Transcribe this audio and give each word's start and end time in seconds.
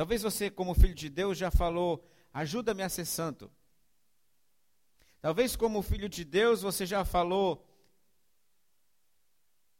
Talvez 0.00 0.22
você, 0.22 0.48
como 0.48 0.72
filho 0.72 0.94
de 0.94 1.10
Deus, 1.10 1.36
já 1.36 1.50
falou: 1.50 2.02
ajuda-me 2.32 2.82
a 2.82 2.88
ser 2.88 3.04
santo. 3.04 3.52
Talvez, 5.20 5.56
como 5.56 5.82
filho 5.82 6.08
de 6.08 6.24
Deus, 6.24 6.62
você 6.62 6.86
já 6.86 7.04
falou: 7.04 7.62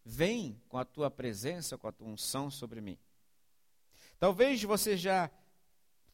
vem 0.04 0.60
com 0.68 0.76
a 0.76 0.84
tua 0.84 1.10
presença, 1.10 1.78
com 1.78 1.88
a 1.88 1.92
tua 1.92 2.06
unção 2.06 2.50
sobre 2.50 2.82
mim. 2.82 2.98
Talvez 4.18 4.62
você 4.62 4.94
já 4.94 5.30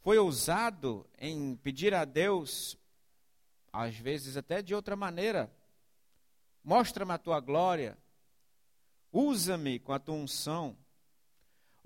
foi 0.03 0.19
ousado 0.19 1.05
em 1.19 1.57
pedir 1.57 1.93
a 1.93 2.05
Deus, 2.05 2.79
às 3.73 3.97
vezes 3.97 4.37
até 4.37 4.63
de 4.63 4.73
outra 4.73 4.95
maneira, 4.95 5.53
mostra-me 6.63 7.11
a 7.11 7.19
tua 7.19 7.41
glória, 7.41 7.99
usa-me 9.11 9.81
com 9.81 9.93
a 9.93 9.99
tua 9.99 10.15
unção. 10.15 10.77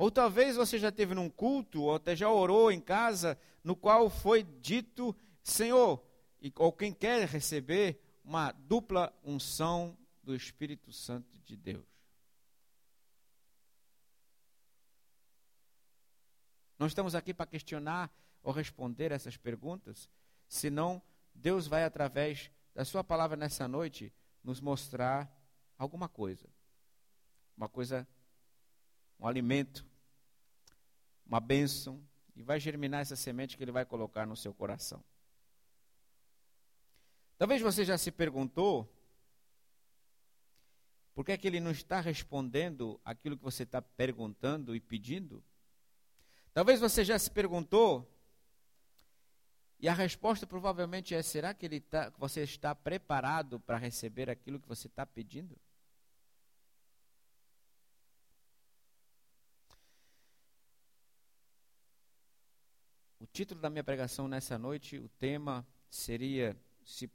Ou 0.00 0.10
talvez 0.10 0.56
você 0.56 0.78
já 0.78 0.90
teve 0.90 1.14
num 1.14 1.28
culto, 1.28 1.82
ou 1.82 1.94
até 1.94 2.16
já 2.16 2.26
orou 2.30 2.72
em 2.72 2.80
casa, 2.80 3.38
no 3.62 3.76
qual 3.76 4.08
foi 4.08 4.42
dito, 4.42 5.14
Senhor, 5.42 6.02
ou 6.56 6.72
quem 6.72 6.90
quer 6.90 7.28
receber 7.28 8.00
uma 8.24 8.50
dupla 8.50 9.14
unção 9.22 9.94
do 10.22 10.34
Espírito 10.34 10.90
Santo 10.90 11.38
de 11.44 11.54
Deus. 11.54 11.84
Não 16.78 16.86
estamos 16.86 17.14
aqui 17.14 17.34
para 17.34 17.44
questionar 17.44 18.10
ou 18.42 18.54
responder 18.54 19.12
essas 19.12 19.36
perguntas, 19.36 20.08
senão 20.48 21.02
Deus 21.34 21.66
vai, 21.66 21.84
através 21.84 22.50
da 22.74 22.86
Sua 22.86 23.04
palavra 23.04 23.36
nessa 23.36 23.68
noite, 23.68 24.10
nos 24.42 24.62
mostrar 24.62 25.30
alguma 25.76 26.08
coisa. 26.08 26.48
Uma 27.54 27.68
coisa, 27.68 28.08
um 29.18 29.26
alimento, 29.26 29.89
uma 31.30 31.38
bênção, 31.38 32.02
e 32.34 32.42
vai 32.42 32.58
germinar 32.58 33.02
essa 33.02 33.14
semente 33.14 33.56
que 33.56 33.62
Ele 33.62 33.70
vai 33.70 33.84
colocar 33.84 34.26
no 34.26 34.36
seu 34.36 34.52
coração. 34.52 35.00
Talvez 37.38 37.62
você 37.62 37.84
já 37.84 37.96
se 37.96 38.10
perguntou 38.10 38.92
por 41.14 41.24
que, 41.24 41.30
é 41.30 41.36
que 41.36 41.46
Ele 41.46 41.60
não 41.60 41.70
está 41.70 42.00
respondendo 42.00 43.00
aquilo 43.04 43.36
que 43.36 43.44
você 43.44 43.62
está 43.62 43.80
perguntando 43.80 44.74
e 44.74 44.80
pedindo. 44.80 45.40
Talvez 46.52 46.80
você 46.80 47.04
já 47.04 47.16
se 47.16 47.30
perguntou 47.30 48.10
e 49.78 49.88
a 49.88 49.94
resposta 49.94 50.48
provavelmente 50.48 51.14
é: 51.14 51.22
será 51.22 51.54
que 51.54 51.64
ele 51.64 51.80
tá, 51.80 52.12
você 52.18 52.42
está 52.42 52.74
preparado 52.74 53.60
para 53.60 53.78
receber 53.78 54.28
aquilo 54.28 54.58
que 54.58 54.68
você 54.68 54.88
está 54.88 55.06
pedindo? 55.06 55.56
Título 63.32 63.60
da 63.60 63.70
minha 63.70 63.84
pregação 63.84 64.26
nessa 64.26 64.58
noite, 64.58 64.98
o 64.98 65.08
tema 65.08 65.66
seria, 65.88 66.56
se, 66.84 67.08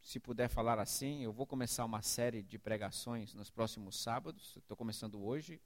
se 0.00 0.20
puder 0.20 0.48
falar 0.48 0.78
assim, 0.78 1.22
eu 1.24 1.32
vou 1.32 1.46
começar 1.46 1.84
uma 1.84 2.00
série 2.00 2.42
de 2.42 2.58
pregações 2.58 3.34
nos 3.34 3.50
próximos 3.50 3.98
sábados, 3.98 4.56
estou 4.56 4.76
começando 4.76 5.22
hoje, 5.22 5.60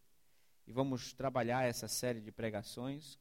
e 0.67 0.73
vamos 0.73 1.13
trabalhar 1.13 1.65
essa 1.65 1.89
série 1.89 2.21
de 2.21 2.33
pregações. 2.33 3.19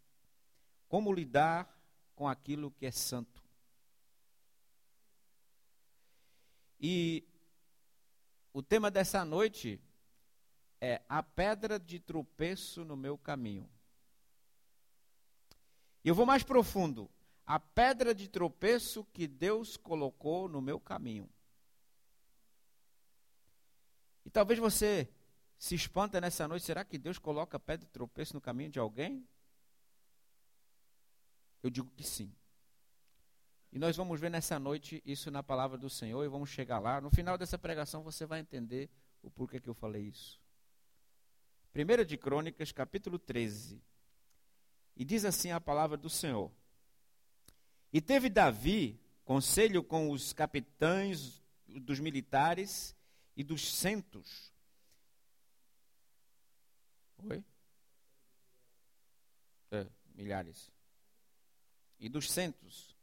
Como 0.87 1.13
lidar 1.13 1.67
com 2.15 2.27
aquilo 2.27 2.71
que 2.71 2.85
é 2.85 2.91
santo. 2.91 3.43
E 6.79 7.27
o 8.53 8.63
tema 8.63 8.89
dessa 8.89 9.25
noite 9.25 9.79
é 10.79 11.01
a 11.09 11.21
pedra 11.21 11.79
de 11.79 11.99
tropeço 11.99 12.85
no 12.85 12.95
meu 12.95 13.17
caminho. 13.17 13.69
Eu 16.09 16.15
vou 16.15 16.25
mais 16.25 16.41
profundo. 16.41 17.07
A 17.45 17.59
pedra 17.59 18.15
de 18.15 18.27
tropeço 18.27 19.05
que 19.13 19.27
Deus 19.27 19.77
colocou 19.77 20.49
no 20.49 20.59
meu 20.59 20.79
caminho. 20.79 21.29
E 24.25 24.29
talvez 24.31 24.57
você 24.57 25.07
se 25.59 25.75
espanta 25.75 26.19
nessa 26.19 26.47
noite, 26.47 26.65
será 26.65 26.83
que 26.83 26.97
Deus 26.97 27.19
coloca 27.19 27.59
pedra 27.59 27.85
de 27.85 27.91
tropeço 27.91 28.33
no 28.33 28.41
caminho 28.41 28.71
de 28.71 28.79
alguém? 28.79 29.23
Eu 31.61 31.69
digo 31.69 31.91
que 31.95 32.03
sim. 32.03 32.33
E 33.71 33.77
nós 33.77 33.95
vamos 33.95 34.19
ver 34.19 34.31
nessa 34.31 34.57
noite 34.57 35.03
isso 35.05 35.29
na 35.29 35.43
palavra 35.43 35.77
do 35.77 35.91
Senhor 35.91 36.23
e 36.23 36.27
vamos 36.27 36.49
chegar 36.49 36.79
lá. 36.79 36.99
No 36.99 37.11
final 37.11 37.37
dessa 37.37 37.55
pregação 37.59 38.01
você 38.01 38.25
vai 38.25 38.39
entender 38.39 38.89
o 39.21 39.29
porquê 39.29 39.59
que 39.59 39.69
eu 39.69 39.75
falei 39.75 40.07
isso. 40.07 40.41
1 41.75 42.03
de 42.03 42.17
Crônicas, 42.17 42.71
capítulo 42.71 43.19
13. 43.19 43.79
E 44.99 45.05
diz 45.05 45.23
assim 45.23 45.49
a 45.49 45.61
palavra 45.61 45.95
do 45.95 46.09
Senhor. 46.09 46.51
E 47.93 48.01
teve 48.01 48.29
Davi 48.29 48.99
conselho 49.23 49.81
com 49.81 50.11
os 50.11 50.33
capitães 50.33 51.41
dos 51.65 52.01
militares 52.01 52.93
e 53.33 53.41
dos 53.41 53.73
centos. 53.73 54.51
Oi? 57.23 57.41
É, 59.71 59.87
milhares 60.13 60.69
e 61.97 62.09
dos 62.09 62.29
centos. 62.29 62.93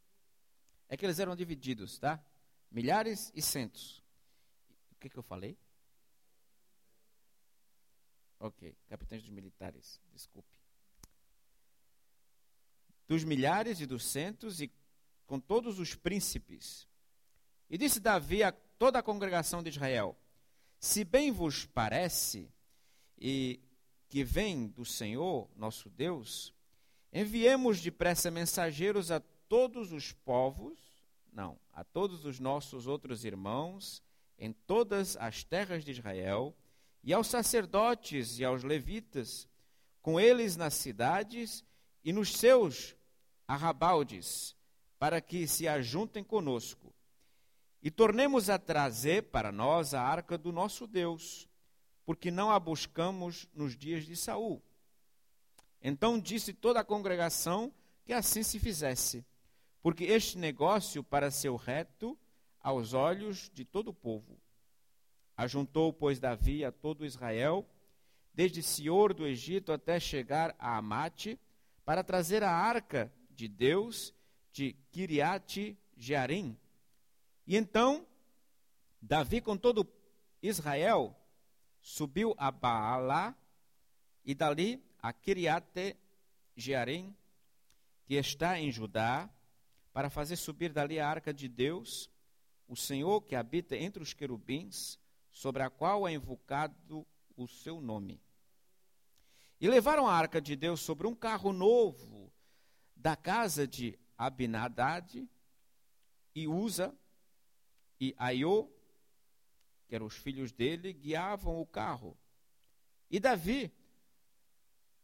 É 0.91 0.99
que 0.99 1.07
eles 1.07 1.19
eram 1.19 1.35
divididos, 1.35 1.99
tá? 1.99 2.23
Milhares 2.71 3.33
e 3.35 3.41
centos. 3.41 4.03
O 4.93 4.97
que, 4.97 5.09
que 5.09 5.17
eu 5.17 5.23
falei? 5.23 5.57
Ok, 8.39 8.77
capitães 8.87 9.23
dos 9.23 9.31
militares, 9.31 9.99
desculpe. 10.13 10.66
Dos 13.09 13.25
milhares 13.25 13.81
e 13.81 13.87
dos 13.87 14.05
centos 14.05 14.61
e 14.61 14.71
com 15.27 15.39
todos 15.39 15.79
os 15.79 15.95
príncipes. 15.95 16.87
E 17.71 17.79
disse 17.79 18.01
Davi 18.01 18.43
a 18.43 18.53
toda 18.53 18.99
a 18.99 19.03
congregação 19.03 19.63
de 19.63 19.71
Israel: 19.71 20.17
Se 20.79 21.05
bem 21.05 21.31
vos 21.31 21.65
parece 21.65 22.49
e 23.19 23.61
que 24.09 24.23
vem 24.23 24.69
do 24.69 24.85
Senhor, 24.85 25.49
nosso 25.57 25.89
Deus, 25.91 26.55
Enviemos 27.19 27.81
depressa 27.81 28.31
mensageiros 28.31 29.11
a 29.11 29.21
todos 29.49 29.93
os 29.93 30.13
povos, 30.13 30.79
não, 31.33 31.59
a 31.73 31.85
todos 31.85 32.25
os 32.25 32.41
nossos 32.41 32.87
outros 32.87 33.25
irmãos 33.25 34.03
em 34.39 34.53
todas 34.53 35.17
as 35.17 35.43
terras 35.43 35.83
de 35.83 35.93
Israel, 35.93 36.55
e 37.03 37.15
aos 37.15 37.29
sacerdotes 37.29 38.39
e 38.39 38.45
aos 38.45 38.63
levitas, 38.63 39.49
com 40.03 40.21
eles 40.21 40.57
nas 40.57 40.75
cidades 40.75 41.65
e 42.05 42.13
nos 42.13 42.37
seus 42.37 42.96
arrabaldes, 43.47 44.57
para 44.99 45.21
que 45.21 45.47
se 45.47 45.69
ajuntem 45.69 46.25
conosco. 46.25 46.93
E 47.83 47.91
tornemos 47.91 48.51
a 48.51 48.59
trazer 48.59 49.25
para 49.25 49.53
nós 49.53 49.95
a 49.95 50.03
arca 50.03 50.37
do 50.37 50.53
nosso 50.53 50.87
Deus, 50.87 51.49
porque 52.05 52.31
não 52.31 52.51
a 52.51 52.59
buscamos 52.59 53.49
nos 53.55 53.77
dias 53.77 54.05
de 54.05 54.17
Saul 54.17 54.63
então 55.89 56.19
disse 56.19 56.53
toda 56.53 56.81
a 56.81 56.85
congregação 56.85 57.73
que 58.05 58.13
assim 58.13 58.43
se 58.43 58.59
fizesse, 58.59 59.25
porque 59.81 60.03
este 60.03 60.37
negócio 60.37 61.01
para 61.01 61.31
ser 61.31 61.53
reto 61.53 62.19
aos 62.61 62.93
olhos 62.93 63.49
de 63.55 63.65
todo 63.65 63.89
o 63.89 63.95
povo. 63.95 64.37
Ajuntou, 65.37 65.93
pois, 65.93 66.19
Davi 66.19 66.65
a 66.65 66.73
todo 66.73 67.07
Israel, 67.07 67.65
desde 68.35 68.65
Sior 68.65 69.15
do 69.15 69.29
Egito 69.29 69.73
até 69.73 70.01
chegar 70.01 70.57
a 70.59 70.77
Amate, 70.77 71.39
para 71.85 72.03
trazer 72.03 72.43
a 72.43 72.51
arca 72.51 73.13
de 73.37 73.47
Deus 73.47 74.15
de 74.53 74.73
Kiriate 74.91 75.79
Jearim. 75.97 76.59
E 77.47 77.57
então, 77.57 78.07
Davi 79.01 79.41
com 79.41 79.57
todo 79.57 79.87
Israel 80.43 81.15
subiu 81.81 82.35
a 82.39 82.51
Baalá 82.51 83.37
e 84.25 84.35
dali 84.35 84.83
a 84.99 85.13
Kiriate 85.13 85.97
Jearim, 86.57 87.15
que 88.07 88.15
está 88.15 88.59
em 88.59 88.73
Judá, 88.73 89.31
para 89.93 90.11
fazer 90.11 90.37
subir 90.37 90.73
dali 90.73 90.99
a 90.99 91.09
arca 91.09 91.33
de 91.33 91.49
Deus, 91.49 92.11
o 92.67 92.75
Senhor 92.75 93.21
que 93.23 93.37
habita 93.37 93.77
entre 93.77 94.03
os 94.03 94.13
querubins, 94.13 94.99
sobre 95.31 95.63
a 95.63 95.71
qual 95.71 96.09
é 96.09 96.13
invocado 96.13 97.07
o 97.37 97.47
seu 97.47 97.81
nome. 97.81 98.21
E 99.61 99.69
levaram 99.69 100.07
a 100.07 100.15
arca 100.15 100.41
de 100.41 100.57
Deus 100.57 100.81
sobre 100.81 101.07
um 101.07 101.15
carro 101.15 101.53
novo 101.53 102.16
da 103.07 103.15
casa 103.15 103.69
de 103.69 103.97
Abinadad 104.19 105.25
e 106.35 106.49
Uza 106.49 106.93
e 108.01 108.13
Aiô, 108.19 108.69
que 109.87 109.95
eram 109.95 110.07
os 110.07 110.17
filhos 110.17 110.51
dele, 110.51 110.93
guiavam 110.93 111.61
o 111.61 111.65
carro. 111.65 112.19
E 113.09 113.21
Davi 113.21 113.73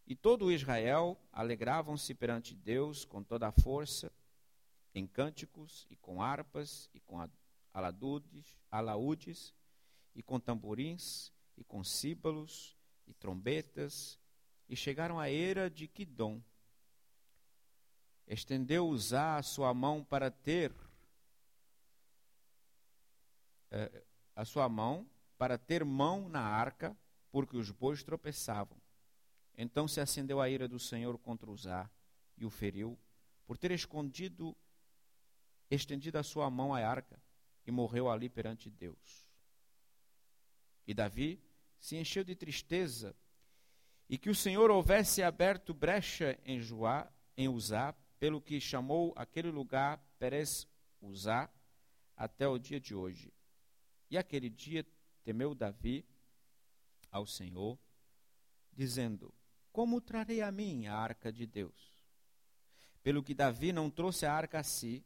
e 0.04 0.16
todo 0.16 0.50
Israel 0.50 1.16
alegravam-se 1.32 2.12
perante 2.12 2.56
Deus 2.56 3.04
com 3.04 3.22
toda 3.22 3.46
a 3.46 3.52
força, 3.52 4.10
em 4.92 5.06
cânticos 5.06 5.86
e 5.88 5.94
com 5.94 6.20
harpas 6.20 6.90
e 6.92 6.98
com 6.98 7.24
alaúdes, 7.72 8.60
alaúdes 8.68 9.54
e 10.12 10.24
com 10.24 10.40
tamborins 10.40 11.30
e 11.56 11.62
com 11.62 11.84
símbolos 11.84 12.76
e 13.06 13.14
trombetas, 13.14 14.18
e 14.68 14.74
chegaram 14.74 15.20
à 15.20 15.30
era 15.30 15.70
de 15.70 15.86
Quidom. 15.86 16.42
Estendeu 18.26 18.86
Uzá 18.86 19.36
a 19.36 19.42
sua 19.42 19.72
mão 19.74 20.04
para 20.04 20.30
ter 20.30 20.72
eh, 23.70 24.04
a 24.34 24.44
sua 24.44 24.68
mão 24.68 25.06
para 25.42 25.58
ter 25.58 25.84
mão 25.84 26.28
na 26.28 26.40
arca, 26.40 26.96
porque 27.32 27.56
os 27.56 27.68
bois 27.68 28.04
tropeçavam. 28.04 28.80
Então 29.58 29.88
se 29.88 30.00
acendeu 30.00 30.40
a 30.40 30.48
ira 30.48 30.68
do 30.68 30.78
Senhor 30.78 31.18
contra 31.18 31.50
Uzá 31.50 31.90
e 32.38 32.44
o 32.44 32.48
feriu, 32.48 32.96
por 33.44 33.58
ter 33.58 33.72
escondido, 33.72 34.56
estendido 35.68 36.16
a 36.16 36.22
sua 36.22 36.48
mão 36.48 36.72
à 36.72 36.78
arca, 36.78 37.20
e 37.66 37.72
morreu 37.72 38.08
ali 38.08 38.28
perante 38.28 38.70
Deus. 38.70 39.28
E 40.86 40.94
Davi 40.94 41.42
se 41.80 41.96
encheu 41.96 42.22
de 42.22 42.36
tristeza, 42.36 43.12
e 44.08 44.16
que 44.16 44.30
o 44.30 44.34
Senhor 44.36 44.70
houvesse 44.70 45.24
aberto 45.24 45.74
brecha 45.74 46.38
em 46.44 46.60
Joá, 46.60 47.10
em 47.36 47.48
Uzá, 47.48 47.92
pelo 48.22 48.40
que 48.40 48.60
chamou 48.60 49.12
aquele 49.16 49.50
lugar 49.50 50.00
Perez 50.16 50.68
Uzá, 51.00 51.50
até 52.16 52.46
o 52.46 52.56
dia 52.56 52.78
de 52.78 52.94
hoje. 52.94 53.32
E 54.08 54.16
aquele 54.16 54.48
dia 54.48 54.86
temeu 55.24 55.56
Davi 55.56 56.06
ao 57.10 57.26
Senhor, 57.26 57.76
dizendo: 58.72 59.34
Como 59.72 60.00
trarei 60.00 60.40
a 60.40 60.52
mim 60.52 60.86
a 60.86 60.94
arca 60.94 61.32
de 61.32 61.48
Deus? 61.48 61.92
Pelo 63.02 63.24
que 63.24 63.34
Davi 63.34 63.72
não 63.72 63.90
trouxe 63.90 64.24
a 64.24 64.32
arca 64.32 64.60
a 64.60 64.62
si, 64.62 65.04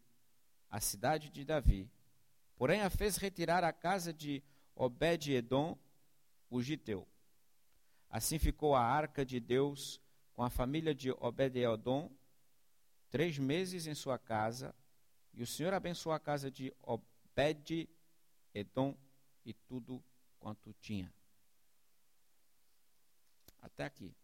a 0.68 0.78
cidade 0.78 1.30
de 1.30 1.42
Davi, 1.42 1.90
porém 2.54 2.82
a 2.82 2.90
fez 2.90 3.16
retirar 3.16 3.64
à 3.64 3.72
casa 3.72 4.12
de 4.12 4.42
Obed-Edom, 4.74 5.78
o 6.50 6.60
Giteu. 6.60 7.08
Assim 8.10 8.38
ficou 8.38 8.74
a 8.74 8.82
arca 8.82 9.24
de 9.24 9.40
Deus 9.40 10.02
com 10.34 10.42
a 10.42 10.50
família 10.50 10.94
de 10.94 11.10
Obed-Edom 11.12 12.10
três 13.10 13.38
meses 13.38 13.86
em 13.86 13.94
sua 13.94 14.18
casa, 14.18 14.74
e 15.32 15.42
o 15.42 15.46
Senhor 15.46 15.72
abençoou 15.74 16.14
a 16.14 16.20
casa 16.20 16.50
de 16.50 16.72
Obed 16.82 17.88
Edom 18.54 18.96
e 19.44 19.52
tudo 19.52 20.02
quanto 20.38 20.72
tinha. 20.74 21.12
Até 23.60 23.84
aqui. 23.84 24.14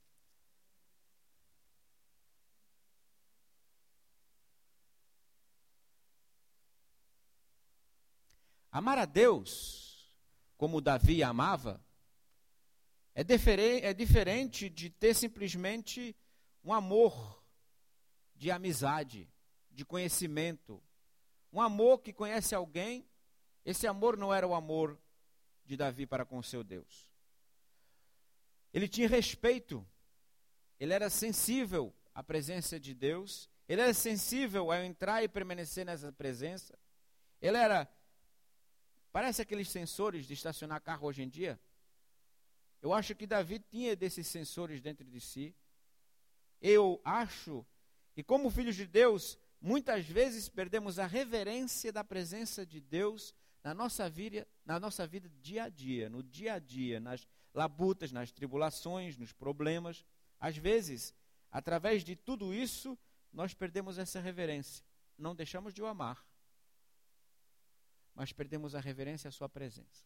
Amar 8.70 8.96
a 8.96 9.05
Deus 9.05 10.17
como 10.56 10.81
Davi 10.81 11.23
amava 11.23 11.85
é, 13.14 13.20
é 13.20 13.93
diferente 13.93 14.70
de 14.70 14.88
ter 14.88 15.14
simplesmente 15.14 16.17
um 16.64 16.73
amor 16.73 17.42
de 18.43 18.50
amizade, 18.50 19.31
de 19.71 19.85
conhecimento. 19.85 20.83
Um 21.53 21.61
amor 21.61 22.00
que 22.00 22.12
conhece 22.12 22.56
alguém 22.56 23.06
esse 23.65 23.87
amor 23.87 24.17
não 24.17 24.35
era 24.35 24.44
o 24.44 24.53
amor 24.53 24.99
de 25.65 25.77
Davi 25.77 26.06
para 26.06 26.25
com 26.25 26.43
seu 26.43 26.65
Deus. 26.65 27.09
Ele 28.75 28.89
tinha 28.89 29.09
respeito, 29.09 29.87
ele 30.81 30.93
era 30.93 31.09
sensível 31.09 31.94
à 32.12 32.21
presença 32.21 32.81
de 32.81 32.93
Deus, 32.93 33.49
ele 33.69 33.81
era 33.81 33.94
sensível 33.94 34.73
ao 34.73 34.83
entrar 34.83 35.23
e 35.23 35.29
permanecer 35.29 35.87
nessa 35.87 36.11
presença. 36.11 36.77
Ele 37.41 37.56
era. 37.56 37.88
Parece 39.12 39.41
aqueles 39.41 39.69
sensores 39.69 40.27
de 40.27 40.35
estacionar 40.35 40.81
carro 40.81 41.06
hoje 41.06 41.23
em 41.23 41.29
dia. 41.29 41.61
Eu 42.81 42.93
acho 42.93 43.15
que 43.15 43.25
Davi 43.25 43.61
tinha 43.61 43.95
desses 43.95 44.27
sensores 44.27 44.81
dentro 44.81 45.05
de 45.05 45.21
si. 45.21 45.55
Eu 46.61 47.00
acho 47.05 47.65
que, 48.12 48.23
como 48.23 48.50
filhos 48.50 48.76
de 48.76 48.87
Deus, 48.87 49.38
muitas 49.61 50.06
vezes 50.06 50.49
perdemos 50.49 50.99
a 50.99 51.06
reverência 51.06 51.93
da 51.93 52.05
presença 52.05 52.67
de 52.67 52.81
Deus 52.81 53.35
na 53.62 53.73
nossa 53.73 54.09
vida, 54.09 54.47
na 54.64 54.79
nossa 54.79 55.06
vida 55.06 55.31
dia 55.41 55.64
a 55.64 55.69
dia, 55.69 56.11
no 56.11 56.23
dia 56.23 56.55
a 56.55 56.59
dia, 56.59 56.99
nas 56.99 57.26
labutas, 57.55 58.11
nas 58.11 58.32
tribulações, 58.32 59.17
nos 59.17 59.32
problemas. 59.32 60.05
Às 60.38 60.56
vezes, 60.56 61.14
através 61.50 62.03
de 62.03 62.17
tudo 62.17 62.53
isso, 62.53 62.99
nós 63.32 63.55
perdemos 63.55 63.99
essa 63.99 64.20
reverência. 64.20 64.85
Não 65.17 65.35
deixamos 65.35 65.73
de 65.73 65.82
o 65.82 65.87
amar, 65.87 66.26
mas 68.14 68.32
perdemos 68.32 68.75
a 68.75 68.81
reverência 68.81 69.29
à 69.29 69.31
sua 69.31 69.49
presença. 69.49 70.05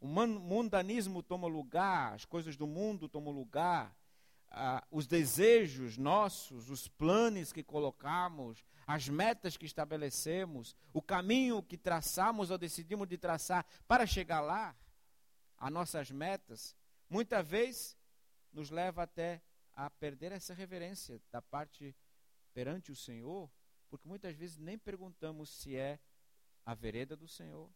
O 0.00 0.06
mundanismo 0.06 1.22
toma 1.22 1.48
lugar, 1.48 2.14
as 2.14 2.24
coisas 2.24 2.56
do 2.56 2.66
mundo 2.66 3.08
tomam 3.08 3.32
lugar, 3.32 3.96
ah, 4.50 4.86
os 4.90 5.06
desejos 5.06 5.96
nossos, 5.96 6.70
os 6.70 6.88
planos 6.88 7.52
que 7.52 7.62
colocamos, 7.62 8.64
as 8.86 9.08
metas 9.08 9.56
que 9.56 9.66
estabelecemos, 9.66 10.74
o 10.92 11.02
caminho 11.02 11.62
que 11.62 11.76
traçamos 11.76 12.50
ou 12.50 12.58
decidimos 12.58 13.06
de 13.06 13.18
traçar 13.18 13.66
para 13.86 14.06
chegar 14.06 14.40
lá, 14.40 14.74
as 15.58 15.72
nossas 15.72 16.10
metas, 16.10 16.74
muitas 17.08 17.46
vezes 17.46 17.96
nos 18.52 18.70
leva 18.70 19.02
até 19.02 19.42
a 19.74 19.90
perder 19.90 20.32
essa 20.32 20.54
reverência 20.54 21.20
da 21.30 21.42
parte 21.42 21.94
perante 22.54 22.90
o 22.90 22.96
Senhor, 22.96 23.50
porque 23.88 24.08
muitas 24.08 24.34
vezes 24.34 24.56
nem 24.56 24.78
perguntamos 24.78 25.50
se 25.50 25.76
é 25.76 25.98
a 26.64 26.74
vereda 26.74 27.16
do 27.16 27.28
Senhor, 27.28 27.70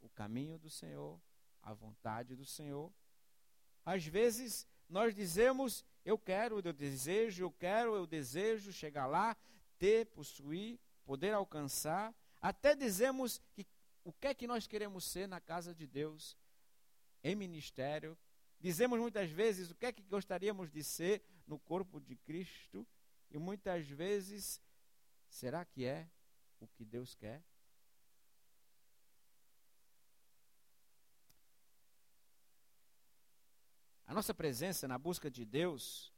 o 0.00 0.08
caminho 0.08 0.58
do 0.58 0.68
Senhor, 0.68 1.20
a 1.62 1.72
vontade 1.72 2.36
do 2.36 2.44
Senhor. 2.44 2.92
Às 3.84 4.04
vezes 4.04 4.66
nós 4.88 5.14
dizemos 5.14 5.84
eu 6.04 6.16
quero, 6.16 6.60
eu 6.64 6.72
desejo, 6.72 7.42
eu 7.42 7.50
quero, 7.50 7.94
eu 7.94 8.06
desejo 8.06 8.72
chegar 8.72 9.06
lá, 9.06 9.36
ter, 9.78 10.06
possuir, 10.06 10.78
poder 11.04 11.32
alcançar. 11.32 12.14
Até 12.40 12.76
dizemos 12.76 13.40
que 13.52 13.66
o 14.04 14.12
que 14.12 14.28
é 14.28 14.34
que 14.34 14.46
nós 14.46 14.68
queremos 14.68 15.04
ser 15.04 15.26
na 15.26 15.40
casa 15.40 15.74
de 15.74 15.84
Deus, 15.84 16.36
em 17.24 17.34
ministério. 17.34 18.16
Dizemos 18.60 19.00
muitas 19.00 19.28
vezes 19.30 19.68
o 19.68 19.74
que 19.74 19.86
é 19.86 19.92
que 19.92 20.02
gostaríamos 20.04 20.70
de 20.70 20.84
ser 20.84 21.24
no 21.44 21.58
corpo 21.58 22.00
de 22.00 22.14
Cristo. 22.14 22.86
E 23.32 23.36
muitas 23.36 23.88
vezes, 23.88 24.62
será 25.28 25.64
que 25.64 25.84
é 25.84 26.08
o 26.60 26.68
que 26.68 26.84
Deus 26.84 27.16
quer? 27.16 27.42
A 34.06 34.14
nossa 34.14 34.32
presença 34.32 34.86
na 34.86 34.96
busca 34.98 35.30
de 35.30 35.44
Deus, 35.44 36.12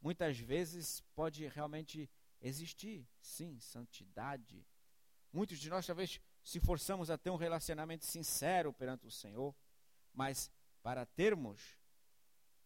muitas 0.00 0.38
vezes 0.38 1.00
pode 1.14 1.46
realmente 1.46 2.10
existir, 2.40 3.06
sim, 3.20 3.58
santidade. 3.60 4.66
Muitos 5.32 5.58
de 5.58 5.70
nós 5.70 5.86
talvez 5.86 6.20
se 6.42 6.58
forçamos 6.58 7.08
a 7.10 7.16
ter 7.16 7.30
um 7.30 7.36
relacionamento 7.36 8.04
sincero 8.04 8.72
perante 8.72 9.06
o 9.06 9.10
Senhor, 9.10 9.54
mas 10.12 10.50
para 10.82 11.06
termos 11.06 11.78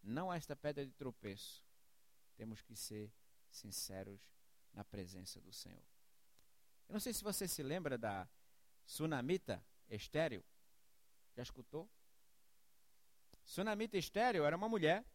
não 0.01 0.33
esta 0.33 0.55
pedra 0.55 0.85
de 0.85 0.93
tropeço, 0.93 1.63
temos 2.35 2.61
que 2.61 2.75
ser 2.75 3.11
sinceros 3.49 4.19
na 4.73 4.83
presença 4.83 5.39
do 5.39 5.53
Senhor. 5.53 5.83
Eu 6.89 6.93
não 6.93 6.99
sei 6.99 7.13
se 7.13 7.23
você 7.23 7.47
se 7.47 7.61
lembra 7.61 7.97
da 7.97 8.27
Sunamita 8.85 9.63
estéreo. 9.89 10.43
Já 11.35 11.43
escutou? 11.43 11.89
Sunamita 13.43 13.97
estéreo 13.97 14.45
era 14.45 14.55
uma 14.55 14.69
mulher 14.69 15.05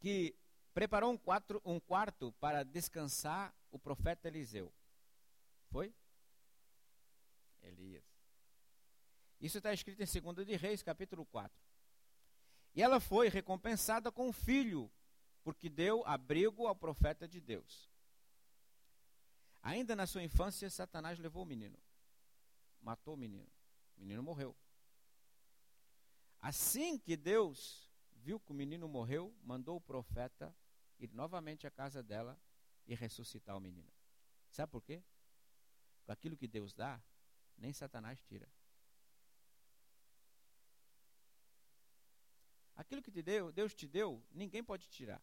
que 0.00 0.34
preparou 0.74 1.12
um, 1.12 1.16
quatro, 1.16 1.60
um 1.64 1.80
quarto 1.80 2.32
para 2.40 2.64
descansar 2.64 3.54
o 3.70 3.78
profeta 3.78 4.28
Eliseu. 4.28 4.72
Foi? 5.70 5.94
Elias. 7.62 8.04
Isso 9.40 9.58
está 9.58 9.72
escrito 9.72 10.02
em 10.02 10.34
2 10.34 10.46
de 10.46 10.56
Reis, 10.56 10.82
capítulo 10.82 11.24
4. 11.26 11.56
E 12.74 12.82
ela 12.82 13.00
foi 13.00 13.28
recompensada 13.28 14.10
com 14.10 14.28
um 14.28 14.32
filho, 14.32 14.90
porque 15.42 15.68
deu 15.68 16.04
abrigo 16.06 16.66
ao 16.66 16.74
profeta 16.74 17.26
de 17.26 17.40
Deus. 17.40 17.88
Ainda 19.62 19.94
na 19.94 20.06
sua 20.06 20.22
infância, 20.22 20.70
Satanás 20.70 21.18
levou 21.18 21.42
o 21.42 21.46
menino. 21.46 21.78
Matou 22.80 23.14
o 23.14 23.16
menino. 23.16 23.48
O 23.96 24.00
menino 24.00 24.22
morreu. 24.22 24.56
Assim 26.40 26.98
que 26.98 27.16
Deus 27.16 27.88
viu 28.12 28.38
que 28.38 28.52
o 28.52 28.54
menino 28.54 28.88
morreu, 28.88 29.34
mandou 29.42 29.76
o 29.76 29.80
profeta 29.80 30.54
ir 30.98 31.12
novamente 31.12 31.66
à 31.66 31.70
casa 31.70 32.02
dela 32.02 32.38
e 32.86 32.94
ressuscitar 32.94 33.56
o 33.56 33.60
menino. 33.60 33.90
Sabe 34.50 34.70
por 34.70 34.82
quê? 34.82 35.02
Aquilo 36.06 36.36
que 36.36 36.48
Deus 36.48 36.72
dá, 36.72 37.02
nem 37.56 37.72
Satanás 37.72 38.22
tira. 38.22 38.48
Aquilo 42.74 43.02
que 43.02 43.10
te 43.10 43.20
deu, 43.20 43.52
Deus 43.52 43.74
te 43.74 43.86
deu, 43.86 44.24
ninguém 44.30 44.62
pode 44.62 44.88
tirar. 44.88 45.22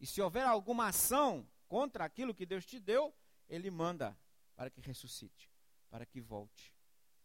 E 0.00 0.06
se 0.06 0.20
houver 0.22 0.46
alguma 0.46 0.88
ação 0.88 1.46
contra 1.66 2.04
aquilo 2.04 2.34
que 2.34 2.46
Deus 2.46 2.64
te 2.64 2.78
deu, 2.78 3.14
Ele 3.48 3.70
manda 3.70 4.16
para 4.54 4.70
que 4.70 4.80
ressuscite, 4.80 5.50
para 5.90 6.06
que 6.06 6.20
volte, 6.20 6.72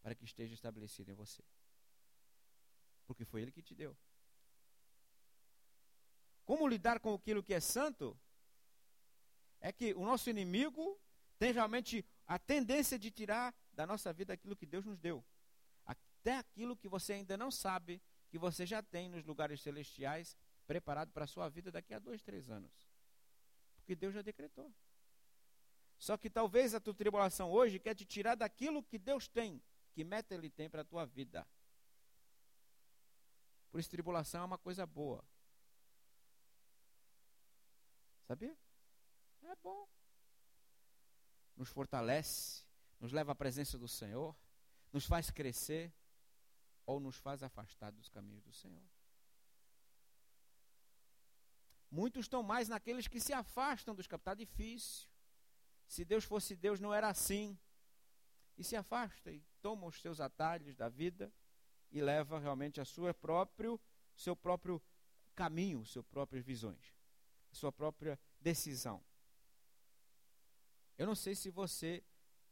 para 0.02 0.16
que 0.16 0.26
esteja 0.26 0.54
estabelecido 0.54 1.12
em 1.12 1.14
você 1.14 1.44
porque 3.10 3.26
foi 3.26 3.42
Ele 3.42 3.52
que 3.52 3.64
te 3.64 3.74
deu. 3.74 3.98
como 6.46 6.68
lidar 6.68 7.00
com 7.00 7.14
aquilo 7.14 7.44
que 7.44 7.56
é 7.56 7.60
santo, 7.60 8.20
é 9.60 9.72
que 9.72 9.94
o 9.96 10.04
nosso 10.04 10.30
inimigo 10.30 11.00
tem 11.40 11.52
realmente 11.52 12.06
a 12.28 12.38
tendência 12.38 12.98
de 13.00 13.10
tirar 13.10 13.54
da 13.74 13.86
nossa 13.86 14.14
vida 14.14 14.34
aquilo 14.34 14.56
que 14.56 14.66
Deus 14.66 14.86
nos 14.86 15.00
deu. 15.00 15.26
Até 15.86 16.38
aquilo 16.38 16.78
que 16.78 16.88
você 16.88 17.14
ainda 17.14 17.36
não 17.36 17.50
sabe, 17.50 18.02
que 18.30 18.38
você 18.38 18.64
já 18.66 18.82
tem 18.82 19.10
nos 19.10 19.26
lugares 19.26 19.62
celestiais, 19.62 20.36
preparado 20.68 21.12
para 21.12 21.24
a 21.24 21.28
sua 21.28 21.50
vida 21.50 21.72
daqui 21.72 21.94
a 21.94 22.00
dois, 22.00 22.22
três 22.22 22.48
anos. 22.50 22.72
Porque 23.78 23.96
Deus 23.96 24.14
já 24.14 24.22
decretou. 24.22 24.72
Só 25.98 26.16
que 26.16 26.30
talvez 26.30 26.74
a 26.74 26.80
tua 26.80 26.94
tribulação 26.94 27.52
hoje 27.52 27.80
quer 27.80 27.96
te 27.96 28.06
tirar 28.06 28.36
daquilo 28.36 28.84
que 28.84 29.00
Deus 29.00 29.28
tem, 29.28 29.62
que 29.94 30.04
meta 30.04 30.36
Ele 30.36 30.50
tem 30.50 30.70
para 30.70 30.82
a 30.82 30.86
tua 30.86 31.06
vida. 31.06 31.48
Por 33.72 33.80
isso, 33.80 33.90
tribulação 33.90 34.42
é 34.42 34.46
uma 34.46 34.58
coisa 34.58 34.86
boa. 34.86 35.24
Sabia? 38.28 38.56
É 39.44 39.56
bom. 39.56 39.88
Nos 41.56 41.70
fortalece, 41.70 42.64
nos 43.00 43.12
leva 43.12 43.32
à 43.32 43.36
presença 43.36 43.78
do 43.78 43.88
Senhor, 43.88 44.36
nos 44.92 45.06
faz 45.06 45.30
crescer 45.30 45.94
ou 46.86 47.00
nos 47.00 47.18
faz 47.18 47.44
afastar 47.44 47.92
dos 47.92 48.10
caminhos 48.10 48.44
do 48.44 48.54
Senhor. 48.54 48.84
Muitos 51.92 52.26
estão 52.26 52.44
mais 52.44 52.68
naqueles 52.68 53.08
que 53.08 53.20
se 53.20 53.34
afastam 53.34 53.96
dos 53.96 54.06
caminhos. 54.06 54.22
Está 54.22 54.34
difícil. 54.36 55.10
Se 55.88 56.06
Deus 56.06 56.24
fosse 56.24 56.56
Deus, 56.56 56.80
não 56.80 56.94
era 56.94 57.10
assim. 57.10 57.58
E 58.58 58.64
se 58.64 58.76
afasta 58.76 59.32
e 59.32 59.44
toma 59.62 59.88
os 59.88 60.00
seus 60.00 60.20
atalhos 60.20 60.76
da 60.76 60.88
vida 60.88 61.34
e 61.92 62.02
leva 62.02 62.40
realmente 62.40 62.80
a 62.80 62.86
sua 62.86 63.14
próprio, 63.14 63.80
seu 64.16 64.36
próprio 64.36 64.82
caminho, 65.36 65.86
suas 65.86 66.06
próprias 66.06 66.44
visões, 66.46 66.94
sua 67.52 67.72
própria 67.72 68.20
decisão. 68.40 69.04
Eu 70.98 71.08
não 71.08 71.16
sei 71.16 71.34
se 71.34 71.50
você 71.50 72.04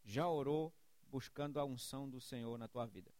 já 0.03 0.27
orou 0.27 0.73
buscando 1.09 1.59
a 1.59 1.65
unção 1.65 2.09
do 2.09 2.19
Senhor 2.21 2.57
na 2.57 2.67
tua 2.67 2.85
vida. 2.85 3.11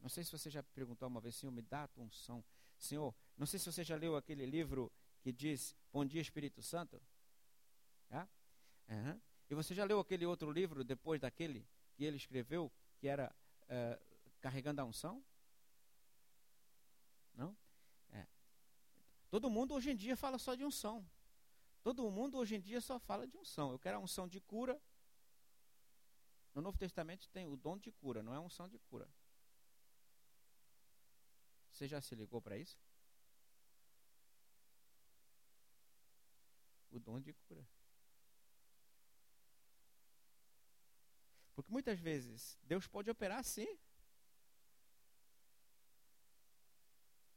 Não 0.00 0.08
sei 0.08 0.24
se 0.24 0.32
você 0.32 0.48
já 0.48 0.62
perguntou 0.62 1.06
uma 1.06 1.20
vez, 1.20 1.36
Senhor, 1.36 1.52
me 1.52 1.60
dá 1.60 1.84
a 1.84 1.88
tua 1.88 2.04
unção. 2.04 2.42
Senhor, 2.78 3.14
não 3.36 3.46
sei 3.46 3.58
se 3.58 3.70
você 3.70 3.84
já 3.84 3.96
leu 3.96 4.16
aquele 4.16 4.46
livro 4.46 4.90
que 5.20 5.30
diz 5.30 5.76
Bom 5.92 6.04
Dia 6.04 6.22
Espírito 6.22 6.62
Santo. 6.62 7.00
Uhum. 8.88 9.20
E 9.48 9.54
você 9.54 9.74
já 9.74 9.84
leu 9.84 10.00
aquele 10.00 10.26
outro 10.26 10.50
livro 10.50 10.82
depois 10.82 11.20
daquele 11.20 11.66
que 11.94 12.04
ele 12.04 12.16
escreveu, 12.16 12.72
que 12.98 13.06
era 13.06 13.34
uh, 13.70 14.10
Carregando 14.40 14.80
a 14.80 14.84
Unção? 14.84 15.24
Não? 17.34 17.56
É. 18.10 18.26
Todo 19.30 19.48
mundo 19.48 19.74
hoje 19.74 19.90
em 19.90 19.96
dia 19.96 20.16
fala 20.16 20.38
só 20.38 20.54
de 20.54 20.64
unção. 20.64 21.08
Todo 21.82 22.10
mundo 22.10 22.36
hoje 22.36 22.56
em 22.56 22.60
dia 22.60 22.80
só 22.80 22.98
fala 22.98 23.26
de 23.26 23.36
unção. 23.36 23.72
Eu 23.72 23.78
quero 23.78 23.96
a 23.96 24.00
unção 24.00 24.28
de 24.28 24.40
cura. 24.40 24.80
No 26.54 26.60
Novo 26.60 26.76
Testamento 26.76 27.28
tem 27.30 27.46
o 27.46 27.56
dom 27.56 27.78
de 27.78 27.92
cura, 27.92 28.22
não 28.22 28.34
é 28.34 28.40
unção 28.40 28.68
de 28.68 28.78
cura. 28.78 29.08
Você 31.70 31.86
já 31.86 32.00
se 32.00 32.14
ligou 32.14 32.42
para 32.42 32.58
isso? 32.58 32.78
O 36.90 36.98
dom 36.98 37.20
de 37.20 37.32
cura. 37.32 37.66
Porque 41.60 41.72
muitas 41.72 42.00
vezes 42.00 42.58
Deus 42.62 42.86
pode 42.86 43.10
operar 43.10 43.44
sim. 43.44 43.68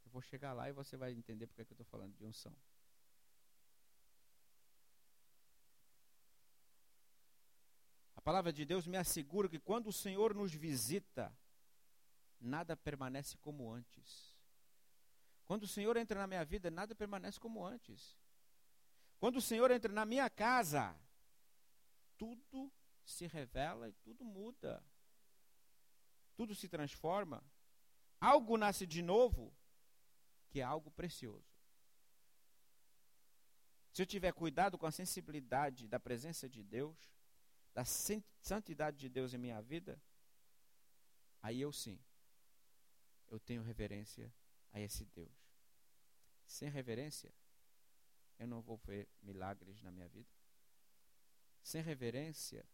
Eu 0.02 0.10
vou 0.10 0.22
chegar 0.22 0.54
lá 0.54 0.66
e 0.66 0.72
você 0.72 0.96
vai 0.96 1.12
entender 1.12 1.46
porque 1.46 1.60
é 1.60 1.64
que 1.66 1.72
eu 1.72 1.74
estou 1.74 1.84
falando 1.84 2.14
de 2.14 2.24
unção. 2.24 2.56
A 8.16 8.20
palavra 8.22 8.50
de 8.50 8.64
Deus 8.64 8.86
me 8.86 8.96
assegura 8.96 9.46
que 9.46 9.58
quando 9.58 9.88
o 9.88 9.92
Senhor 9.92 10.34
nos 10.34 10.54
visita, 10.54 11.30
nada 12.40 12.74
permanece 12.74 13.36
como 13.36 13.70
antes. 13.70 14.34
Quando 15.44 15.64
o 15.64 15.68
Senhor 15.68 15.98
entra 15.98 16.18
na 16.18 16.26
minha 16.26 16.46
vida, 16.46 16.70
nada 16.70 16.94
permanece 16.94 17.38
como 17.38 17.62
antes. 17.62 18.16
Quando 19.20 19.36
o 19.36 19.42
Senhor 19.42 19.70
entra 19.70 19.92
na 19.92 20.06
minha 20.06 20.30
casa, 20.30 20.98
tudo 22.16 22.72
se 23.04 23.26
revela 23.26 23.88
e 23.88 23.92
tudo 23.94 24.24
muda. 24.24 24.82
Tudo 26.36 26.54
se 26.54 26.68
transforma. 26.68 27.42
Algo 28.20 28.56
nasce 28.56 28.86
de 28.86 29.02
novo, 29.02 29.54
que 30.48 30.60
é 30.60 30.62
algo 30.62 30.90
precioso. 30.90 31.54
Se 33.92 34.02
eu 34.02 34.06
tiver 34.06 34.32
cuidado 34.32 34.76
com 34.76 34.86
a 34.86 34.90
sensibilidade 34.90 35.86
da 35.86 36.00
presença 36.00 36.48
de 36.48 36.64
Deus, 36.64 36.96
da 37.72 37.84
santidade 37.84 38.96
de 38.98 39.08
Deus 39.08 39.32
em 39.32 39.38
minha 39.38 39.60
vida, 39.62 40.00
aí 41.40 41.60
eu 41.60 41.72
sim, 41.72 42.00
eu 43.28 43.38
tenho 43.38 43.62
reverência 43.62 44.32
a 44.72 44.80
esse 44.80 45.04
Deus. 45.04 45.32
Sem 46.46 46.68
reverência, 46.68 47.32
eu 48.38 48.46
não 48.46 48.60
vou 48.60 48.76
ver 48.78 49.08
milagres 49.22 49.80
na 49.82 49.92
minha 49.92 50.08
vida. 50.08 50.30
Sem 51.62 51.82
reverência 51.82 52.66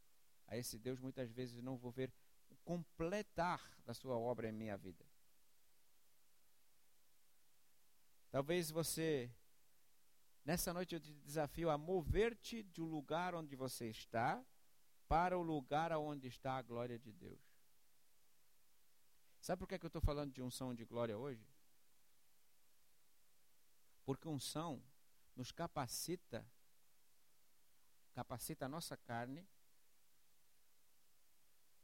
a 0.50 0.56
esse 0.56 0.78
Deus, 0.78 0.98
muitas 0.98 1.30
vezes 1.32 1.62
não 1.62 1.78
vou 1.78 1.92
ver 1.92 2.12
o 2.50 2.56
completar 2.56 3.62
da 3.86 3.94
sua 3.94 4.18
obra 4.18 4.48
em 4.48 4.52
minha 4.52 4.76
vida. 4.76 5.06
Talvez 8.30 8.70
você, 8.70 9.30
nessa 10.44 10.74
noite 10.74 10.94
eu 10.94 11.00
te 11.00 11.12
desafio 11.14 11.70
a 11.70 11.78
mover-te 11.78 12.64
do 12.64 12.84
lugar 12.84 13.34
onde 13.34 13.54
você 13.54 13.88
está 13.88 14.44
para 15.08 15.38
o 15.38 15.42
lugar 15.42 15.92
onde 15.92 16.26
está 16.26 16.56
a 16.56 16.62
glória 16.62 16.98
de 16.98 17.12
Deus. 17.12 17.40
Sabe 19.40 19.60
por 19.60 19.68
que, 19.68 19.76
é 19.76 19.78
que 19.78 19.86
eu 19.86 19.88
estou 19.88 20.02
falando 20.02 20.32
de 20.32 20.42
unção 20.42 20.74
de 20.74 20.84
glória 20.84 21.16
hoje? 21.16 21.48
Porque 24.04 24.28
unção 24.28 24.82
nos 25.34 25.50
capacita, 25.52 26.44
capacita 28.12 28.66
a 28.66 28.68
nossa 28.68 28.96
carne, 28.96 29.48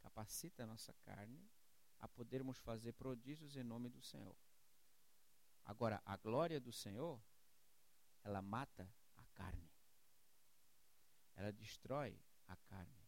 capacita 0.06 0.62
a 0.62 0.66
nossa 0.66 0.92
carne 1.04 1.44
a 1.98 2.06
podermos 2.06 2.58
fazer 2.58 2.92
prodígios 2.92 3.56
em 3.56 3.64
nome 3.64 3.88
do 3.88 4.00
Senhor. 4.00 4.36
Agora, 5.64 6.00
a 6.04 6.16
glória 6.16 6.60
do 6.60 6.72
Senhor, 6.72 7.20
ela 8.22 8.40
mata 8.40 8.88
a 9.16 9.24
carne. 9.34 9.68
Ela 11.34 11.52
destrói 11.52 12.16
a 12.46 12.56
carne. 12.56 13.04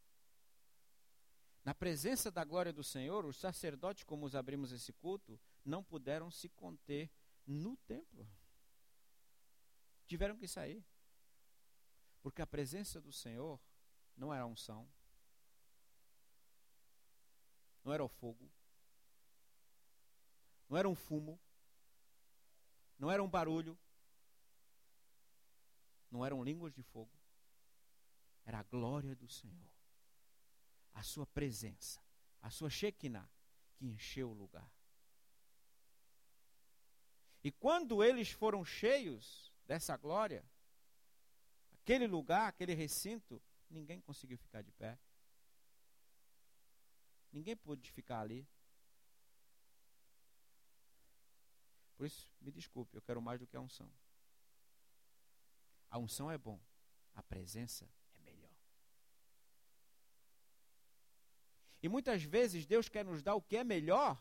Na 1.65 1.73
presença 1.73 2.33
da 2.33 2.43
glória 2.43 2.73
do 2.73 2.83
Senhor, 2.83 3.25
os 3.25 3.37
sacerdotes, 3.37 4.03
como 4.03 4.27
os 4.27 4.35
abrimos 4.35 4.73
esse 4.73 4.93
culto, 4.93 5.41
não 5.65 5.85
puderam 5.85 6.33
se 6.33 6.49
conter 6.49 7.09
no 7.47 7.77
templo. 7.77 8.29
Tiveram 10.05 10.37
que 10.37 10.49
sair. 10.49 10.85
Porque 12.23 12.43
a 12.43 12.47
presença 12.47 13.01
do 13.01 13.13
Senhor 13.13 13.61
não 14.17 14.35
era 14.35 14.45
unção, 14.45 14.91
não 17.89 17.95
era 17.95 18.05
o 18.05 18.09
fogo, 18.09 18.53
não 20.69 20.77
era 20.77 20.87
um 20.87 20.95
fumo, 20.95 21.41
não 22.99 23.11
era 23.11 23.23
um 23.23 23.29
barulho, 23.29 23.79
não 26.11 26.23
eram 26.23 26.45
línguas 26.45 26.75
de 26.75 26.83
fogo, 26.83 27.11
era 28.45 28.59
a 28.59 28.63
glória 28.63 29.17
do 29.17 29.27
Senhor. 29.27 29.67
A 30.93 31.03
sua 31.03 31.27
presença, 31.27 31.99
a 32.43 32.51
sua 32.51 32.69
Shekinah, 32.69 33.27
que 33.77 33.87
encheu 33.87 34.33
o 34.33 34.35
lugar. 34.35 34.71
E 37.43 37.51
quando 37.51 38.05
eles 38.05 38.31
foram 38.31 38.67
cheios 38.67 39.51
dessa 39.67 39.97
glória, 39.97 40.45
aquele 41.73 42.07
lugar, 42.07 42.49
aquele 42.49 42.75
recinto, 42.75 43.41
ninguém 43.71 43.99
conseguiu 44.03 44.37
ficar 44.37 44.61
de 44.61 44.73
pé. 44.73 44.99
Ninguém 47.33 47.57
pôde 47.57 47.91
ficar 47.91 48.21
ali. 48.21 48.47
Por 51.97 52.07
isso, 52.07 52.31
me 52.41 52.51
desculpe, 52.51 52.97
eu 52.97 53.03
quero 53.03 53.21
mais 53.21 53.41
do 53.41 53.47
que 53.47 53.57
a 53.57 53.61
unção. 53.61 53.91
A 55.91 55.99
unção 55.99 56.31
é 56.31 56.39
bom, 56.39 56.61
a 57.15 57.23
presença 57.23 57.89
E 61.83 61.89
muitas 61.89 62.23
vezes 62.23 62.67
Deus 62.67 62.89
quer 62.89 63.05
nos 63.05 63.23
dar 63.23 63.35
o 63.35 63.43
que 63.43 63.57
é 63.57 63.65
melhor 63.65 64.21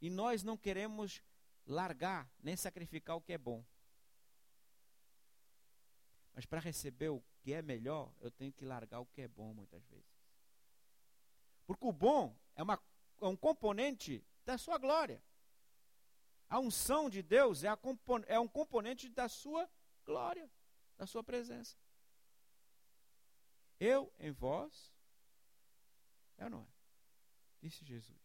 e 0.00 0.08
nós 0.08 0.42
não 0.42 0.56
queremos 0.56 1.20
largar 1.66 2.30
nem 2.40 2.56
sacrificar 2.56 3.16
o 3.16 3.20
que 3.20 3.32
é 3.32 3.38
bom. 3.38 3.64
Mas 6.32 6.46
para 6.46 6.60
receber 6.60 7.08
o 7.08 7.22
que 7.40 7.52
é 7.52 7.60
melhor, 7.60 8.12
eu 8.20 8.30
tenho 8.30 8.52
que 8.52 8.64
largar 8.64 9.00
o 9.00 9.06
que 9.06 9.22
é 9.22 9.28
bom 9.28 9.52
muitas 9.52 9.84
vezes. 9.86 10.17
Porque 11.68 11.84
o 11.84 11.92
bom 11.92 12.34
é, 12.56 12.62
uma, 12.62 12.82
é 13.20 13.26
um 13.26 13.36
componente 13.36 14.24
da 14.42 14.56
sua 14.56 14.78
glória. 14.78 15.22
A 16.48 16.58
unção 16.58 17.10
de 17.10 17.22
Deus 17.22 17.62
é, 17.62 17.68
é 18.26 18.40
um 18.40 18.48
componente 18.48 19.06
da 19.10 19.28
sua 19.28 19.70
glória, 20.02 20.50
da 20.96 21.06
sua 21.06 21.22
presença. 21.22 21.76
Eu 23.78 24.10
em 24.18 24.30
vós, 24.30 24.94
é 26.38 26.44
ou 26.44 26.50
não 26.50 26.62
é? 26.62 26.68
Disse 27.60 27.84
Jesus. 27.84 28.18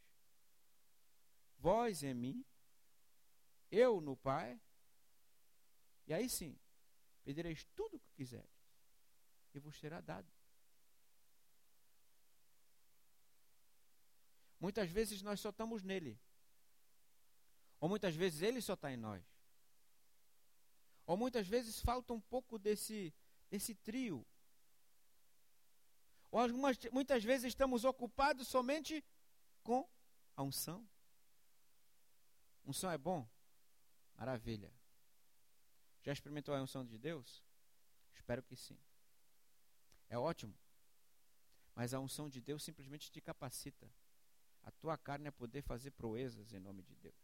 Vós 1.59 2.01
em 2.01 2.13
mim, 2.13 2.45
eu 3.69 3.99
no 3.99 4.15
Pai, 4.15 4.57
e 6.07 6.13
aí 6.13 6.29
sim, 6.29 6.57
pedireis 7.25 7.65
tudo 7.75 7.97
o 7.97 7.99
que 7.99 8.13
quiseres, 8.13 8.71
e 9.53 9.59
vos 9.59 9.77
será 9.77 9.99
dado. 9.99 10.31
Muitas 14.63 14.89
vezes 14.89 15.21
nós 15.21 15.41
só 15.41 15.49
estamos 15.49 15.83
nele. 15.83 16.17
Ou 17.81 17.89
muitas 17.89 18.15
vezes 18.15 18.41
ele 18.41 18.61
só 18.61 18.75
está 18.75 18.89
em 18.93 18.95
nós. 18.95 19.21
Ou 21.05 21.17
muitas 21.17 21.45
vezes 21.45 21.81
falta 21.81 22.13
um 22.13 22.21
pouco 22.21 22.57
desse, 22.57 23.13
desse 23.49 23.75
trio. 23.75 24.25
Ou 26.31 26.39
algumas, 26.39 26.79
muitas 26.93 27.25
vezes 27.25 27.47
estamos 27.47 27.83
ocupados 27.83 28.47
somente 28.47 29.03
com 29.63 29.85
a 30.33 30.41
unção. 30.41 30.87
Unção 32.65 32.89
é 32.89 32.97
bom? 32.97 33.27
Maravilha. 34.15 34.73
Já 36.03 36.13
experimentou 36.13 36.55
a 36.55 36.61
unção 36.61 36.85
de 36.85 36.97
Deus? 36.97 37.43
Espero 38.15 38.41
que 38.41 38.55
sim. 38.55 38.79
É 40.07 40.17
ótimo. 40.17 40.57
Mas 41.75 41.93
a 41.93 41.99
unção 41.99 42.29
de 42.29 42.39
Deus 42.39 42.63
simplesmente 42.63 43.11
te 43.11 43.19
capacita 43.19 43.91
a 44.63 44.71
tua 44.71 44.97
carne 44.97 45.27
a 45.27 45.31
poder 45.31 45.61
fazer 45.61 45.91
proezas 45.91 46.53
em 46.53 46.59
nome 46.59 46.83
de 46.83 46.95
Deus. 46.95 47.15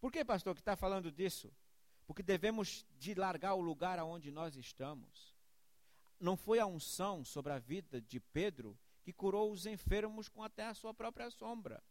Por 0.00 0.12
que, 0.12 0.24
pastor, 0.24 0.54
que 0.54 0.60
está 0.60 0.76
falando 0.76 1.10
disso? 1.10 1.52
Porque 2.06 2.22
devemos 2.22 2.86
de 2.98 3.14
largar 3.14 3.54
o 3.54 3.60
lugar 3.60 3.98
aonde 3.98 4.30
nós 4.30 4.56
estamos. 4.56 5.36
Não 6.18 6.36
foi 6.36 6.58
a 6.58 6.66
unção 6.66 7.24
sobre 7.24 7.52
a 7.52 7.58
vida 7.58 8.00
de 8.00 8.18
Pedro 8.18 8.78
que 9.02 9.12
curou 9.12 9.50
os 9.52 9.66
enfermos 9.66 10.28
com 10.28 10.42
até 10.42 10.66
a 10.66 10.74
sua 10.74 10.94
própria 10.94 11.30
sombra. 11.30 11.82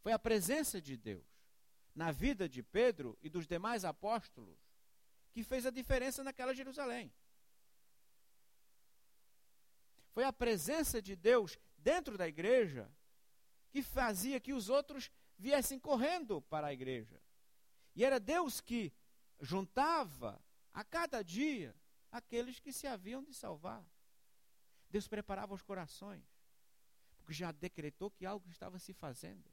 Foi 0.00 0.12
a 0.12 0.18
presença 0.18 0.80
de 0.80 0.96
Deus 0.96 1.26
na 1.94 2.12
vida 2.12 2.48
de 2.48 2.62
Pedro 2.62 3.18
e 3.20 3.28
dos 3.28 3.46
demais 3.46 3.84
apóstolos 3.84 4.58
que 5.32 5.42
fez 5.42 5.66
a 5.66 5.70
diferença 5.70 6.22
naquela 6.22 6.54
Jerusalém. 6.54 7.12
Foi 10.12 10.24
a 10.24 10.32
presença 10.32 11.00
de 11.02 11.14
Deus 11.14 11.58
dentro 11.78 12.18
da 12.18 12.26
igreja 12.26 12.90
que 13.70 13.82
fazia 13.82 14.40
que 14.40 14.52
os 14.52 14.68
outros 14.68 15.10
viessem 15.38 15.78
correndo 15.78 16.42
para 16.42 16.66
a 16.66 16.72
igreja. 16.72 17.20
E 17.94 18.04
era 18.04 18.18
Deus 18.18 18.60
que 18.60 18.92
juntava 19.40 20.42
a 20.72 20.84
cada 20.84 21.22
dia 21.22 21.74
aqueles 22.10 22.58
que 22.58 22.72
se 22.72 22.86
haviam 22.86 23.22
de 23.22 23.32
salvar. 23.32 23.84
Deus 24.90 25.06
preparava 25.06 25.54
os 25.54 25.62
corações, 25.62 26.24
porque 27.18 27.32
já 27.32 27.52
decretou 27.52 28.10
que 28.10 28.24
algo 28.24 28.48
estava 28.50 28.78
se 28.78 28.92
fazendo. 28.92 29.50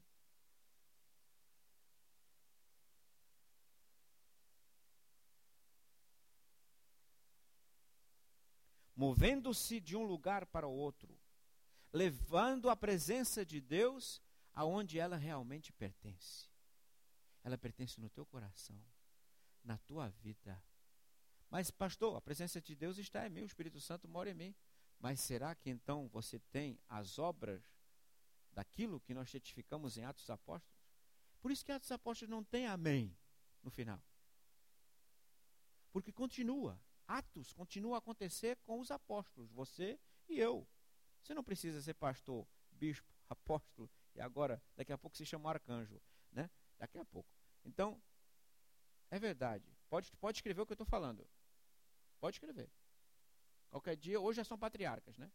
Movendo-se 8.94 9.78
de 9.78 9.94
um 9.94 10.04
lugar 10.04 10.46
para 10.46 10.66
o 10.66 10.74
outro, 10.74 11.14
levando 11.92 12.68
a 12.68 12.76
presença 12.76 13.44
de 13.44 13.60
Deus 13.60 14.20
aonde 14.52 14.98
ela 14.98 15.16
realmente 15.16 15.72
pertence. 15.72 16.48
Ela 17.44 17.56
pertence 17.56 18.00
no 18.00 18.08
teu 18.08 18.26
coração, 18.26 18.80
na 19.62 19.78
tua 19.78 20.08
vida. 20.08 20.62
Mas, 21.50 21.70
pastor, 21.70 22.16
a 22.16 22.20
presença 22.20 22.60
de 22.60 22.74
Deus 22.74 22.98
está 22.98 23.26
em 23.26 23.30
mim, 23.30 23.42
o 23.42 23.46
Espírito 23.46 23.80
Santo 23.80 24.08
mora 24.08 24.30
em 24.30 24.34
mim. 24.34 24.54
Mas 24.98 25.20
será 25.20 25.54
que 25.54 25.70
então 25.70 26.08
você 26.08 26.38
tem 26.38 26.78
as 26.88 27.18
obras 27.18 27.62
daquilo 28.52 29.00
que 29.00 29.14
nós 29.14 29.30
certificamos 29.30 29.96
em 29.96 30.04
Atos 30.04 30.28
Apóstolos? 30.30 30.76
Por 31.40 31.50
isso 31.50 31.64
que 31.64 31.70
Atos 31.70 31.92
Apóstolos 31.92 32.30
não 32.30 32.42
tem 32.42 32.66
amém 32.66 33.16
no 33.62 33.70
final. 33.70 34.02
Porque 35.92 36.12
continua. 36.12 36.80
Atos 37.06 37.52
continua 37.52 37.96
a 37.96 37.98
acontecer 37.98 38.56
com 38.64 38.80
os 38.80 38.90
apóstolos, 38.90 39.50
você 39.52 39.98
e 40.28 40.38
eu. 40.38 40.66
Você 41.26 41.34
não 41.34 41.42
precisa 41.42 41.82
ser 41.82 41.94
pastor, 41.94 42.46
bispo, 42.70 43.12
apóstolo 43.28 43.90
e 44.14 44.20
agora, 44.20 44.62
daqui 44.76 44.92
a 44.92 44.98
pouco 44.98 45.16
se 45.16 45.26
chama 45.26 45.50
arcanjo, 45.50 46.00
né? 46.30 46.48
Daqui 46.78 46.98
a 46.98 47.04
pouco. 47.04 47.28
Então, 47.64 48.00
é 49.10 49.18
verdade. 49.18 49.68
Pode, 49.90 50.12
pode 50.18 50.38
escrever 50.38 50.60
o 50.60 50.66
que 50.66 50.72
eu 50.72 50.76
estou 50.76 50.86
falando. 50.86 51.26
Pode 52.20 52.36
escrever. 52.36 52.70
Qualquer 53.70 53.96
dia, 53.96 54.20
hoje 54.20 54.36
já 54.36 54.44
são 54.44 54.56
patriarcas, 54.56 55.18
né? 55.18 55.28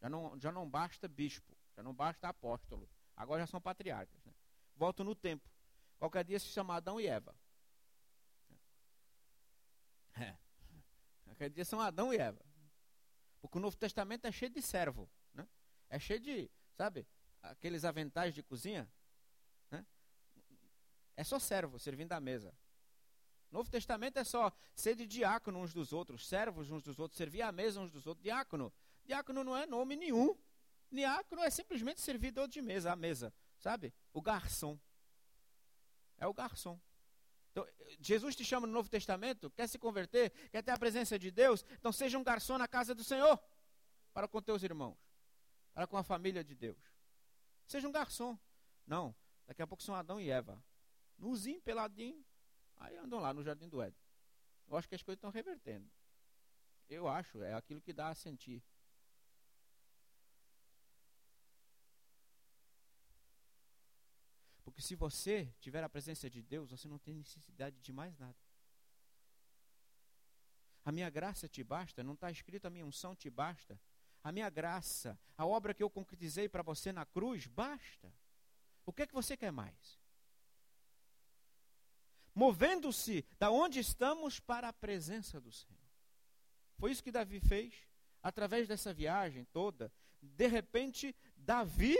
Já 0.00 0.08
não, 0.08 0.38
já 0.38 0.50
não 0.50 0.68
basta 0.68 1.06
bispo, 1.06 1.54
já 1.76 1.82
não 1.82 1.94
basta 1.94 2.26
apóstolo. 2.26 2.88
Agora 3.14 3.42
já 3.42 3.46
são 3.46 3.60
patriarcas, 3.60 4.24
né? 4.24 4.32
Volto 4.74 5.04
no 5.04 5.14
tempo. 5.14 5.46
Qualquer 5.98 6.24
dia 6.24 6.38
se 6.38 6.46
chama 6.46 6.76
Adão 6.76 6.98
e 6.98 7.06
Eva. 7.06 7.36
É. 10.14 10.34
Qualquer 11.24 11.50
dia 11.50 11.66
são 11.66 11.80
Adão 11.80 12.14
e 12.14 12.16
Eva. 12.16 12.45
Porque 13.40 13.58
o 13.58 13.60
Novo 13.60 13.76
Testamento 13.76 14.26
é 14.26 14.32
cheio 14.32 14.50
de 14.50 14.62
servo. 14.62 15.08
Né? 15.32 15.46
É 15.88 15.98
cheio 15.98 16.20
de, 16.20 16.50
sabe, 16.74 17.06
aqueles 17.42 17.84
aventais 17.84 18.34
de 18.34 18.42
cozinha. 18.42 18.88
Né? 19.70 19.84
É 21.16 21.24
só 21.24 21.38
servo 21.38 21.78
servindo 21.78 22.12
à 22.12 22.20
mesa. 22.20 22.54
Novo 23.50 23.70
Testamento 23.70 24.18
é 24.18 24.24
só 24.24 24.52
ser 24.74 24.96
de 24.96 25.06
diácono 25.06 25.60
uns 25.60 25.72
dos 25.72 25.92
outros, 25.92 26.26
servos 26.26 26.70
uns 26.70 26.82
dos 26.82 26.98
outros, 26.98 27.16
servir 27.16 27.42
à 27.42 27.52
mesa 27.52 27.80
uns 27.80 27.90
dos 27.90 28.06
outros. 28.06 28.22
Diácono. 28.22 28.72
Diácono 29.04 29.44
não 29.44 29.56
é 29.56 29.66
nome 29.66 29.96
nenhum. 29.96 30.36
Diácono 30.90 31.42
é 31.42 31.50
simplesmente 31.50 32.00
servidor 32.00 32.48
de 32.48 32.60
mesa, 32.60 32.92
à 32.92 32.96
mesa. 32.96 33.32
Sabe? 33.58 33.94
O 34.12 34.20
garçom. 34.20 34.78
É 36.18 36.26
o 36.26 36.34
garçom. 36.34 36.80
Então, 37.56 37.66
Jesus 37.98 38.36
te 38.36 38.44
chama 38.44 38.66
no 38.66 38.72
Novo 38.74 38.90
Testamento, 38.90 39.48
quer 39.48 39.66
se 39.66 39.78
converter, 39.78 40.30
quer 40.50 40.62
ter 40.62 40.72
a 40.72 40.76
presença 40.76 41.18
de 41.18 41.30
Deus, 41.30 41.64
então 41.78 41.90
seja 41.90 42.18
um 42.18 42.22
garçom 42.22 42.58
na 42.58 42.68
casa 42.68 42.94
do 42.94 43.02
Senhor, 43.02 43.42
para 44.12 44.28
com 44.28 44.42
teus 44.42 44.62
irmãos, 44.62 44.98
para 45.72 45.86
com 45.86 45.96
a 45.96 46.02
família 46.02 46.44
de 46.44 46.54
Deus. 46.54 46.76
Seja 47.66 47.88
um 47.88 47.92
garçom. 47.92 48.38
Não, 48.86 49.16
daqui 49.46 49.62
a 49.62 49.66
pouco 49.66 49.82
são 49.82 49.94
Adão 49.94 50.20
e 50.20 50.28
Eva. 50.28 50.62
Nuzinho, 51.16 51.58
peladinho, 51.62 52.22
aí 52.76 52.94
andam 52.98 53.20
lá 53.20 53.32
no 53.32 53.42
Jardim 53.42 53.70
do 53.70 53.80
Éden. 53.80 53.98
Eu 54.68 54.76
acho 54.76 54.86
que 54.86 54.94
as 54.94 55.02
coisas 55.02 55.16
estão 55.16 55.30
revertendo. 55.30 55.90
Eu 56.90 57.08
acho, 57.08 57.42
é 57.42 57.54
aquilo 57.54 57.80
que 57.80 57.94
dá 57.94 58.08
a 58.08 58.14
sentir. 58.14 58.62
Porque 64.76 64.86
se 64.86 64.94
você 64.94 65.50
tiver 65.58 65.82
a 65.82 65.88
presença 65.88 66.28
de 66.28 66.42
Deus, 66.42 66.70
você 66.70 66.86
não 66.86 66.98
tem 66.98 67.14
necessidade 67.14 67.80
de 67.80 67.92
mais 67.94 68.14
nada. 68.18 68.36
A 70.84 70.92
minha 70.92 71.08
graça 71.08 71.48
te 71.48 71.64
basta, 71.64 72.04
não 72.04 72.12
está 72.12 72.30
escrito 72.30 72.66
a 72.66 72.70
minha 72.70 72.84
unção 72.84 73.16
te 73.16 73.30
basta. 73.30 73.80
A 74.22 74.30
minha 74.30 74.50
graça, 74.50 75.18
a 75.34 75.46
obra 75.46 75.72
que 75.72 75.82
eu 75.82 75.88
concretizei 75.88 76.46
para 76.46 76.62
você 76.62 76.92
na 76.92 77.06
cruz, 77.06 77.46
basta. 77.46 78.12
O 78.84 78.92
que 78.92 79.00
é 79.00 79.06
que 79.06 79.14
você 79.14 79.34
quer 79.34 79.50
mais? 79.50 79.98
Movendo-se 82.34 83.24
da 83.38 83.50
onde 83.50 83.80
estamos 83.80 84.38
para 84.38 84.68
a 84.68 84.74
presença 84.74 85.40
do 85.40 85.50
Senhor. 85.50 85.80
Foi 86.76 86.90
isso 86.90 87.02
que 87.02 87.10
Davi 87.10 87.40
fez 87.40 87.88
através 88.22 88.68
dessa 88.68 88.92
viagem 88.92 89.46
toda. 89.46 89.90
De 90.20 90.46
repente, 90.46 91.16
Davi 91.34 91.96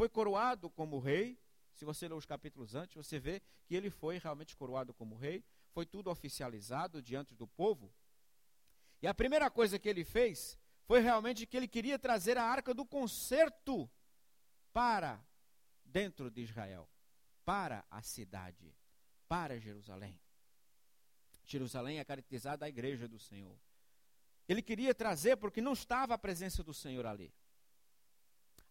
foi 0.00 0.08
coroado 0.08 0.70
como 0.70 0.98
rei. 0.98 1.38
Se 1.74 1.84
você 1.84 2.08
ler 2.08 2.14
os 2.14 2.24
capítulos 2.24 2.74
antes, 2.74 2.96
você 2.96 3.18
vê 3.18 3.42
que 3.66 3.74
ele 3.74 3.90
foi 3.90 4.16
realmente 4.16 4.56
coroado 4.56 4.94
como 4.94 5.14
rei. 5.14 5.44
Foi 5.72 5.84
tudo 5.84 6.08
oficializado 6.10 7.02
diante 7.02 7.34
do 7.34 7.46
povo. 7.46 7.92
E 9.02 9.06
a 9.06 9.12
primeira 9.12 9.50
coisa 9.50 9.78
que 9.78 9.86
ele 9.86 10.02
fez 10.02 10.58
foi 10.86 11.00
realmente 11.00 11.46
que 11.46 11.54
ele 11.54 11.68
queria 11.68 11.98
trazer 11.98 12.38
a 12.38 12.42
arca 12.42 12.72
do 12.72 12.86
concerto 12.86 13.90
para 14.72 15.22
dentro 15.84 16.30
de 16.30 16.40
Israel, 16.40 16.88
para 17.44 17.84
a 17.90 18.00
cidade, 18.00 18.74
para 19.28 19.60
Jerusalém. 19.60 20.18
Jerusalém 21.44 21.98
é 21.98 22.04
caracterizada 22.06 22.64
a 22.64 22.70
igreja 22.70 23.06
do 23.06 23.18
Senhor. 23.18 23.58
Ele 24.48 24.62
queria 24.62 24.94
trazer 24.94 25.36
porque 25.36 25.60
não 25.60 25.74
estava 25.74 26.14
a 26.14 26.18
presença 26.18 26.64
do 26.64 26.72
Senhor 26.72 27.04
ali. 27.04 27.34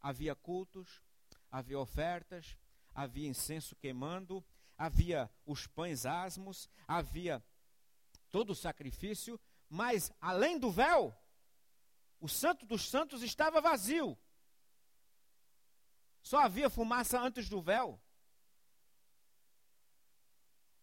Havia 0.02 0.34
cultos, 0.34 1.04
havia 1.52 1.80
ofertas, 1.80 2.58
havia 2.94 3.28
incenso 3.28 3.76
queimando, 3.76 4.44
havia 4.78 5.30
os 5.46 5.68
pães 5.68 6.06
asmos, 6.06 6.70
havia 6.88 7.44
todo 8.30 8.52
o 8.52 8.56
sacrifício, 8.56 9.40
mas 9.70 10.12
além 10.22 10.58
do 10.58 10.72
véu, 10.72 11.16
o 12.20 12.28
Santo 12.28 12.66
dos 12.66 12.90
Santos 12.90 13.24
estava 13.24 13.62
vazio. 13.62 14.18
Só 16.22 16.40
havia 16.40 16.70
fumaça 16.70 17.20
antes 17.20 17.50
do 17.50 17.62
véu. 17.62 18.00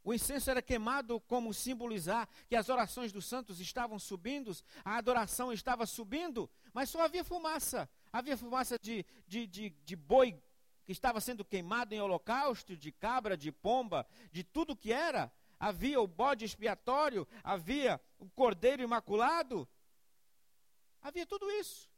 O 0.02 0.14
incenso 0.14 0.48
era 0.48 0.62
queimado 0.62 1.20
como 1.22 1.52
simbolizar 1.52 2.29
que 2.46 2.55
as 2.55 2.68
orações 2.68 3.12
dos 3.12 3.26
santos 3.26 3.59
estavam 3.59 3.98
subindo, 3.98 4.57
a 4.85 4.98
adoração 4.98 5.52
estava 5.52 5.85
subindo, 5.85 6.48
mas 6.72 6.90
só 6.90 7.02
havia 7.02 7.24
fumaça. 7.24 7.90
Havia 8.12 8.37
fumaça 8.37 8.79
de, 8.79 9.05
de, 9.26 9.48
de, 9.48 9.70
de 9.70 9.96
boi 9.96 10.40
que 10.87 10.92
estava 10.92 11.20
sendo 11.20 11.44
queimado 11.44 11.92
em 11.92 12.01
holocausto, 12.01 12.77
de 12.77 12.92
cabra, 12.92 13.37
de 13.37 13.51
pomba, 13.51 14.07
de 14.31 14.44
tudo 14.44 14.77
que 14.77 14.92
era. 14.92 15.33
Havia 15.59 16.01
o 16.01 16.07
bode 16.07 16.44
expiatório, 16.44 17.27
havia 17.42 18.01
o 18.20 18.31
cordeiro 18.31 18.83
imaculado. 18.83 19.68
Havia 21.03 21.27
tudo 21.27 21.51
isso. 21.51 21.90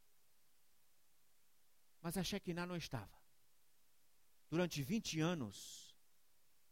Mas 2.01 2.17
a 2.17 2.23
Shekinah 2.23 2.65
não 2.65 2.75
estava. 2.75 3.15
Durante 4.49 4.81
20 4.81 5.19
anos, 5.19 5.95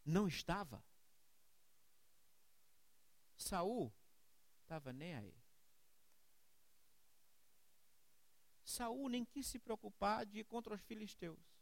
não 0.03 0.27
estava. 0.27 0.83
Saul 3.37 3.93
estava 4.63 4.91
nem 4.91 5.13
aí. 5.13 5.35
Saul 8.63 9.07
nem 9.07 9.23
quis 9.23 9.45
se 9.45 9.59
preocupar 9.59 10.25
de 10.25 10.39
ir 10.39 10.45
contra 10.45 10.73
os 10.73 10.81
filisteus. 10.81 11.56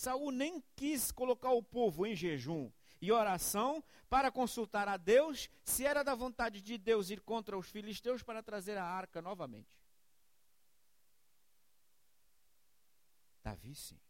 Saul 0.00 0.30
nem 0.30 0.62
quis 0.74 1.12
colocar 1.12 1.50
o 1.50 1.62
povo 1.62 2.06
em 2.06 2.16
jejum 2.16 2.72
e 3.02 3.12
oração 3.12 3.84
para 4.08 4.32
consultar 4.32 4.88
a 4.88 4.96
Deus 4.96 5.50
se 5.62 5.84
era 5.84 6.02
da 6.02 6.14
vontade 6.14 6.62
de 6.62 6.78
Deus 6.78 7.10
ir 7.10 7.20
contra 7.20 7.56
os 7.56 7.68
filisteus 7.68 8.22
para 8.22 8.42
trazer 8.42 8.78
a 8.78 8.84
arca 8.84 9.20
novamente. 9.20 9.68
Davi 13.44 13.74
sim. 13.74 14.00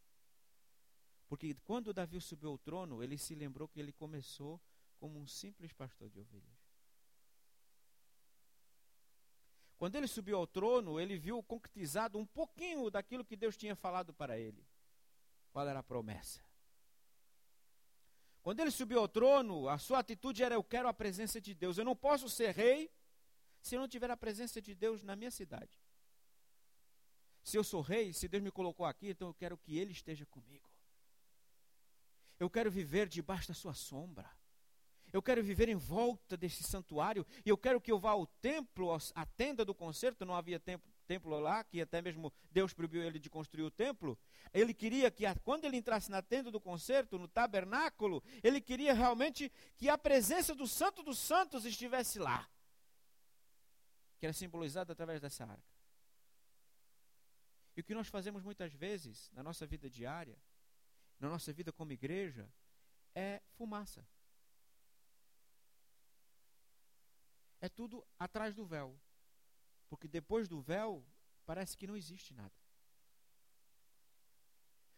Porque 1.29 1.57
quando 1.65 1.93
Davi 1.93 2.21
subiu 2.21 2.51
ao 2.51 2.59
trono, 2.59 3.03
ele 3.03 3.19
se 3.19 3.35
lembrou 3.35 3.67
que 3.67 3.81
ele 3.81 3.93
começou 3.93 4.61
como 4.97 5.19
um 5.19 5.27
simples 5.27 5.73
pastor 5.73 6.09
de 6.09 6.21
ovelhas. 6.21 6.61
Quando 9.77 9.97
ele 9.97 10.07
subiu 10.07 10.37
ao 10.37 10.47
trono, 10.47 11.01
ele 11.01 11.19
viu 11.19 11.43
concretizado 11.43 12.17
um 12.17 12.27
pouquinho 12.27 12.91
daquilo 12.91 13.25
que 13.25 13.35
Deus 13.35 13.57
tinha 13.57 13.75
falado 13.75 14.15
para 14.15 14.39
ele. 14.39 14.70
Qual 15.53 15.67
era 15.69 15.81
a 15.81 15.83
promessa? 15.83 16.41
Quando 18.43 18.61
ele 18.61 18.71
subiu 18.71 18.99
ao 18.99 19.09
trono, 19.09 19.69
a 19.69 19.79
sua 19.79 19.99
atitude 19.99 20.43
era: 20.43 20.55
Eu 20.55 20.65
quero 20.65 20.89
a 20.89 20.95
presença 20.95 21.41
de 21.41 21.55
Deus. 21.55 21.77
Eu 21.77 21.85
não 21.85 21.97
posso 21.97 22.29
ser 22.29 22.55
rei 22.55 22.91
se 23.61 23.75
eu 23.75 23.81
não 23.81 23.89
tiver 23.89 24.11
a 24.11 24.17
presença 24.17 24.61
de 24.61 24.75
Deus 24.75 25.03
na 25.03 25.15
minha 25.15 25.31
cidade. 25.31 25.79
Se 27.43 27.57
eu 27.57 27.65
sou 27.65 27.81
rei, 27.81 28.13
se 28.13 28.29
Deus 28.29 28.43
me 28.43 28.51
colocou 28.51 28.87
aqui, 28.87 29.11
então 29.11 29.29
eu 29.29 29.35
quero 29.35 29.59
que 29.59 29.79
Ele 29.79 29.93
esteja 29.93 30.25
comigo. 30.27 30.69
Eu 32.39 32.49
quero 32.49 32.71
viver 32.71 33.09
debaixo 33.09 33.49
da 33.49 33.55
sua 33.55 33.75
sombra. 33.75 34.31
Eu 35.13 35.21
quero 35.21 35.43
viver 35.43 35.69
em 35.69 35.75
volta 35.75 36.37
desse 36.37 36.63
santuário. 36.63 37.27
E 37.45 37.49
eu 37.49 37.59
quero 37.59 37.81
que 37.81 37.91
eu 37.91 37.99
vá 37.99 38.11
ao 38.11 38.27
templo, 38.27 38.91
à 39.15 39.27
tenda 39.27 39.65
do 39.65 39.75
concerto. 39.75 40.25
Não 40.25 40.35
havia 40.35 40.59
templo, 40.59 40.91
templo 41.11 41.39
lá, 41.41 41.65
que 41.65 41.81
até 41.81 42.01
mesmo 42.01 42.33
Deus 42.53 42.73
proibiu 42.73 43.03
ele 43.03 43.19
de 43.19 43.29
construir 43.29 43.65
o 43.65 43.71
templo. 43.71 44.19
Ele 44.53 44.73
queria 44.73 45.11
que, 45.11 45.25
quando 45.43 45.65
ele 45.65 45.77
entrasse 45.77 46.11
na 46.11 46.23
tenda 46.23 46.51
do 46.51 46.61
concerto, 46.61 47.19
no 47.19 47.27
tabernáculo, 47.27 48.23
ele 48.43 48.61
queria 48.61 48.95
realmente 48.95 49.51
que 49.77 49.89
a 49.89 49.99
presença 49.99 50.55
do 50.55 50.67
Santo 50.67 51.03
dos 51.03 51.19
Santos 51.19 51.65
estivesse 51.65 52.19
lá. 52.19 52.49
Que 54.19 54.27
era 54.27 54.33
simbolizada 54.33 54.93
através 54.93 55.21
dessa 55.21 55.45
arca. 55.45 55.75
E 57.77 57.81
o 57.81 57.85
que 57.85 57.95
nós 57.95 58.09
fazemos 58.09 58.43
muitas 58.43 58.73
vezes 58.73 59.31
na 59.33 59.43
nossa 59.43 59.67
vida 59.67 59.91
diária, 59.91 60.39
na 61.19 61.29
nossa 61.29 61.53
vida 61.53 61.73
como 61.73 61.93
igreja, 61.93 62.49
é 63.15 63.41
fumaça. 63.57 64.07
é 67.61 67.69
tudo 67.69 68.05
atrás 68.19 68.55
do 68.55 68.65
véu. 68.65 68.99
Porque 69.91 70.09
depois 70.09 70.49
do 70.49 70.59
véu, 70.59 71.05
parece 71.45 71.77
que 71.77 71.87
não 71.87 71.95
existe 71.95 72.33
nada. 72.33 72.55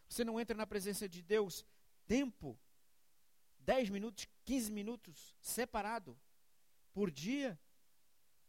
Você 0.09 0.23
não 0.23 0.39
entra 0.39 0.57
na 0.57 0.67
presença 0.67 1.09
de 1.09 1.21
Deus 1.21 1.67
tempo, 2.07 2.57
10 3.61 3.89
minutos, 3.89 4.29
15 4.45 4.71
minutos, 4.71 5.35
separado, 5.41 6.17
por 6.93 7.11
dia, 7.11 7.59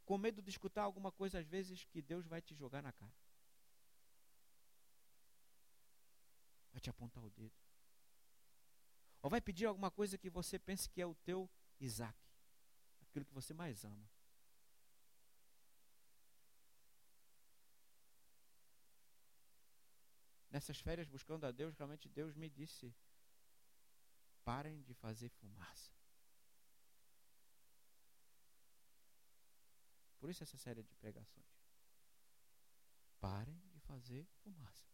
com 0.05 0.17
medo 0.17 0.41
de 0.41 0.51
escutar 0.51 0.83
alguma 0.83 1.11
coisa, 1.11 1.39
às 1.39 1.47
vezes, 1.47 1.85
que 1.85 2.01
Deus 2.01 2.27
vai 2.27 2.41
te 2.41 2.53
jogar 2.53 2.83
na 2.83 2.91
cara. 2.91 3.15
Vai 6.71 6.81
te 6.81 6.89
apontar 6.89 7.23
o 7.23 7.29
dedo. 7.31 7.55
Ou 9.21 9.29
vai 9.29 9.39
pedir 9.39 9.65
alguma 9.65 9.89
coisa 9.89 10.17
que 10.17 10.29
você 10.29 10.59
pense 10.59 10.89
que 10.89 11.01
é 11.01 11.05
o 11.05 11.15
teu 11.15 11.49
Isaac 11.79 12.23
aquilo 13.13 13.25
que 13.25 13.33
você 13.33 13.53
mais 13.53 13.85
ama. 13.85 14.09
Nessas 20.53 20.79
férias, 20.79 21.07
buscando 21.07 21.45
a 21.47 21.51
Deus, 21.51 21.75
realmente 21.75 22.07
Deus 22.07 22.35
me 22.35 22.47
disse: 22.47 22.95
parem 24.45 24.83
de 24.83 24.93
fazer 24.93 25.29
fumaça. 25.29 25.91
Por 30.19 30.29
isso 30.29 30.43
essa 30.43 30.55
série 30.55 30.83
de 30.83 30.93
pregações. 30.93 31.47
Parem 33.19 33.59
de 33.71 33.79
fazer 33.79 34.27
fumaça. 34.43 34.93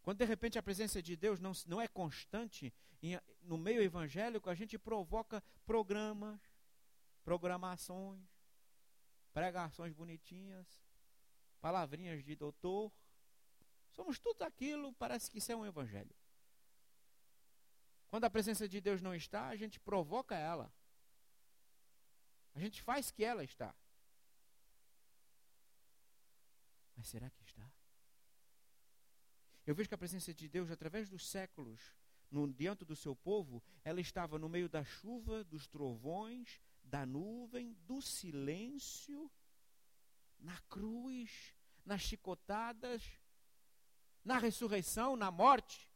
Quando 0.00 0.16
de 0.16 0.24
repente 0.24 0.58
a 0.58 0.62
presença 0.62 1.02
de 1.02 1.14
Deus 1.14 1.38
não, 1.38 1.52
não 1.66 1.82
é 1.82 1.86
constante 1.86 2.72
em, 3.02 3.20
no 3.42 3.58
meio 3.58 3.82
evangélico, 3.82 4.48
a 4.48 4.54
gente 4.54 4.78
provoca 4.78 5.42
programas, 5.66 6.40
programações, 7.22 8.37
pregações 9.32 9.92
bonitinhas, 9.92 10.66
palavrinhas 11.60 12.24
de 12.24 12.34
doutor. 12.34 12.92
Somos 13.92 14.18
tudo 14.18 14.42
aquilo, 14.42 14.92
parece 14.94 15.30
que 15.30 15.38
isso 15.38 15.52
é 15.52 15.56
um 15.56 15.66
evangelho. 15.66 16.14
Quando 18.08 18.24
a 18.24 18.30
presença 18.30 18.68
de 18.68 18.80
Deus 18.80 19.02
não 19.02 19.14
está, 19.14 19.48
a 19.48 19.56
gente 19.56 19.78
provoca 19.78 20.34
ela. 20.34 20.72
A 22.54 22.60
gente 22.60 22.82
faz 22.82 23.10
que 23.10 23.22
ela 23.22 23.44
está. 23.44 23.74
Mas 26.96 27.06
será 27.06 27.30
que 27.30 27.42
está? 27.44 27.70
Eu 29.66 29.74
vejo 29.74 29.88
que 29.88 29.94
a 29.94 29.98
presença 29.98 30.32
de 30.32 30.48
Deus, 30.48 30.70
através 30.70 31.08
dos 31.08 31.28
séculos, 31.28 31.94
no, 32.30 32.50
diante 32.52 32.84
do 32.84 32.96
seu 32.96 33.14
povo, 33.14 33.62
ela 33.84 34.00
estava 34.00 34.38
no 34.38 34.48
meio 34.48 34.68
da 34.68 34.82
chuva, 34.82 35.44
dos 35.44 35.66
trovões, 35.66 36.60
da 36.88 37.04
nuvem, 37.06 37.74
do 37.86 38.00
silêncio, 38.00 39.30
na 40.38 40.58
cruz, 40.62 41.54
nas 41.84 42.02
chicotadas, 42.02 43.02
na 44.24 44.38
ressurreição, 44.38 45.16
na 45.16 45.30
morte. 45.30 45.88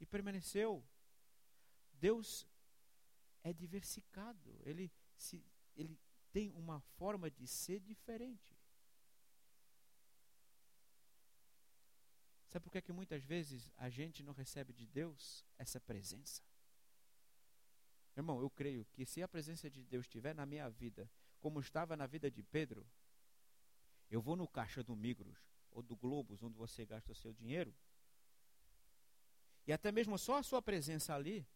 E 0.00 0.06
permaneceu. 0.06 0.84
Deus 1.92 2.46
é 3.42 3.52
diversificado. 3.52 4.60
Ele, 4.64 4.92
se, 5.16 5.44
ele 5.76 5.98
tem 6.32 6.52
uma 6.52 6.80
forma 6.80 7.30
de 7.30 7.46
ser 7.46 7.80
diferente. 7.80 8.54
Sabe 12.48 12.64
por 12.64 12.70
que, 12.70 12.78
é 12.78 12.82
que 12.82 12.92
muitas 12.92 13.24
vezes 13.24 13.72
a 13.76 13.88
gente 13.90 14.22
não 14.22 14.32
recebe 14.32 14.72
de 14.72 14.86
Deus 14.86 15.44
essa 15.58 15.80
presença? 15.80 16.42
Irmão, 18.16 18.40
eu 18.40 18.48
creio 18.48 18.86
que 18.92 19.04
se 19.04 19.22
a 19.22 19.28
presença 19.28 19.68
de 19.68 19.82
Deus 19.82 20.06
estiver 20.06 20.34
na 20.34 20.46
minha 20.46 20.68
vida, 20.70 21.10
como 21.40 21.60
estava 21.60 21.96
na 21.96 22.06
vida 22.06 22.30
de 22.30 22.42
Pedro, 22.42 22.86
eu 24.10 24.20
vou 24.20 24.36
no 24.36 24.46
caixa 24.46 24.82
do 24.82 24.94
Migros 24.94 25.38
ou 25.70 25.82
do 25.82 25.96
Globos, 25.96 26.42
onde 26.42 26.56
você 26.56 26.86
gasta 26.86 27.10
o 27.10 27.14
seu 27.14 27.32
dinheiro, 27.32 27.74
e 29.66 29.72
até 29.72 29.90
mesmo 29.90 30.16
só 30.18 30.38
a 30.38 30.42
sua 30.42 30.62
presença 30.62 31.14
ali 31.14 31.46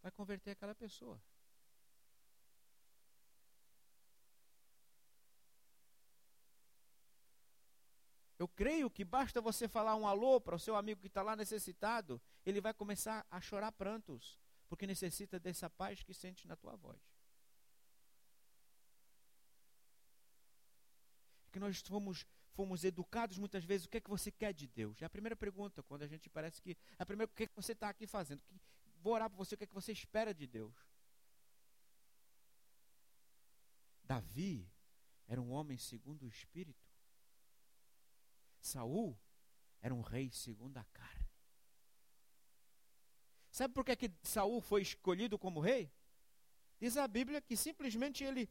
vai 0.00 0.10
converter 0.10 0.52
aquela 0.52 0.74
pessoa. 0.74 1.20
Eu 8.38 8.48
creio 8.48 8.90
que 8.90 9.04
basta 9.04 9.40
você 9.40 9.68
falar 9.68 9.94
um 9.94 10.06
alô 10.06 10.40
para 10.40 10.56
o 10.56 10.58
seu 10.58 10.74
amigo 10.74 11.00
que 11.00 11.06
está 11.06 11.22
lá 11.22 11.36
necessitado, 11.36 12.20
ele 12.44 12.60
vai 12.60 12.74
começar 12.74 13.24
a 13.30 13.40
chorar 13.40 13.70
prantos, 13.70 14.41
porque 14.72 14.86
necessita 14.86 15.38
dessa 15.38 15.68
paz 15.68 16.02
que 16.02 16.14
sente 16.14 16.48
na 16.48 16.56
tua 16.56 16.74
voz. 16.76 16.98
Que 21.50 21.60
nós 21.60 21.82
fomos, 21.82 22.24
fomos 22.54 22.82
educados 22.82 23.36
muitas 23.36 23.66
vezes, 23.66 23.84
o 23.84 23.90
que 23.90 23.98
é 23.98 24.00
que 24.00 24.08
você 24.08 24.30
quer 24.32 24.54
de 24.54 24.66
Deus? 24.66 25.02
É 25.02 25.04
a 25.04 25.10
primeira 25.10 25.36
pergunta, 25.36 25.82
quando 25.82 26.04
a 26.04 26.06
gente 26.06 26.30
parece 26.30 26.62
que. 26.62 26.74
A 26.98 27.04
primeira, 27.04 27.30
o 27.30 27.34
que 27.34 27.42
é 27.42 27.46
que 27.48 27.54
você 27.54 27.72
está 27.72 27.90
aqui 27.90 28.06
fazendo? 28.06 28.42
Vou 29.02 29.12
orar 29.12 29.28
para 29.28 29.36
você, 29.36 29.54
o 29.54 29.58
que 29.58 29.64
é 29.64 29.66
que 29.66 29.74
você 29.74 29.92
espera 29.92 30.32
de 30.32 30.46
Deus? 30.46 30.74
Davi 34.02 34.66
era 35.28 35.38
um 35.38 35.50
homem 35.50 35.76
segundo 35.76 36.22
o 36.22 36.28
espírito. 36.28 36.88
Saul 38.58 39.20
era 39.82 39.94
um 39.94 40.00
rei 40.00 40.30
segundo 40.30 40.78
a 40.78 40.84
carne. 40.84 41.21
Sabe 43.52 43.74
por 43.74 43.84
que, 43.84 43.94
que 43.94 44.10
Saul 44.22 44.62
foi 44.62 44.80
escolhido 44.80 45.38
como 45.38 45.60
rei? 45.60 45.92
Diz 46.80 46.96
a 46.96 47.06
Bíblia 47.06 47.42
que 47.42 47.54
simplesmente 47.54 48.24
ele, 48.24 48.48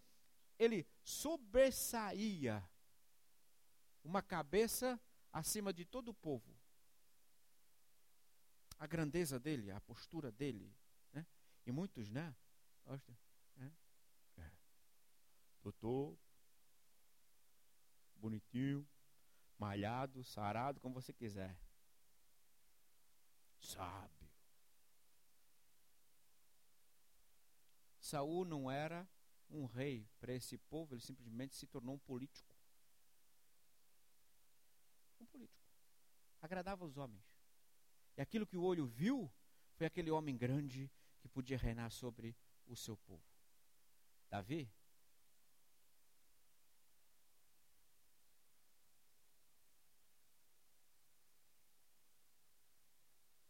ele 0.60 0.88
sobressaía 1.04 2.64
uma 4.04 4.22
cabeça 4.22 5.02
acima 5.34 5.74
de 5.74 5.86
todo 5.86 6.10
o 6.10 6.14
povo. 6.14 6.56
A 8.78 8.86
grandeza 8.86 9.40
dele, 9.40 9.72
a 9.72 9.82
postura 9.82 10.32
dele. 10.32 10.72
Né? 11.12 11.26
E 11.66 11.72
muitos, 11.72 12.12
né? 12.12 12.36
né? 13.56 13.74
É. 14.38 14.52
Doutor, 15.64 16.16
bonitinho, 18.18 18.88
malhado, 19.58 20.24
sarado, 20.24 20.80
como 20.80 20.94
você 20.94 21.12
quiser. 21.12 21.60
Sábio. 23.60 24.21
Saul 28.12 28.44
não 28.44 28.70
era 28.70 29.08
um 29.50 29.66
rei 29.66 30.06
para 30.20 30.34
esse 30.34 30.58
povo, 30.58 30.94
ele 30.94 31.02
simplesmente 31.02 31.56
se 31.56 31.66
tornou 31.66 31.96
um 31.96 32.00
político. 32.00 32.54
Um 35.22 35.26
político. 35.26 35.66
Agradava 36.42 36.84
os 36.84 36.98
homens. 36.98 37.24
E 38.18 38.22
aquilo 38.22 38.46
que 38.46 38.58
o 38.58 38.64
olho 38.64 38.86
viu 38.86 39.32
foi 39.76 39.88
aquele 39.88 40.12
homem 40.12 40.36
grande 40.36 40.92
que 41.22 41.30
podia 41.30 41.58
reinar 41.58 41.90
sobre 41.90 42.36
o 42.68 42.76
seu 42.76 42.98
povo. 42.98 43.24
Davi 44.30 44.70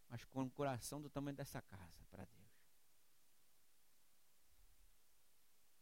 mas 0.08 0.24
com 0.26 0.44
o 0.44 0.52
coração 0.52 1.02
do 1.02 1.10
tamanho 1.10 1.36
dessa 1.36 1.62
casa 1.64 2.06
para 2.12 2.26
Deus. 2.26 2.41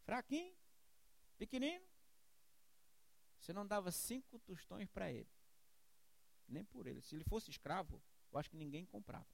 Fraquinho, 0.10 0.56
pequenino. 1.38 1.86
Você 3.40 3.54
não 3.54 3.68
dava 3.68 3.92
cinco 3.92 4.40
tostões 4.40 4.90
para 4.90 5.12
ele. 5.12 5.30
Nem 6.48 6.66
por 6.66 6.88
ele. 6.88 7.00
Se 7.00 7.14
ele 7.14 7.24
fosse 7.24 7.52
escravo, 7.52 8.02
eu 8.32 8.40
acho 8.40 8.50
que 8.50 8.58
ninguém 8.58 8.88
comprava. 8.88 9.28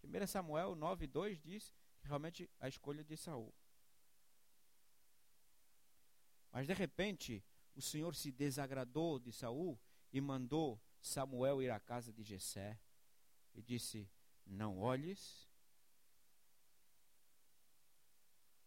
Primeira 0.00 0.28
Samuel 0.28 0.76
9:2 0.76 1.40
diz 1.40 1.74
que 1.98 2.06
realmente 2.06 2.48
a 2.60 2.68
escolha 2.68 3.02
de 3.02 3.16
Saul. 3.16 3.52
Mas 6.52 6.64
de 6.64 6.74
repente, 6.74 7.44
o 7.74 7.82
Senhor 7.82 8.14
se 8.14 8.30
desagradou 8.30 9.18
de 9.18 9.32
Saul 9.32 9.76
e 10.12 10.20
mandou 10.20 10.80
Samuel 11.02 11.60
ir 11.62 11.70
à 11.70 11.80
casa 11.80 12.12
de 12.12 12.22
Jessé 12.22 12.78
e 13.54 13.60
disse: 13.60 14.08
Não 14.46 14.78
olhes. 14.78 15.50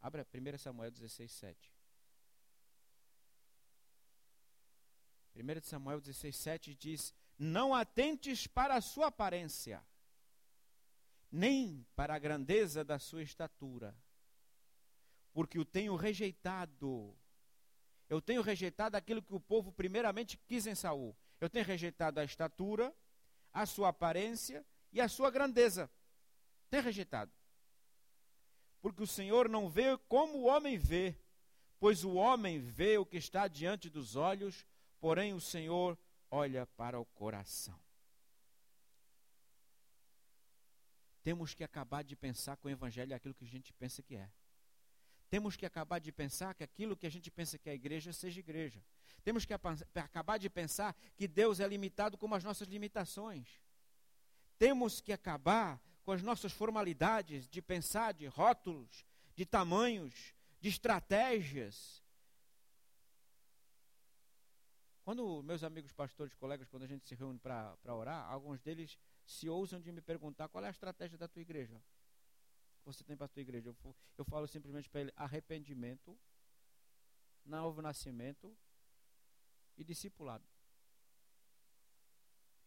Abra 0.02 0.28
1 0.32 0.58
Samuel 0.60 0.92
16, 0.92 1.32
7. 1.32 1.74
1 5.36 5.62
Samuel 5.64 6.00
16, 6.00 6.36
7 6.36 6.76
diz: 6.76 7.14
Não 7.40 7.74
atentes 7.74 8.46
para 8.46 8.76
a 8.76 8.82
sua 8.82 9.08
aparência, 9.08 9.84
nem 11.32 11.86
para 11.96 12.14
a 12.14 12.20
grandeza 12.20 12.84
da 12.84 13.00
sua 13.00 13.24
estatura, 13.24 13.98
porque 15.34 15.58
o 15.58 15.66
tenho 15.66 15.96
rejeitado 15.96 17.18
eu 18.08 18.22
tenho 18.22 18.42
rejeitado 18.42 18.96
aquilo 18.96 19.22
que 19.22 19.34
o 19.34 19.40
povo 19.40 19.72
primeiramente 19.72 20.38
quis 20.38 20.68
em 20.68 20.76
Saul. 20.76 21.16
Eu 21.40 21.50
tenho 21.50 21.66
rejeitado 21.66 22.20
a 22.20 22.24
estatura, 22.24 22.94
a 23.54 23.66
sua 23.66 23.90
aparência 23.90 24.66
e 24.92 25.02
a 25.02 25.08
sua 25.08 25.30
grandeza. 25.30 25.90
Tenho 26.70 26.84
rejeitado. 26.84 27.32
Porque 28.82 29.04
o 29.04 29.08
Senhor 29.08 29.50
não 29.50 29.70
vê 29.70 29.98
como 30.08 30.38
o 30.40 30.46
homem 30.46 30.78
vê, 30.78 31.16
pois 31.80 32.04
o 32.04 32.14
homem 32.14 32.60
vê 32.60 32.98
o 32.98 33.06
que 33.06 33.18
está 33.18 33.48
diante 33.48 33.90
dos 33.90 34.16
olhos, 34.16 34.66
porém 35.00 35.34
o 35.34 35.42
Senhor 35.42 35.98
olha 36.30 36.66
para 36.68 37.00
o 37.00 37.06
coração. 37.06 37.80
Temos 41.24 41.54
que 41.56 41.64
acabar 41.64 42.04
de 42.04 42.16
pensar 42.16 42.56
que 42.56 42.68
o 42.68 42.70
Evangelho 42.70 43.14
é 43.14 43.16
aquilo 43.16 43.34
que 43.34 43.46
a 43.46 43.48
gente 43.48 43.74
pensa 43.74 44.04
que 44.04 44.16
é. 44.16 44.30
Temos 45.30 45.56
que 45.56 45.66
acabar 45.66 46.00
de 46.00 46.12
pensar 46.12 46.54
que 46.54 46.64
aquilo 46.64 46.96
que 46.96 47.08
a 47.08 47.12
gente 47.12 47.32
pensa 47.32 47.58
que 47.58 47.70
é 47.70 47.74
igreja 47.74 48.14
seja 48.14 48.40
igreja. 48.40 48.84
Temos 49.24 49.44
que 49.44 49.54
acabar 49.54 50.38
de 50.38 50.50
pensar 50.50 50.96
que 51.16 51.28
Deus 51.28 51.60
é 51.60 51.68
limitado 51.68 52.18
como 52.18 52.36
as 52.36 52.44
nossas 52.44 52.68
limitações. 52.68 53.60
Temos 54.58 55.02
que 55.02 55.12
acabar 55.12 55.82
com 56.04 56.12
as 56.12 56.22
nossas 56.22 56.52
formalidades 56.52 57.48
de 57.48 57.62
pensar 57.62 58.14
de 58.14 58.28
rótulos, 58.28 59.04
de 59.36 59.46
tamanhos, 59.46 60.34
de 60.62 60.70
estratégias. 60.70 62.04
Quando 65.04 65.42
meus 65.44 65.64
amigos 65.64 65.92
pastores, 65.92 66.34
colegas, 66.36 66.68
quando 66.70 66.84
a 66.84 66.88
gente 66.88 67.08
se 67.08 67.16
reúne 67.16 67.40
para 67.40 67.76
orar, 67.96 68.30
alguns 68.30 68.62
deles 68.62 68.98
se 69.26 69.50
ousam 69.50 69.82
de 69.82 69.92
me 69.92 70.02
perguntar 70.02 70.48
qual 70.50 70.64
é 70.64 70.68
a 70.68 70.72
estratégia 70.72 71.18
da 71.18 71.28
tua 71.28 71.42
igreja 71.42 71.82
você 72.86 73.04
tem 73.04 73.18
para 73.18 73.26
a 73.26 73.28
sua 73.28 73.42
igreja? 73.42 73.70
Eu, 73.70 73.96
eu 74.18 74.26
falo 74.26 74.48
simplesmente 74.48 74.90
para 74.90 75.02
ele: 75.02 75.14
arrependimento, 75.16 76.18
novo 77.44 77.82
nascimento 77.82 78.56
e 79.76 79.84
discipulado. 79.84 80.46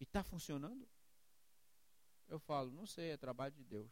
E 0.00 0.02
está 0.02 0.22
funcionando? 0.22 0.88
Eu 2.28 2.38
falo: 2.38 2.70
não 2.70 2.86
sei, 2.86 3.10
é 3.10 3.16
trabalho 3.16 3.54
de 3.54 3.64
Deus. 3.64 3.90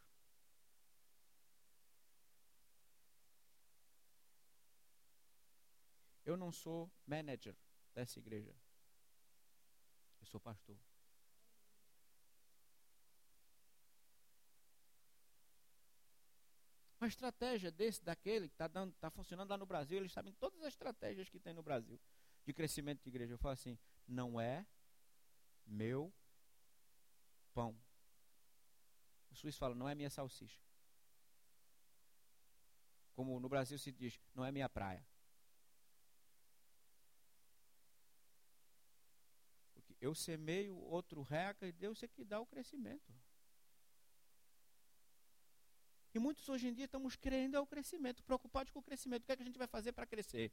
Eu 6.25 6.37
não 6.37 6.51
sou 6.51 6.91
manager 7.07 7.57
dessa 7.95 8.19
igreja. 8.19 8.53
Eu 10.21 10.27
sou 10.27 10.41
pastor. 10.41 10.77
Uma 17.01 17.09
estratégia 17.09 17.71
desse, 17.71 18.03
daquele, 18.03 18.49
que 18.49 18.55
está 18.55 18.69
tá 19.01 19.11
funcionando 19.11 19.51
lá 19.51 19.57
no 19.57 19.67
Brasil, 19.67 19.99
eles 19.99 20.13
sabem 20.13 20.33
todas 20.35 20.61
as 20.63 20.69
estratégias 20.69 21.29
que 21.29 21.39
tem 21.39 21.53
no 21.53 21.63
Brasil 21.63 22.01
de 22.45 22.53
crescimento 22.53 23.03
de 23.03 23.09
igreja. 23.09 23.35
Eu 23.35 23.39
falo 23.39 23.53
assim, 23.53 23.79
não 24.07 24.41
é 24.41 24.67
meu 25.67 26.13
pão. 27.53 27.77
O 29.31 29.35
suíço 29.35 29.59
fala, 29.59 29.75
não 29.75 29.89
é 29.89 29.95
minha 29.95 30.09
salsicha. 30.09 30.61
Como 33.15 33.39
no 33.41 33.49
Brasil 33.49 33.79
se 33.79 33.91
diz, 33.93 34.21
não 34.35 34.45
é 34.45 34.53
minha 34.53 34.69
praia. 34.69 35.07
Porque 39.75 39.97
eu 40.01 40.15
semeio, 40.15 40.77
outro 40.77 41.23
rega, 41.23 41.67
e 41.67 41.73
Deus 41.73 42.03
é 42.03 42.09
que 42.09 42.25
dá 42.25 42.41
o 42.41 42.47
crescimento. 42.47 43.13
E 46.17 46.19
muitos 46.19 46.49
hoje 46.49 46.67
em 46.67 46.73
dia 46.73 46.87
estamos 46.87 47.15
querendo 47.15 47.59
é 47.59 47.61
o 47.61 47.67
crescimento, 47.67 48.23
preocupados 48.23 48.73
com 48.73 48.79
o 48.79 48.83
crescimento. 48.83 49.23
O 49.23 49.27
que, 49.27 49.33
é 49.33 49.37
que 49.37 49.43
a 49.43 49.45
gente 49.45 49.59
vai 49.59 49.67
fazer 49.67 49.93
para 49.93 50.07
crescer? 50.07 50.51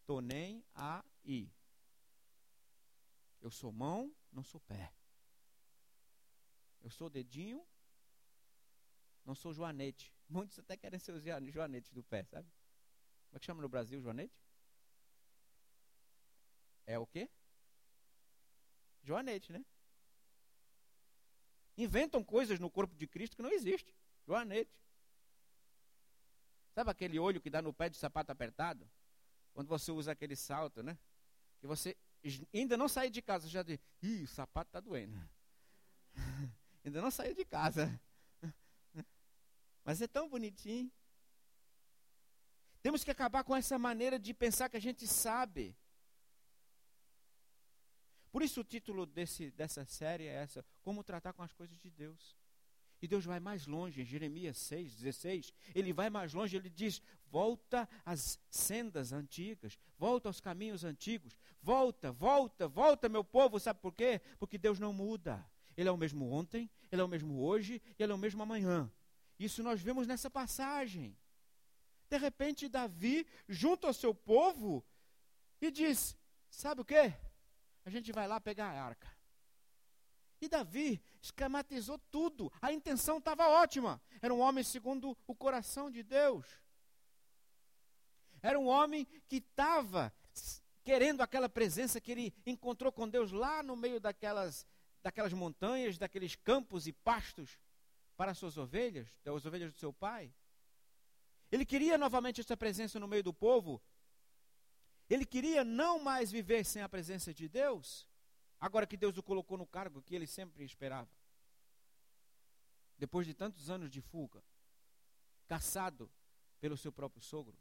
Estou 0.00 0.20
nem 0.20 0.64
aí. 0.74 1.48
Eu 3.40 3.48
sou 3.48 3.70
mão, 3.70 4.12
não 4.32 4.42
sou 4.42 4.60
pé. 4.62 4.92
Eu 6.80 6.90
sou 6.90 7.08
dedinho, 7.08 7.64
não 9.24 9.36
sou 9.36 9.54
joanete. 9.54 10.12
Muitos 10.28 10.58
até 10.58 10.76
querem 10.76 10.98
ser 10.98 11.12
os 11.12 11.22
joanetes 11.22 11.92
do 11.92 12.02
pé, 12.02 12.24
sabe? 12.24 12.50
Como 13.28 13.36
é 13.36 13.38
que 13.38 13.46
chama 13.46 13.62
no 13.62 13.68
Brasil 13.68 14.00
joanete? 14.00 14.42
É 16.86 16.98
o 16.98 17.06
quê? 17.06 17.30
Joanete, 19.04 19.52
né? 19.52 19.64
Inventam 21.76 22.24
coisas 22.24 22.58
no 22.58 22.68
corpo 22.68 22.96
de 22.96 23.06
Cristo 23.06 23.36
que 23.36 23.42
não 23.42 23.52
existe. 23.52 23.94
Joanete. 24.26 24.87
Sabe 26.78 26.92
aquele 26.92 27.18
olho 27.18 27.40
que 27.40 27.50
dá 27.50 27.60
no 27.60 27.72
pé 27.72 27.88
de 27.88 27.96
sapato 27.96 28.30
apertado? 28.30 28.88
Quando 29.52 29.66
você 29.66 29.90
usa 29.90 30.12
aquele 30.12 30.36
salto, 30.36 30.80
né? 30.80 30.96
Que 31.58 31.66
você 31.66 31.96
ainda 32.54 32.76
não 32.76 32.88
saiu 32.88 33.10
de 33.10 33.20
casa, 33.20 33.48
já 33.48 33.64
diz, 33.64 33.80
ih, 34.00 34.22
o 34.22 34.28
sapato 34.28 34.68
está 34.68 34.78
doendo. 34.78 35.20
ainda 36.84 37.02
não 37.02 37.10
saiu 37.10 37.34
de 37.34 37.44
casa. 37.44 38.00
Mas 39.82 40.00
é 40.00 40.06
tão 40.06 40.28
bonitinho. 40.28 40.88
Temos 42.80 43.02
que 43.02 43.10
acabar 43.10 43.42
com 43.42 43.56
essa 43.56 43.76
maneira 43.76 44.16
de 44.16 44.32
pensar 44.32 44.68
que 44.68 44.76
a 44.76 44.80
gente 44.80 45.04
sabe. 45.04 45.76
Por 48.30 48.40
isso 48.40 48.60
o 48.60 48.64
título 48.64 49.04
desse, 49.04 49.50
dessa 49.50 49.84
série 49.84 50.28
é 50.28 50.34
essa, 50.44 50.64
como 50.82 51.02
tratar 51.02 51.32
com 51.32 51.42
as 51.42 51.52
coisas 51.52 51.76
de 51.80 51.90
Deus. 51.90 52.36
E 53.00 53.06
Deus 53.06 53.24
vai 53.24 53.38
mais 53.38 53.66
longe, 53.66 54.02
em 54.02 54.04
Jeremias 54.04 54.58
6, 54.58 54.96
16. 54.96 55.52
Ele 55.74 55.92
vai 55.92 56.10
mais 56.10 56.34
longe, 56.34 56.56
ele 56.56 56.68
diz: 56.68 57.00
volta 57.30 57.88
às 58.04 58.38
sendas 58.50 59.12
antigas, 59.12 59.78
volta 59.96 60.28
aos 60.28 60.40
caminhos 60.40 60.84
antigos, 60.84 61.38
volta, 61.62 62.10
volta, 62.10 62.66
volta, 62.66 63.08
meu 63.08 63.22
povo. 63.22 63.60
Sabe 63.60 63.80
por 63.80 63.94
quê? 63.94 64.20
Porque 64.38 64.58
Deus 64.58 64.78
não 64.78 64.92
muda. 64.92 65.44
Ele 65.76 65.88
é 65.88 65.92
o 65.92 65.96
mesmo 65.96 66.30
ontem, 66.30 66.68
ele 66.90 67.00
é 67.00 67.04
o 67.04 67.08
mesmo 67.08 67.40
hoje, 67.40 67.80
ele 67.98 68.10
é 68.10 68.14
o 68.14 68.18
mesmo 68.18 68.42
amanhã. 68.42 68.90
Isso 69.38 69.62
nós 69.62 69.80
vemos 69.80 70.06
nessa 70.06 70.28
passagem. 70.28 71.16
De 72.10 72.18
repente, 72.18 72.68
Davi, 72.68 73.26
junto 73.48 73.86
ao 73.86 73.92
seu 73.92 74.12
povo, 74.12 74.84
e 75.60 75.70
diz: 75.70 76.16
Sabe 76.50 76.80
o 76.80 76.84
que? 76.84 77.12
A 77.84 77.90
gente 77.90 78.10
vai 78.12 78.26
lá 78.26 78.40
pegar 78.40 78.66
a 78.66 78.82
arca. 78.82 79.17
E 80.40 80.48
Davi 80.48 81.00
esquematizou 81.20 81.98
tudo. 82.10 82.52
A 82.60 82.72
intenção 82.72 83.18
estava 83.18 83.48
ótima. 83.48 84.00
Era 84.22 84.32
um 84.32 84.40
homem 84.40 84.62
segundo 84.62 85.16
o 85.26 85.34
coração 85.34 85.90
de 85.90 86.02
Deus. 86.02 86.46
Era 88.40 88.58
um 88.58 88.66
homem 88.66 89.06
que 89.26 89.36
estava 89.36 90.12
querendo 90.88 91.20
aquela 91.20 91.50
presença 91.50 92.00
que 92.00 92.10
ele 92.10 92.34
encontrou 92.46 92.90
com 92.90 93.06
Deus 93.06 93.30
lá 93.30 93.62
no 93.62 93.76
meio 93.76 94.00
daquelas, 94.00 94.66
daquelas 95.02 95.34
montanhas, 95.34 95.98
daqueles 95.98 96.34
campos 96.34 96.86
e 96.86 96.94
pastos 96.94 97.58
para 98.16 98.30
as 98.30 98.38
suas 98.38 98.56
ovelhas, 98.56 99.06
das 99.22 99.44
ovelhas 99.44 99.70
do 99.70 99.78
seu 99.78 99.92
pai. 99.92 100.32
Ele 101.52 101.66
queria 101.66 101.98
novamente 101.98 102.40
essa 102.40 102.56
presença 102.56 102.98
no 102.98 103.06
meio 103.06 103.22
do 103.22 103.34
povo. 103.34 103.82
Ele 105.10 105.26
queria 105.26 105.62
não 105.62 105.98
mais 105.98 106.30
viver 106.30 106.64
sem 106.64 106.80
a 106.80 106.88
presença 106.88 107.34
de 107.34 107.48
Deus. 107.48 108.07
Agora 108.60 108.86
que 108.86 108.96
Deus 108.96 109.16
o 109.16 109.22
colocou 109.22 109.56
no 109.56 109.66
cargo 109.66 110.02
que 110.02 110.14
ele 110.14 110.26
sempre 110.26 110.64
esperava. 110.64 111.10
Depois 112.98 113.26
de 113.26 113.34
tantos 113.34 113.70
anos 113.70 113.90
de 113.90 114.00
fuga, 114.00 114.42
caçado 115.46 116.10
pelo 116.60 116.76
seu 116.76 116.92
próprio 116.92 117.22
sogro. 117.22 117.56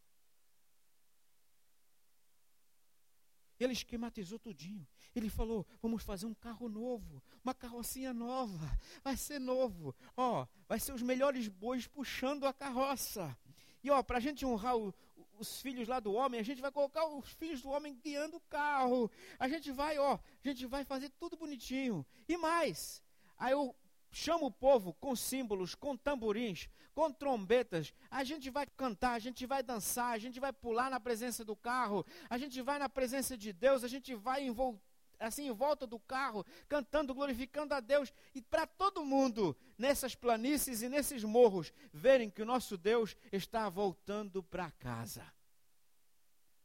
Ele 3.59 3.73
esquematizou 3.73 4.37
tudinho. 4.39 4.87
Ele 5.15 5.29
falou: 5.29 5.65
vamos 5.81 6.03
fazer 6.03 6.25
um 6.25 6.33
carro 6.33 6.69
novo, 6.69 7.23
uma 7.43 7.53
carrocinha 7.53 8.13
nova, 8.13 8.67
vai 9.03 9.17
ser 9.17 9.39
novo. 9.39 9.95
Ó, 10.15 10.45
vai 10.67 10.79
ser 10.79 10.93
os 10.93 11.01
melhores 11.01 11.47
bois 11.47 11.87
puxando 11.87 12.45
a 12.45 12.53
carroça. 12.53 13.35
E 13.83 13.89
ó, 13.89 14.01
para 14.03 14.17
a 14.17 14.21
gente 14.21 14.45
honrar 14.45 14.77
o, 14.77 14.93
os 15.39 15.61
filhos 15.61 15.87
lá 15.87 15.99
do 15.99 16.13
homem, 16.13 16.39
a 16.39 16.43
gente 16.43 16.61
vai 16.61 16.71
colocar 16.71 17.05
os 17.05 17.29
filhos 17.33 17.61
do 17.61 17.69
homem 17.69 17.95
guiando 18.03 18.37
o 18.37 18.41
carro. 18.41 19.09
A 19.39 19.47
gente 19.47 19.71
vai, 19.71 19.97
ó, 19.97 20.13
a 20.15 20.47
gente 20.47 20.65
vai 20.65 20.83
fazer 20.83 21.09
tudo 21.19 21.37
bonitinho. 21.37 22.05
E 22.27 22.37
mais, 22.37 23.03
aí 23.37 23.51
eu 23.51 23.75
chamo 24.11 24.47
o 24.47 24.51
povo 24.51 24.93
com 24.93 25.15
símbolos, 25.15 25.75
com 25.75 25.95
tamborins, 25.95 26.69
com 26.93 27.11
trombetas. 27.11 27.93
A 28.09 28.23
gente 28.23 28.49
vai 28.49 28.65
cantar, 28.65 29.13
a 29.13 29.19
gente 29.19 29.45
vai 29.45 29.61
dançar, 29.61 30.13
a 30.13 30.17
gente 30.17 30.39
vai 30.39 30.51
pular 30.51 30.89
na 30.89 30.99
presença 30.99 31.45
do 31.45 31.55
carro, 31.55 32.05
a 32.29 32.37
gente 32.37 32.61
vai 32.61 32.79
na 32.79 32.89
presença 32.89 33.37
de 33.37 33.53
Deus, 33.53 33.83
a 33.83 33.87
gente 33.87 34.15
vai 34.15 34.43
envolver 34.43 34.86
assim 35.19 35.47
em 35.47 35.51
volta 35.51 35.87
do 35.87 35.99
carro, 35.99 36.45
cantando, 36.67 37.13
glorificando 37.13 37.73
a 37.73 37.79
Deus, 37.79 38.13
e 38.33 38.41
para 38.41 38.67
todo 38.67 39.05
mundo, 39.05 39.55
nessas 39.77 40.15
planícies 40.15 40.81
e 40.81 40.89
nesses 40.89 41.23
morros, 41.23 41.73
verem 41.91 42.29
que 42.29 42.41
o 42.41 42.45
nosso 42.45 42.77
Deus 42.77 43.15
está 43.31 43.69
voltando 43.69 44.43
para 44.43 44.71
casa. 44.71 45.25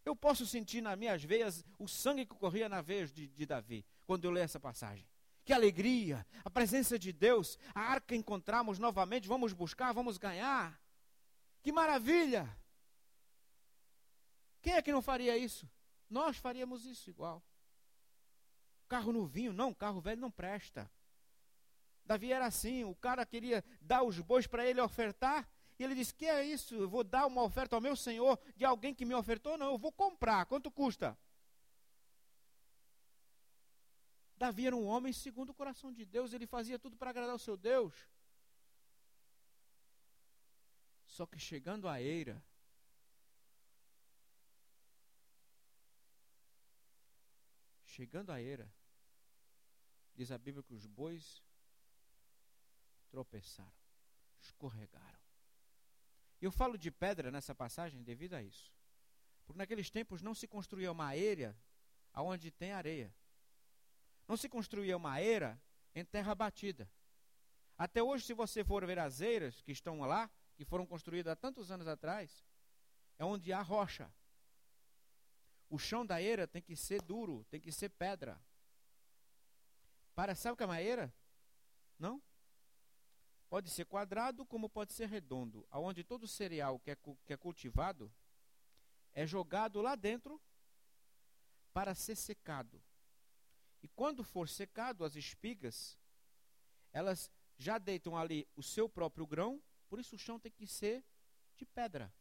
Eu 0.05 0.17
posso 0.17 0.45
sentir 0.45 0.81
nas 0.81 0.99
minhas 0.99 1.23
veias 1.23 1.65
o 1.79 1.87
sangue 1.87 2.27
que 2.27 2.35
corria 2.35 2.69
na 2.69 2.81
veias 2.81 3.13
de, 3.13 3.29
de 3.29 3.47
Davi, 3.47 3.85
quando 4.05 4.25
eu 4.25 4.31
leio 4.31 4.45
essa 4.45 4.59
passagem. 4.59 5.07
Que 5.45 5.53
alegria, 5.53 6.27
a 6.45 6.51
presença 6.51 6.99
de 6.99 7.13
Deus, 7.13 7.59
a 7.75 7.81
arca 7.81 8.15
encontramos 8.15 8.79
novamente, 8.79 9.29
vamos 9.29 9.53
buscar, 9.53 9.93
vamos 9.93 10.19
ganhar. 10.19 10.81
Que 11.63 11.73
maravilha! 11.73 12.49
Quem 14.61 14.75
é 14.75 14.83
que 14.83 14.93
não 14.93 15.03
faria 15.03 15.37
isso? 15.37 15.69
Nós 16.09 16.37
faríamos 16.37 16.85
isso 16.85 17.11
igual. 17.11 17.43
Carro 18.93 19.11
novinho, 19.11 19.55
não, 19.55 19.73
carro 19.73 20.03
velho 20.03 20.21
não 20.21 20.31
presta. 20.31 20.93
Davi 22.05 22.31
era 22.31 22.45
assim, 22.45 22.85
o 22.85 22.95
cara 22.95 23.25
queria 23.25 23.65
dar 23.81 24.03
os 24.03 24.19
bois 24.21 24.47
para 24.47 24.67
ele 24.67 24.83
ofertar, 24.83 25.49
e 25.79 25.83
ele 25.83 25.95
disse: 25.95 26.15
Que 26.15 26.27
é 26.27 26.45
isso? 26.45 26.75
Eu 26.75 26.91
vou 26.91 27.03
dar 27.03 27.25
uma 27.25 27.43
oferta 27.43 27.75
ao 27.75 27.81
meu 27.81 27.97
senhor 27.97 28.39
de 28.55 28.67
alguém 28.67 28.95
que 28.95 29.07
me 29.07 29.15
ofertou? 29.15 29.57
Não, 29.57 29.69
eu 29.69 29.79
vou 29.79 29.91
comprar. 29.91 30.45
Quanto 30.45 30.71
custa? 30.71 31.19
Davi 34.37 34.67
era 34.67 34.77
um 34.77 34.85
homem 34.85 35.11
segundo 35.11 35.49
o 35.49 35.55
coração 35.55 35.91
de 35.91 36.05
Deus, 36.05 36.35
ele 36.35 36.47
fazia 36.47 36.79
tudo 36.79 36.95
para 36.95 37.09
agradar 37.09 37.35
o 37.35 37.39
seu 37.39 37.57
Deus. 37.57 37.95
Só 41.07 41.25
que 41.25 41.39
chegando 41.39 41.89
à 41.89 41.99
eira, 41.99 42.45
chegando 47.87 48.31
à 48.31 48.39
eira, 48.39 48.71
Diz 50.15 50.31
a 50.31 50.39
Bíblia 50.39 50.63
que 50.63 50.75
os 50.75 50.87
bois 50.87 51.43
tropeçaram, 53.11 53.73
escorregaram. 54.41 55.21
Eu 56.41 56.51
falo 56.51 56.77
de 56.77 56.91
pedra 56.91 57.31
nessa 57.31 57.55
passagem 57.55 58.03
devido 58.03 58.35
a 58.35 58.43
isso. 58.43 58.73
Porque 59.47 59.59
naqueles 59.59 59.91
tempos 59.91 60.23
não 60.23 60.35
se 60.35 60.47
construía 60.47 60.91
uma 60.91 61.17
eira 61.17 61.57
aonde 62.13 62.51
tem 62.51 62.73
areia. 62.73 63.15
Não 64.27 64.37
se 64.37 64.49
construía 64.49 64.97
uma 64.97 65.21
eira 65.21 65.61
em 65.95 66.05
terra 66.05 66.35
batida. 66.35 66.91
Até 67.77 68.03
hoje, 68.03 68.25
se 68.25 68.35
você 68.35 68.65
for 68.65 68.85
ver 68.87 68.99
as 68.99 69.21
eiras 69.21 69.61
que 69.63 69.73
estão 69.73 70.01
lá, 70.01 70.31
que 70.57 70.65
foram 70.65 70.87
construídas 70.87 71.33
há 71.33 71.37
tantos 71.37 71.71
anos 71.71 71.87
atrás, 71.87 72.45
é 73.19 73.25
onde 73.25 73.53
há 73.53 73.61
rocha. 73.61 74.13
O 75.69 75.79
chão 75.79 76.05
da 76.05 76.21
eira 76.21 76.47
tem 76.47 76.61
que 76.61 76.77
ser 76.77 77.01
duro, 77.03 77.45
tem 77.51 77.61
que 77.61 77.73
ser 77.73 77.89
pedra. 77.91 78.41
Para, 80.15 80.35
que 80.35 80.63
é? 80.63 81.13
Não? 81.99 82.23
Pode 83.49 83.71
ser 83.71 83.85
quadrado, 83.85 84.45
como 84.47 84.69
pode 84.69 84.93
ser 84.93 85.09
redondo, 85.09 85.67
aonde 85.71 86.03
todo 86.03 86.27
cereal 86.27 86.79
que 86.79 86.91
é, 86.91 86.97
que 86.97 87.33
é 87.33 87.37
cultivado 87.37 88.13
é 89.15 89.27
jogado 89.27 89.81
lá 89.83 89.95
dentro 89.95 90.41
para 91.73 91.95
ser 91.95 92.17
secado. 92.17 92.83
E 93.83 93.89
quando 93.89 94.23
for 94.23 94.49
secado, 94.49 95.05
as 95.05 95.17
espigas, 95.17 95.99
elas 96.93 97.31
já 97.59 97.79
deitam 97.79 98.17
ali 98.17 98.49
o 98.57 98.63
seu 98.63 98.89
próprio 98.89 99.27
grão, 99.27 99.63
por 99.89 99.99
isso 99.99 100.17
o 100.17 100.19
chão 100.19 100.39
tem 100.39 100.53
que 100.53 100.67
ser 100.67 101.05
de 101.57 101.67
pedra. 101.67 102.13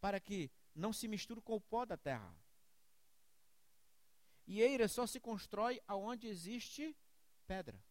Para 0.00 0.20
que 0.20 0.50
não 0.74 0.92
se 0.92 1.08
misture 1.08 1.40
com 1.40 1.56
o 1.56 1.60
pó 1.60 1.84
da 1.84 1.96
terra. 1.96 2.34
E 4.46 4.60
eira 4.60 4.88
só 4.88 5.06
se 5.06 5.20
constrói 5.20 5.80
aonde 5.86 6.26
existe 6.26 6.96
pedra. 7.46 7.82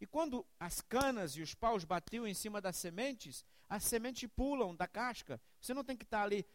E 0.00 0.06
quando 0.06 0.46
as 0.58 0.80
canas 0.80 1.36
e 1.36 1.42
os 1.42 1.54
paus 1.54 1.84
batiam 1.84 2.26
em 2.26 2.34
cima 2.34 2.60
das 2.60 2.76
sementes, 2.76 3.44
as 3.68 3.84
sementes 3.84 4.28
pulam 4.34 4.74
da 4.74 4.88
casca. 4.88 5.40
Você 5.60 5.74
não 5.74 5.84
tem 5.84 5.96
que 5.96 6.04
estar 6.04 6.22
ali 6.22 6.46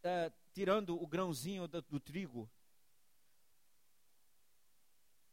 uh, 0.00 0.32
tirando 0.52 1.00
o 1.00 1.06
grãozinho 1.06 1.68
do, 1.68 1.80
do 1.82 2.00
trigo. 2.00 2.50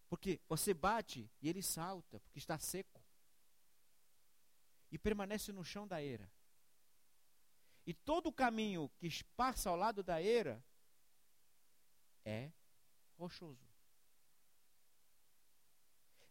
Porque 0.07 0.39
você 0.47 0.73
bate 0.73 1.29
e 1.41 1.49
ele 1.49 1.61
salta, 1.61 2.19
porque 2.19 2.39
está 2.39 2.57
seco. 2.59 3.03
E 4.91 4.97
permanece 4.97 5.51
no 5.51 5.65
chão 5.65 5.87
da 5.87 6.01
eira. 6.01 6.31
E 7.85 7.93
todo 7.93 8.27
o 8.27 8.33
caminho 8.33 8.89
que 8.99 9.09
passa 9.35 9.69
ao 9.69 9.75
lado 9.75 10.03
da 10.03 10.21
eira 10.21 10.63
é 12.23 12.51
rochoso. 13.17 13.67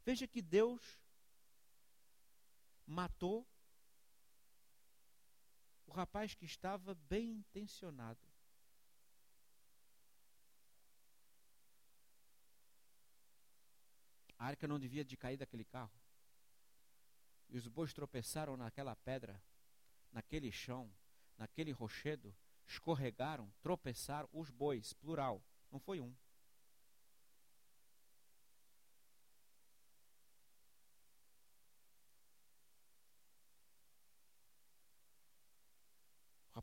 Veja 0.05 0.27
que 0.27 0.41
Deus 0.41 1.01
matou 2.87 3.47
o 5.87 5.93
rapaz 5.93 6.35
que 6.35 6.45
estava 6.45 6.95
bem 6.95 7.31
intencionado. 7.33 8.21
A 14.39 14.47
arca 14.47 14.69
não 14.69 14.79
devia 14.79 15.05
de 15.05 15.17
cair 15.17 15.37
daquele 15.37 15.65
carro. 15.65 15.99
E 17.49 17.57
os 17.57 17.67
bois 17.67 17.93
tropeçaram 17.93 18.57
naquela 18.57 18.95
pedra, 18.95 19.43
naquele 20.13 20.53
chão, 20.53 20.93
naquele 21.39 21.73
rochedo, 21.73 22.35
escorregaram, 22.67 23.53
tropeçaram 23.61 24.29
os 24.33 24.51
bois, 24.51 24.93
plural, 24.93 25.43
não 25.71 25.79
foi 25.79 26.01
um. 26.01 26.15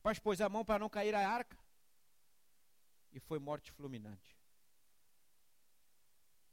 rapaz 0.03 0.19
pôs 0.19 0.41
a 0.41 0.49
mão 0.49 0.65
para 0.65 0.79
não 0.79 0.89
cair 0.89 1.15
a 1.15 1.29
arca 1.29 1.57
e 3.13 3.21
foi 3.21 3.39
morte 3.39 3.71
fulminante. 3.71 4.37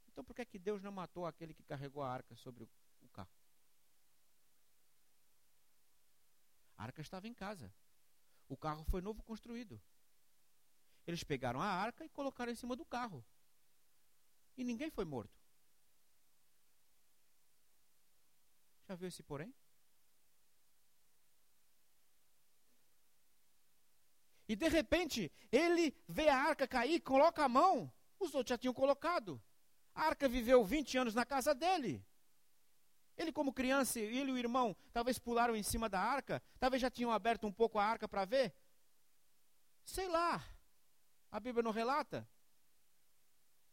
Então 0.07 0.23
por 0.23 0.33
que, 0.33 0.41
é 0.41 0.45
que 0.45 0.57
Deus 0.57 0.81
não 0.81 0.91
matou 0.91 1.25
aquele 1.25 1.53
que 1.53 1.61
carregou 1.63 2.01
a 2.01 2.09
arca 2.09 2.33
sobre 2.37 2.63
o 2.63 3.09
carro? 3.09 3.29
A 6.77 6.83
arca 6.83 7.01
estava 7.01 7.27
em 7.27 7.33
casa. 7.33 7.73
O 8.47 8.55
carro 8.55 8.85
foi 8.85 9.01
novo 9.01 9.21
construído. 9.21 9.81
Eles 11.05 11.21
pegaram 11.21 11.59
a 11.61 11.67
arca 11.67 12.05
e 12.05 12.09
colocaram 12.09 12.53
em 12.53 12.55
cima 12.55 12.73
do 12.73 12.85
carro. 12.85 13.21
E 14.55 14.63
ninguém 14.63 14.89
foi 14.89 15.03
morto. 15.03 15.37
Já 18.87 18.95
viu 18.95 19.09
esse 19.09 19.21
porém? 19.21 19.53
E 24.51 24.55
de 24.57 24.67
repente, 24.67 25.31
ele 25.49 25.95
vê 26.09 26.27
a 26.27 26.37
arca 26.37 26.67
cair, 26.67 26.99
coloca 26.99 27.41
a 27.41 27.47
mão. 27.47 27.89
Os 28.19 28.35
outros 28.35 28.49
já 28.49 28.57
tinham 28.57 28.73
colocado. 28.73 29.41
A 29.95 30.07
arca 30.07 30.27
viveu 30.27 30.61
20 30.65 30.97
anos 30.97 31.15
na 31.15 31.25
casa 31.25 31.55
dele. 31.55 32.05
Ele, 33.15 33.31
como 33.31 33.53
criança, 33.53 33.97
ele 33.97 34.29
e 34.29 34.33
o 34.33 34.37
irmão, 34.37 34.75
talvez 34.91 35.17
pularam 35.17 35.55
em 35.55 35.63
cima 35.63 35.87
da 35.87 36.01
arca, 36.01 36.43
talvez 36.59 36.81
já 36.81 36.91
tinham 36.91 37.13
aberto 37.13 37.47
um 37.47 37.51
pouco 37.51 37.79
a 37.79 37.85
arca 37.85 38.09
para 38.09 38.25
ver. 38.25 38.53
Sei 39.85 40.09
lá. 40.09 40.43
A 41.31 41.39
Bíblia 41.39 41.63
não 41.63 41.71
relata. 41.71 42.27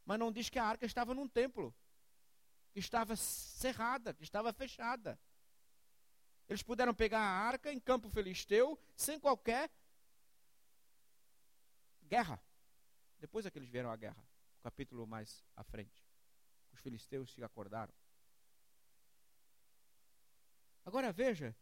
Mas 0.04 0.16
não 0.16 0.30
diz 0.30 0.48
que 0.48 0.60
a 0.60 0.64
arca 0.64 0.86
estava 0.86 1.12
num 1.12 1.26
templo, 1.26 1.74
que 2.72 2.78
estava 2.78 3.16
cerrada, 3.16 4.14
que 4.14 4.22
estava 4.22 4.52
fechada. 4.52 5.18
Eles 6.48 6.62
puderam 6.62 6.94
pegar 6.94 7.18
a 7.18 7.48
arca 7.48 7.72
em 7.72 7.80
campo 7.80 8.08
filisteu, 8.08 8.78
sem 8.94 9.18
qualquer 9.18 9.68
guerra. 12.09 12.42
Depois 13.20 13.46
é 13.46 13.50
que 13.50 13.59
eles 13.59 13.68
vieram 13.68 13.90
à 13.90 13.96
guerra, 13.96 14.24
o 14.59 14.62
capítulo 14.62 15.06
mais 15.06 15.44
à 15.54 15.62
frente. 15.62 16.04
Os 16.72 16.80
filisteus 16.80 17.32
se 17.32 17.42
acordaram. 17.44 17.92
Agora 20.84 21.12
veja 21.12 21.54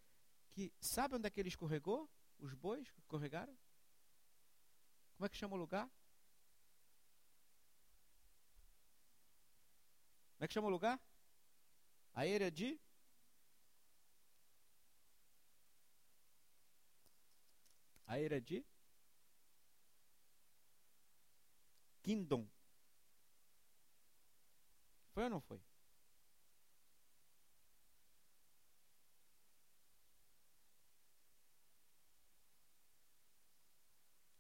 que 0.53 0.73
sabe 0.81 1.17
onde 1.17 1.27
é 1.27 1.31
que 1.31 1.41
ele 1.41 1.49
escorregou? 1.49 2.09
Os 2.39 2.55
bois 2.55 2.89
escorregaram? 2.99 3.57
Como 5.17 5.27
é 5.27 5.29
que 5.29 5.37
chama 5.37 5.55
o 5.55 5.59
lugar? 5.59 5.91
Como 10.37 10.45
é 10.45 10.49
que 10.49 10.55
chama 10.55 10.69
o 10.69 10.71
lugar? 10.71 11.01
A 12.15 12.27
eira 12.27 12.51
de 12.51 12.79
A 18.07 18.21
eira 18.21 18.41
de 18.41 18.65
Kingdom. 22.07 22.47
Foi 25.13 25.25
ou 25.25 25.31
não 25.31 25.41
foi? 25.41 25.61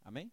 Amém? 0.04 0.30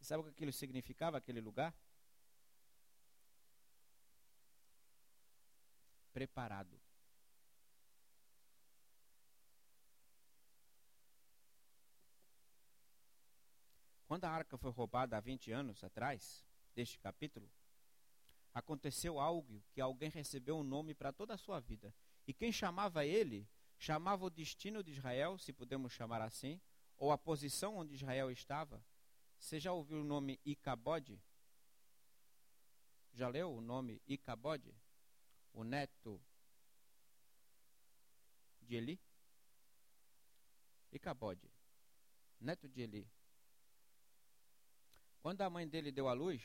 Sabe 0.00 0.22
o 0.22 0.24
que 0.24 0.30
aquilo 0.30 0.52
significava, 0.52 1.18
aquele 1.18 1.42
lugar? 1.42 1.74
Preparado. 6.10 6.87
Quando 14.08 14.24
a 14.24 14.30
arca 14.30 14.56
foi 14.56 14.70
roubada 14.70 15.18
há 15.18 15.20
20 15.20 15.52
anos 15.52 15.84
atrás, 15.84 16.42
deste 16.74 16.98
capítulo, 16.98 17.46
aconteceu 18.54 19.20
algo 19.20 19.62
que 19.70 19.82
alguém 19.82 20.08
recebeu 20.08 20.56
um 20.56 20.62
nome 20.64 20.94
para 20.94 21.12
toda 21.12 21.34
a 21.34 21.36
sua 21.36 21.60
vida. 21.60 21.94
E 22.26 22.32
quem 22.32 22.50
chamava 22.50 23.04
ele, 23.04 23.46
chamava 23.78 24.24
o 24.24 24.30
destino 24.30 24.82
de 24.82 24.92
Israel, 24.92 25.36
se 25.36 25.52
podemos 25.52 25.92
chamar 25.92 26.22
assim, 26.22 26.58
ou 26.96 27.12
a 27.12 27.18
posição 27.18 27.76
onde 27.76 27.94
Israel 27.94 28.30
estava. 28.30 28.82
Você 29.38 29.60
já 29.60 29.74
ouviu 29.74 30.00
o 30.00 30.04
nome 30.04 30.40
Icabode? 30.42 31.20
Já 33.12 33.28
leu 33.28 33.52
o 33.52 33.60
nome 33.60 34.00
Icabode? 34.08 34.74
O 35.52 35.62
neto 35.62 36.18
de 38.62 38.74
Eli? 38.74 38.98
Icabode, 40.90 41.52
neto 42.40 42.66
de 42.66 42.80
Eli. 42.80 43.17
Quando 45.20 45.42
a 45.42 45.50
mãe 45.50 45.66
dele 45.66 45.90
deu 45.90 46.08
à 46.08 46.12
luz, 46.12 46.42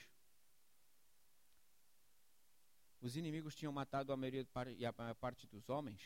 os 2.99 3.15
inimigos 3.15 3.55
tinham 3.55 3.73
matado 3.73 4.11
a 4.11 4.17
maioria 4.17 4.47
e 4.77 4.85
a 4.85 4.93
maior 4.97 5.15
parte 5.15 5.45
dos 5.47 5.69
homens. 5.69 6.01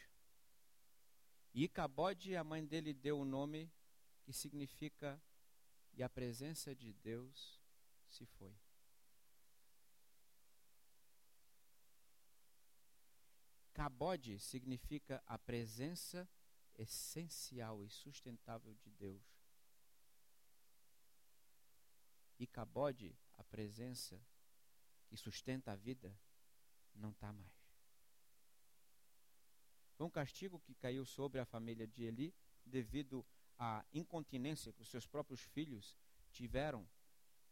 E 1.53 1.63
Icabode, 1.63 2.35
a 2.35 2.43
mãe 2.43 2.65
dele, 2.65 2.93
deu 2.93 3.17
o 3.17 3.21
um 3.21 3.25
nome 3.25 3.71
que 4.23 4.33
significa 4.33 5.21
e 5.93 6.03
a 6.03 6.09
presença 6.09 6.75
de 6.75 6.93
Deus 6.93 7.59
se 8.07 8.25
foi. 8.25 8.55
Cabode 13.73 14.39
significa 14.39 15.23
a 15.25 15.37
presença 15.37 16.27
essencial 16.77 17.83
e 17.83 17.89
sustentável 17.89 18.73
de 18.75 18.89
Deus 18.91 19.36
e 22.39 22.45
Cabode, 22.45 23.15
a 23.37 23.43
presença 23.43 24.21
que 25.07 25.17
sustenta 25.17 25.71
a 25.71 25.75
vida, 25.75 26.15
não 26.93 27.11
está 27.11 27.31
mais. 27.31 27.51
Foi 29.95 30.05
um 30.05 30.11
castigo 30.11 30.59
que 30.59 30.75
caiu 30.75 31.05
sobre 31.05 31.39
a 31.39 31.45
família 31.45 31.87
de 31.87 32.03
Eli 32.03 32.33
devido 32.65 33.25
à 33.57 33.83
incontinência 33.93 34.71
que 34.73 34.81
os 34.81 34.89
seus 34.89 35.07
próprios 35.07 35.41
filhos 35.41 35.97
tiveram 36.31 36.87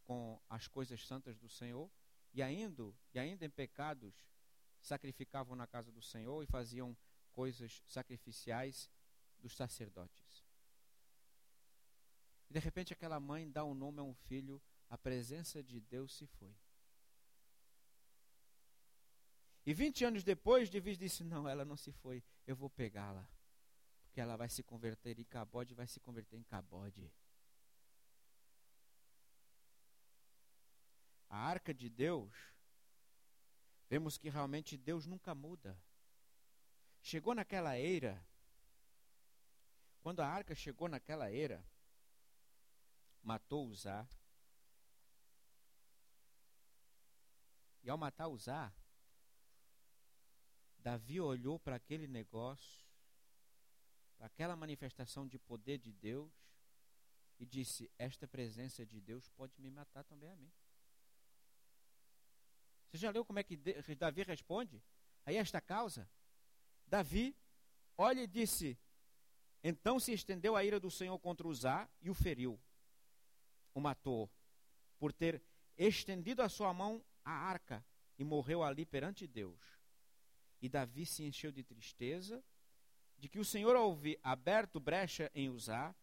com 0.03 0.39
as 0.49 0.67
coisas 0.67 1.05
santas 1.05 1.37
do 1.37 1.49
Senhor 1.49 1.89
e 2.33 2.43
ainda, 2.43 2.93
e 3.13 3.19
ainda 3.19 3.45
em 3.45 3.49
pecados 3.49 4.13
sacrificavam 4.81 5.55
na 5.55 5.65
casa 5.65 5.91
do 5.91 6.01
Senhor 6.01 6.43
e 6.43 6.47
faziam 6.47 6.95
coisas 7.31 7.81
sacrificiais 7.87 8.89
dos 9.39 9.55
sacerdotes. 9.55 10.45
E 12.49 12.53
de 12.53 12.59
repente 12.59 12.93
aquela 12.93 13.19
mãe 13.19 13.49
dá 13.49 13.65
um 13.65 13.73
nome 13.73 13.99
a 13.99 14.03
um 14.03 14.13
filho 14.13 14.61
a 14.89 14.97
presença 14.97 15.63
de 15.63 15.79
Deus 15.79 16.13
se 16.13 16.25
foi. 16.27 16.55
E 19.65 19.73
20 19.73 20.05
anos 20.05 20.23
depois, 20.23 20.69
Davi 20.69 20.95
disse: 20.95 21.23
Não, 21.23 21.47
ela 21.47 21.65
não 21.65 21.75
se 21.75 21.91
foi, 21.91 22.23
eu 22.45 22.55
vou 22.55 22.69
pegá-la. 22.69 23.27
Porque 24.03 24.21
ela 24.21 24.37
vai 24.37 24.47
se 24.47 24.61
converter 24.63 25.19
em 25.19 25.23
cabode, 25.23 25.73
vai 25.73 25.87
se 25.87 25.99
converter 25.99 26.37
em 26.37 26.43
cabode. 26.43 27.11
A 31.27 31.37
arca 31.37 31.73
de 31.73 31.89
Deus, 31.89 32.31
vemos 33.89 34.17
que 34.17 34.29
realmente 34.29 34.77
Deus 34.77 35.05
nunca 35.05 35.33
muda. 35.33 35.77
Chegou 37.01 37.33
naquela 37.33 37.77
eira, 37.77 38.23
quando 40.01 40.21
a 40.21 40.27
arca 40.27 40.53
chegou 40.53 40.87
naquela 40.87 41.31
eira, 41.31 41.65
matou 43.23 43.67
Uzá, 43.67 44.07
E 47.85 47.89
ao 47.89 47.97
matar 47.99 48.27
Uzá, 48.27 48.73
Davi 50.79 51.21
olhou 51.21 51.59
para 51.59 51.75
aquele 51.75 52.07
negócio, 52.07 52.83
para 54.17 54.25
aquela 54.25 54.55
manifestação 54.55 55.27
de 55.27 55.37
poder 55.37 55.77
de 55.77 55.93
Deus, 55.93 56.33
e 57.37 57.45
disse: 57.45 57.91
Esta 57.99 58.27
presença 58.27 58.83
de 58.83 58.99
Deus 58.99 59.29
pode 59.29 59.53
me 59.59 59.69
matar 59.69 60.03
também 60.03 60.31
a 60.31 60.35
mim. 60.35 60.51
Você 62.89 62.97
já 62.97 63.11
leu 63.11 63.23
como 63.23 63.37
é 63.37 63.43
que 63.43 63.55
Davi 63.95 64.23
responde? 64.23 64.81
Aí 65.23 65.35
esta 65.35 65.61
causa, 65.61 66.09
Davi 66.87 67.35
olha 67.95 68.21
e 68.21 68.27
disse: 68.27 68.75
Então 69.63 69.99
se 69.99 70.11
estendeu 70.11 70.55
a 70.55 70.63
ira 70.63 70.79
do 70.79 70.89
Senhor 70.89 71.19
contra 71.19 71.47
Uzá 71.47 71.87
e 72.01 72.09
o 72.09 72.15
feriu, 72.15 72.59
o 73.75 73.79
matou, 73.79 74.27
por 74.97 75.13
ter 75.13 75.39
estendido 75.77 76.41
a 76.41 76.49
sua 76.49 76.73
mão 76.73 77.03
a 77.25 77.31
arca 77.31 77.83
e 78.17 78.23
morreu 78.23 78.63
ali 78.63 78.85
perante 78.85 79.27
Deus. 79.27 79.59
E 80.61 80.69
Davi 80.69 81.05
se 81.05 81.23
encheu 81.23 81.51
de 81.51 81.63
tristeza 81.63 82.41
de 83.17 83.27
que 83.27 83.39
o 83.39 83.45
Senhor 83.45 83.75
houve 83.75 84.19
aberto 84.23 84.79
brecha 84.79 85.31
em 85.33 85.49
Uzá, 85.49 85.95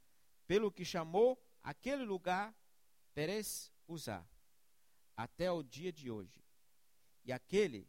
pelo 0.46 0.72
que 0.72 0.84
chamou 0.84 1.40
aquele 1.62 2.04
lugar 2.04 2.54
Perez 3.14 3.72
Uzá, 3.86 4.26
até 5.16 5.50
o 5.50 5.62
dia 5.62 5.92
de 5.92 6.10
hoje. 6.10 6.42
E 7.24 7.32
aquele, 7.32 7.88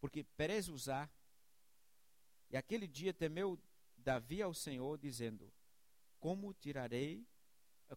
porque 0.00 0.24
Perez 0.24 0.68
Uzá, 0.68 1.08
e 2.50 2.56
aquele 2.56 2.86
dia 2.86 3.12
temeu 3.12 3.58
Davi 3.96 4.40
ao 4.42 4.54
Senhor, 4.54 4.98
dizendo: 4.98 5.52
Como 6.18 6.52
tirarei, 6.54 7.26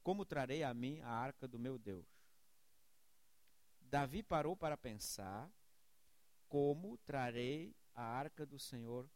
como 0.04 0.26
trarei 0.26 0.64
a 0.64 0.74
mim 0.74 1.00
a 1.02 1.10
arca 1.10 1.48
do 1.48 1.58
meu 1.58 1.78
Deus? 1.78 2.19
Davi 3.90 4.22
parou 4.22 4.56
para 4.56 4.78
pensar 4.78 5.52
como 6.48 6.98
trarei 7.00 7.76
a 7.96 8.04
arca 8.04 8.46
do 8.46 8.60
Senhor 8.60 9.10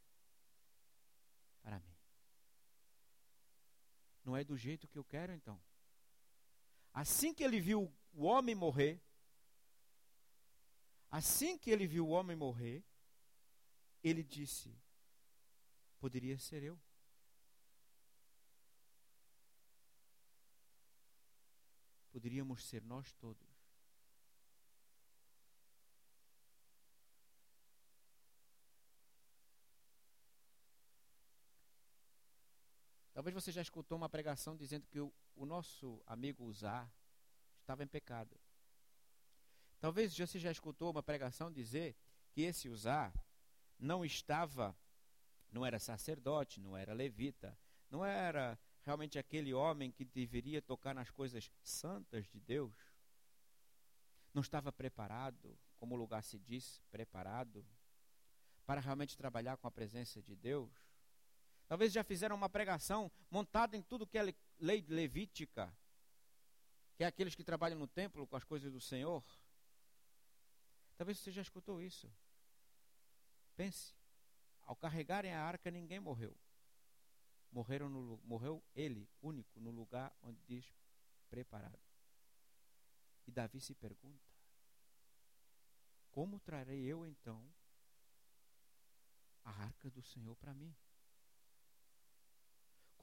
para 1.61 1.79
mim? 1.79 1.95
Não 4.25 4.35
é 4.35 4.43
do 4.43 4.57
jeito 4.57 4.87
que 4.87 4.97
eu 4.97 5.03
quero, 5.03 5.31
então. 5.31 5.61
Assim 6.91 7.33
que 7.33 7.43
ele 7.43 7.59
viu 7.59 7.93
o 8.13 8.23
homem 8.23 8.55
morrer, 8.55 8.99
assim 11.11 11.57
que 11.57 11.69
ele 11.69 11.85
viu 11.85 12.07
o 12.07 12.11
homem 12.11 12.35
morrer, 12.35 12.83
ele 14.03 14.23
disse: 14.23 14.75
Poderia 15.99 16.37
ser 16.39 16.63
eu. 16.63 16.79
Poderíamos 22.11 22.63
ser 22.63 22.83
nós 22.83 23.11
todos. 23.13 23.52
Talvez 33.13 33.33
você 33.33 33.51
já 33.51 33.61
escutou 33.61 33.97
uma 33.97 34.09
pregação 34.09 34.57
dizendo 34.57 34.87
que 34.87 34.99
o, 34.99 35.13
o 35.35 35.45
nosso 35.45 36.01
amigo 36.05 36.43
Uzá 36.43 36.89
estava 37.61 37.83
em 37.83 37.87
pecado. 37.87 38.35
Talvez 39.79 40.15
você 40.15 40.39
já 40.39 40.51
escutou 40.51 40.89
uma 40.89 41.03
pregação 41.03 41.51
dizer 41.51 41.95
que 42.31 42.41
esse 42.41 42.69
Uzá 42.69 43.13
não 43.77 44.03
estava, 44.03 44.75
não 45.51 45.65
era 45.65 45.77
sacerdote, 45.77 46.59
não 46.59 46.75
era 46.75 46.93
levita, 46.93 47.57
não 47.89 48.03
era 48.03 48.57
realmente 48.83 49.19
aquele 49.19 49.53
homem 49.53 49.91
que 49.91 50.03
deveria 50.05 50.61
tocar 50.61 50.95
nas 50.95 51.11
coisas 51.11 51.51
santas 51.61 52.27
de 52.27 52.39
Deus. 52.39 52.73
Não 54.33 54.41
estava 54.41 54.71
preparado, 54.71 55.57
como 55.77 55.95
o 55.95 55.97
lugar 55.97 56.23
se 56.23 56.39
diz, 56.39 56.81
preparado, 56.89 57.65
para 58.65 58.81
realmente 58.81 59.17
trabalhar 59.17 59.57
com 59.57 59.67
a 59.67 59.71
presença 59.71 60.21
de 60.21 60.35
Deus. 60.35 60.71
Talvez 61.73 61.91
já 61.91 62.03
fizeram 62.03 62.35
uma 62.35 62.47
pregação 62.47 63.11
montada 63.31 63.75
em 63.75 63.81
tudo 63.81 64.05
que 64.05 64.15
é 64.15 64.21
lei 64.59 64.85
levítica, 64.87 65.75
que 66.95 67.03
é 67.03 67.07
aqueles 67.07 67.33
que 67.33 67.43
trabalham 67.43 67.79
no 67.79 67.87
templo 67.87 68.27
com 68.27 68.35
as 68.35 68.43
coisas 68.43 68.71
do 68.71 68.79
Senhor. 68.79 69.23
Talvez 70.95 71.17
você 71.17 71.31
já 71.31 71.41
escutou 71.41 71.81
isso. 71.81 72.07
Pense, 73.55 73.95
ao 74.61 74.75
carregarem 74.75 75.33
a 75.33 75.43
arca, 75.43 75.71
ninguém 75.71 75.99
morreu. 75.99 76.37
Morreram 77.51 77.89
no, 77.89 78.21
morreu 78.23 78.63
ele, 78.75 79.09
único, 79.19 79.59
no 79.59 79.71
lugar 79.71 80.15
onde 80.21 80.39
diz 80.43 80.71
preparado. 81.27 81.79
E 83.25 83.31
Davi 83.31 83.59
se 83.59 83.73
pergunta: 83.73 84.29
Como 86.11 86.39
trarei 86.39 86.83
eu 86.83 87.03
então 87.03 87.43
a 89.43 89.49
arca 89.49 89.89
do 89.89 90.03
Senhor 90.03 90.35
para 90.35 90.53
mim? 90.53 90.71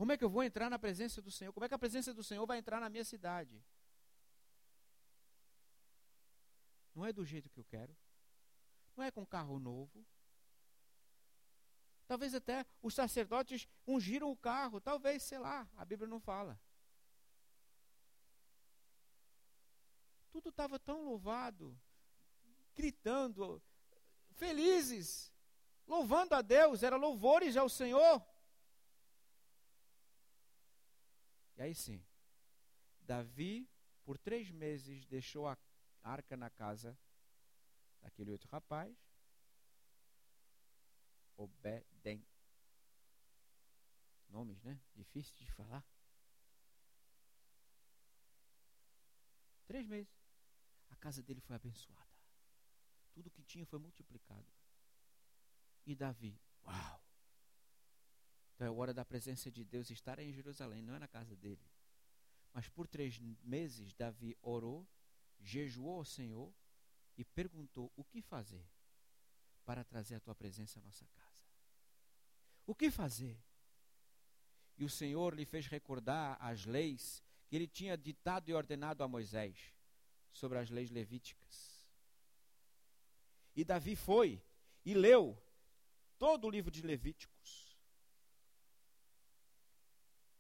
Como 0.01 0.13
é 0.13 0.17
que 0.17 0.25
eu 0.25 0.31
vou 0.31 0.43
entrar 0.43 0.71
na 0.71 0.79
presença 0.79 1.21
do 1.21 1.31
Senhor? 1.31 1.53
Como 1.53 1.63
é 1.63 1.69
que 1.69 1.75
a 1.75 1.79
presença 1.79 2.15
do 2.15 2.25
Senhor 2.25 2.47
vai 2.47 2.57
entrar 2.57 2.81
na 2.81 2.89
minha 2.89 3.05
cidade? 3.05 3.63
Não 6.95 7.05
é 7.05 7.13
do 7.13 7.23
jeito 7.23 7.51
que 7.51 7.61
eu 7.61 7.65
quero. 7.67 7.95
Não 8.97 9.05
é 9.05 9.11
com 9.11 9.27
carro 9.27 9.59
novo. 9.59 10.03
Talvez 12.07 12.35
até 12.35 12.65
os 12.81 12.95
sacerdotes 12.95 13.69
ungiram 13.87 14.31
o 14.31 14.37
carro. 14.39 14.81
Talvez, 14.81 15.23
sei 15.23 15.39
lá, 15.39 15.69
a 15.77 15.85
Bíblia 15.85 16.09
não 16.09 16.19
fala. 16.19 16.59
Tudo 20.31 20.49
estava 20.49 20.79
tão 20.79 21.05
louvado, 21.05 21.79
gritando, 22.75 23.63
felizes, 24.31 25.31
louvando 25.87 26.35
a 26.35 26.41
Deus, 26.41 26.83
era 26.83 26.97
louvores 26.97 27.55
ao 27.55 27.69
Senhor. 27.69 28.30
Aí 31.61 31.75
sim, 31.75 32.03
Davi, 33.03 33.69
por 34.05 34.17
três 34.17 34.51
meses, 34.51 35.05
deixou 35.05 35.47
a 35.47 35.59
arca 36.03 36.37
na 36.37 36.49
casa 36.49 36.99
daquele 38.01 38.31
outro 38.31 38.49
rapaz, 38.49 38.97
Obedem. 41.41 42.23
Nomes, 44.29 44.63
né? 44.63 44.79
Difícil 44.95 45.35
de 45.37 45.51
falar. 45.53 45.83
Três 49.67 49.87
meses. 49.87 50.13
A 50.91 50.97
casa 50.97 51.23
dele 51.23 51.41
foi 51.41 51.57
abençoada. 51.57 52.11
Tudo 53.15 53.31
que 53.31 53.43
tinha 53.43 53.65
foi 53.65 53.79
multiplicado. 53.79 54.47
E 55.87 55.95
Davi, 55.95 56.39
uau! 56.63 57.00
Então 58.61 58.69
é 58.69 58.79
hora 58.79 58.93
da 58.93 59.07
presença 59.07 59.51
de 59.51 59.65
Deus 59.65 59.89
estar 59.89 60.19
em 60.19 60.31
Jerusalém, 60.31 60.83
não 60.83 60.95
é 60.95 60.99
na 60.99 61.09
casa 61.09 61.35
dele. 61.35 61.65
Mas 62.53 62.69
por 62.69 62.87
três 62.87 63.19
meses, 63.43 63.95
Davi 63.95 64.37
orou, 64.43 64.87
jejuou 65.41 65.97
ao 65.97 66.05
Senhor 66.05 66.53
e 67.17 67.25
perguntou: 67.25 67.91
o 67.97 68.05
que 68.05 68.21
fazer 68.21 68.63
para 69.65 69.83
trazer 69.83 70.17
a 70.17 70.21
tua 70.21 70.35
presença 70.35 70.79
à 70.79 70.83
nossa 70.83 71.07
casa? 71.07 71.43
O 72.67 72.75
que 72.75 72.91
fazer? 72.91 73.43
E 74.77 74.85
o 74.85 74.91
Senhor 74.91 75.33
lhe 75.33 75.47
fez 75.47 75.67
recordar 75.67 76.37
as 76.39 76.67
leis 76.67 77.23
que 77.49 77.57
ele 77.57 77.67
tinha 77.67 77.97
ditado 77.97 78.51
e 78.51 78.53
ordenado 78.53 79.03
a 79.03 79.09
Moisés 79.09 79.73
sobre 80.35 80.59
as 80.59 80.69
leis 80.69 80.91
levíticas. 80.91 81.89
E 83.57 83.65
Davi 83.65 83.97
foi 83.97 84.39
e 84.85 84.93
leu 84.93 85.43
todo 86.19 86.47
o 86.47 86.51
livro 86.51 86.71
de 86.71 86.83
Levíticos. 86.83 87.30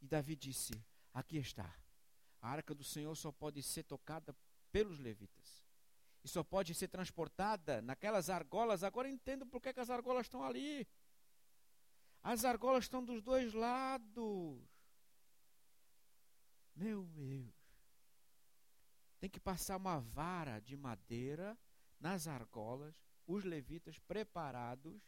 E 0.01 0.07
Davi 0.07 0.37
disse: 0.37 0.73
Aqui 1.13 1.37
está. 1.37 1.75
A 2.41 2.51
arca 2.51 2.75
do 2.75 2.83
Senhor 2.85 3.15
só 3.15 3.31
pode 3.31 3.63
ser 3.63 3.83
tocada 3.83 4.35
pelos 4.73 4.99
levitas. 4.99 5.65
E 6.23 6.29
só 6.29 6.43
pode 6.43 6.75
ser 6.75 6.89
transportada 6.89 7.83
naquelas 7.83 8.31
argolas. 8.31 8.83
Agora 8.83 9.09
entendo 9.09 9.47
por 9.47 9.61
que, 9.61 9.79
as 9.79 9.91
argolas 9.91 10.27
estão 10.27 10.45
ali. 10.45 10.87
As 12.23 12.45
argolas 12.45 12.85
estão 12.85 13.05
dos 13.05 13.23
dois 13.23 13.53
lados. 13.55 14.63
Meu 16.75 17.05
Deus. 17.07 17.55
Tem 19.19 19.29
que 19.29 19.41
passar 19.41 19.77
uma 19.77 20.01
vara 20.01 20.61
de 20.61 20.77
madeira 20.77 21.59
nas 21.99 22.27
argolas, 22.27 22.95
os 23.27 23.45
levitas 23.45 23.99
preparados 23.99 25.03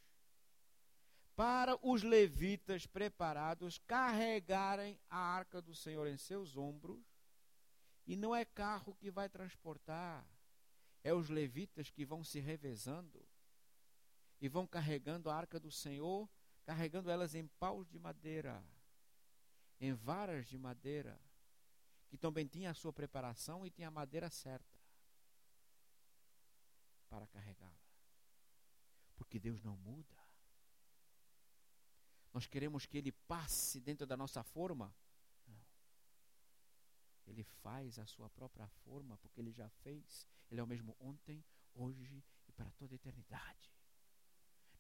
para 1.42 1.76
os 1.82 2.04
levitas 2.04 2.86
preparados 2.86 3.76
carregarem 3.76 4.96
a 5.10 5.18
arca 5.18 5.60
do 5.60 5.74
Senhor 5.74 6.06
em 6.06 6.16
seus 6.16 6.56
ombros, 6.56 7.04
e 8.06 8.14
não 8.14 8.32
é 8.32 8.44
carro 8.44 8.94
que 8.94 9.10
vai 9.10 9.28
transportar, 9.28 10.24
é 11.02 11.12
os 11.12 11.28
levitas 11.28 11.90
que 11.90 12.04
vão 12.04 12.22
se 12.22 12.38
revezando 12.38 13.26
e 14.40 14.48
vão 14.48 14.68
carregando 14.68 15.28
a 15.28 15.34
arca 15.34 15.58
do 15.58 15.68
Senhor, 15.68 16.30
carregando 16.64 17.10
elas 17.10 17.34
em 17.34 17.48
paus 17.58 17.88
de 17.88 17.98
madeira, 17.98 18.64
em 19.80 19.92
varas 19.92 20.46
de 20.46 20.56
madeira, 20.56 21.20
que 22.08 22.16
também 22.16 22.46
tinha 22.46 22.70
a 22.70 22.74
sua 22.74 22.92
preparação 22.92 23.66
e 23.66 23.70
tinha 23.70 23.88
a 23.88 23.90
madeira 23.90 24.30
certa 24.30 24.78
para 27.10 27.26
carregá-la. 27.26 27.74
Porque 29.16 29.40
Deus 29.40 29.60
não 29.60 29.76
muda. 29.76 30.21
Nós 32.32 32.46
queremos 32.46 32.86
que 32.86 32.98
ele 32.98 33.12
passe 33.12 33.80
dentro 33.80 34.06
da 34.06 34.16
nossa 34.16 34.42
forma? 34.42 34.94
Não. 35.46 35.64
Ele 37.26 37.44
faz 37.44 37.98
a 37.98 38.06
sua 38.06 38.30
própria 38.30 38.66
forma, 38.84 39.16
porque 39.18 39.40
ele 39.40 39.52
já 39.52 39.68
fez. 39.68 40.26
Ele 40.50 40.60
é 40.60 40.64
o 40.64 40.66
mesmo 40.66 40.96
ontem, 40.98 41.44
hoje 41.74 42.22
e 42.48 42.52
para 42.52 42.70
toda 42.72 42.94
a 42.94 42.96
eternidade. 42.96 43.72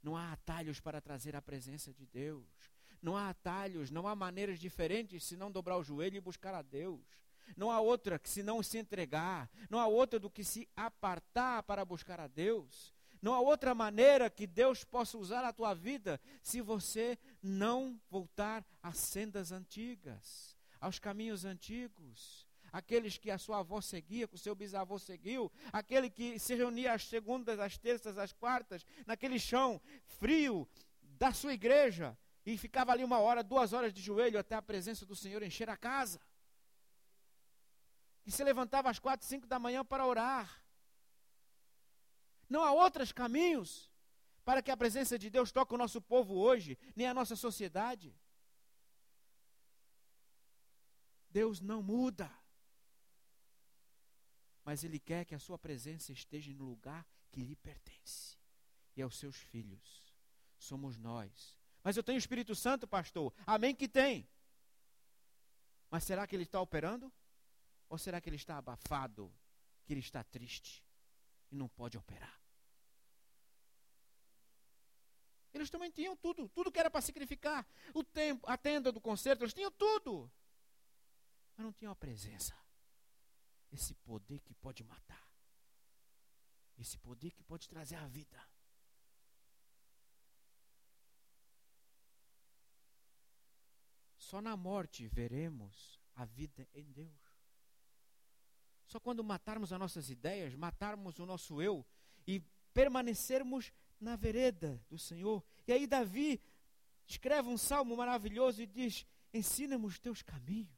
Não 0.02 0.16
há 0.16 0.32
atalhos 0.32 0.80
para 0.80 1.00
trazer 1.00 1.36
a 1.36 1.42
presença 1.42 1.92
de 1.92 2.06
Deus. 2.06 2.46
Não 3.00 3.16
há 3.16 3.28
atalhos, 3.30 3.90
não 3.90 4.06
há 4.06 4.14
maneiras 4.14 4.58
diferentes 4.58 5.24
se 5.24 5.36
não 5.36 5.50
dobrar 5.50 5.76
o 5.76 5.84
joelho 5.84 6.16
e 6.16 6.20
buscar 6.20 6.54
a 6.54 6.62
Deus. 6.62 7.04
Não 7.56 7.70
há 7.70 7.80
outra 7.80 8.18
que 8.18 8.28
se 8.28 8.42
não 8.42 8.62
se 8.62 8.78
entregar. 8.78 9.50
Não 9.68 9.78
há 9.78 9.86
outra 9.86 10.18
do 10.18 10.30
que 10.30 10.44
se 10.44 10.68
apartar 10.76 11.62
para 11.64 11.84
buscar 11.84 12.20
a 12.20 12.26
Deus. 12.26 12.94
Não 13.22 13.32
há 13.32 13.40
outra 13.40 13.72
maneira 13.72 14.28
que 14.28 14.48
Deus 14.48 14.82
possa 14.82 15.16
usar 15.16 15.44
a 15.44 15.52
tua 15.52 15.72
vida 15.72 16.20
se 16.42 16.60
você 16.60 17.16
não 17.40 18.00
voltar 18.10 18.66
às 18.82 18.98
sendas 18.98 19.52
antigas, 19.52 20.58
aos 20.80 20.98
caminhos 20.98 21.44
antigos. 21.44 22.48
Aqueles 22.72 23.18
que 23.18 23.30
a 23.30 23.38
sua 23.38 23.60
avó 23.60 23.80
seguia, 23.80 24.26
que 24.26 24.34
o 24.34 24.38
seu 24.38 24.56
bisavô 24.56 24.98
seguiu, 24.98 25.52
aquele 25.72 26.10
que 26.10 26.38
se 26.38 26.54
reunia 26.56 26.94
às 26.94 27.06
segundas, 27.06 27.60
às 27.60 27.78
terças, 27.78 28.18
às 28.18 28.32
quartas, 28.32 28.84
naquele 29.06 29.38
chão 29.38 29.80
frio 30.18 30.68
da 31.02 31.32
sua 31.32 31.52
igreja, 31.52 32.18
e 32.44 32.58
ficava 32.58 32.90
ali 32.90 33.04
uma 33.04 33.18
hora, 33.18 33.44
duas 33.44 33.72
horas 33.72 33.92
de 33.92 34.02
joelho 34.02 34.38
até 34.38 34.56
a 34.56 34.62
presença 34.62 35.06
do 35.06 35.14
Senhor 35.14 35.42
encher 35.42 35.70
a 35.70 35.76
casa. 35.76 36.20
Que 38.24 38.32
se 38.32 38.42
levantava 38.42 38.90
às 38.90 38.98
quatro, 38.98 39.26
cinco 39.26 39.46
da 39.46 39.58
manhã 39.58 39.84
para 39.84 40.04
orar. 40.04 40.61
Não 42.52 42.62
há 42.62 42.72
outros 42.72 43.10
caminhos. 43.12 43.90
para 44.44 44.60
que 44.60 44.72
a 44.72 44.76
presença 44.76 45.16
de 45.16 45.30
Deus 45.30 45.52
toque 45.52 45.72
o 45.72 45.78
nosso 45.78 46.00
povo 46.00 46.34
hoje, 46.34 46.76
nem 46.96 47.06
a 47.06 47.14
nossa 47.14 47.36
sociedade. 47.36 48.12
Deus 51.30 51.60
não 51.60 51.80
muda. 51.80 52.28
Mas 54.64 54.82
Ele 54.82 54.98
quer 54.98 55.24
que 55.24 55.34
a 55.34 55.38
sua 55.38 55.56
presença 55.56 56.12
esteja 56.12 56.52
no 56.52 56.64
lugar 56.64 57.06
que 57.30 57.40
lhe 57.40 57.54
pertence. 57.54 58.36
E 58.96 59.00
aos 59.00 59.16
seus 59.16 59.36
filhos. 59.36 60.12
Somos 60.58 60.98
nós. 60.98 61.56
Mas 61.84 61.96
eu 61.96 62.02
tenho 62.02 62.16
o 62.16 62.24
Espírito 62.24 62.54
Santo, 62.56 62.86
pastor. 62.86 63.32
Amém 63.46 63.74
que 63.76 63.88
tem. 63.88 64.28
Mas 65.88 66.02
será 66.02 66.26
que 66.26 66.34
ele 66.34 66.42
está 66.42 66.60
operando? 66.60 67.12
Ou 67.88 67.96
será 67.96 68.20
que 68.20 68.28
ele 68.28 68.36
está 68.36 68.58
abafado? 68.58 69.32
Que 69.84 69.92
ele 69.92 70.00
está 70.00 70.24
triste 70.24 70.84
e 71.48 71.54
não 71.54 71.68
pode 71.68 71.96
operar? 71.96 72.41
Eles 75.52 75.70
também 75.70 75.90
tinham 75.90 76.16
tudo, 76.16 76.48
tudo 76.48 76.72
que 76.72 76.78
era 76.78 76.90
para 76.90 77.00
sacrificar. 77.00 77.66
O 77.92 78.02
tempo, 78.02 78.48
a 78.48 78.56
tenda 78.56 78.90
do 78.90 79.00
concerto, 79.00 79.44
eles 79.44 79.52
tinham 79.52 79.70
tudo. 79.70 80.30
Mas 81.56 81.64
não 81.64 81.72
tinham 81.72 81.92
a 81.92 81.96
presença. 81.96 82.56
Esse 83.70 83.94
poder 83.94 84.40
que 84.40 84.54
pode 84.54 84.82
matar. 84.82 85.28
Esse 86.78 86.98
poder 86.98 87.30
que 87.32 87.42
pode 87.42 87.68
trazer 87.68 87.96
a 87.96 88.06
vida. 88.06 88.40
Só 94.16 94.40
na 94.40 94.56
morte 94.56 95.06
veremos 95.08 96.00
a 96.14 96.24
vida 96.24 96.66
em 96.72 96.90
Deus. 96.90 97.20
Só 98.86 98.98
quando 98.98 99.22
matarmos 99.22 99.72
as 99.72 99.78
nossas 99.78 100.08
ideias, 100.10 100.54
matarmos 100.54 101.18
o 101.18 101.26
nosso 101.26 101.60
eu 101.60 101.84
e 102.26 102.40
permanecermos 102.72 103.72
na 104.02 104.16
vereda 104.16 104.82
do 104.88 104.98
Senhor. 104.98 105.42
E 105.66 105.72
aí 105.72 105.86
Davi 105.86 106.42
escreve 107.06 107.48
um 107.48 107.56
salmo 107.56 107.96
maravilhoso 107.96 108.62
e 108.62 108.66
diz: 108.66 109.06
Ensina-me 109.32 109.86
os 109.86 109.98
teus 109.98 110.22
caminhos. 110.22 110.76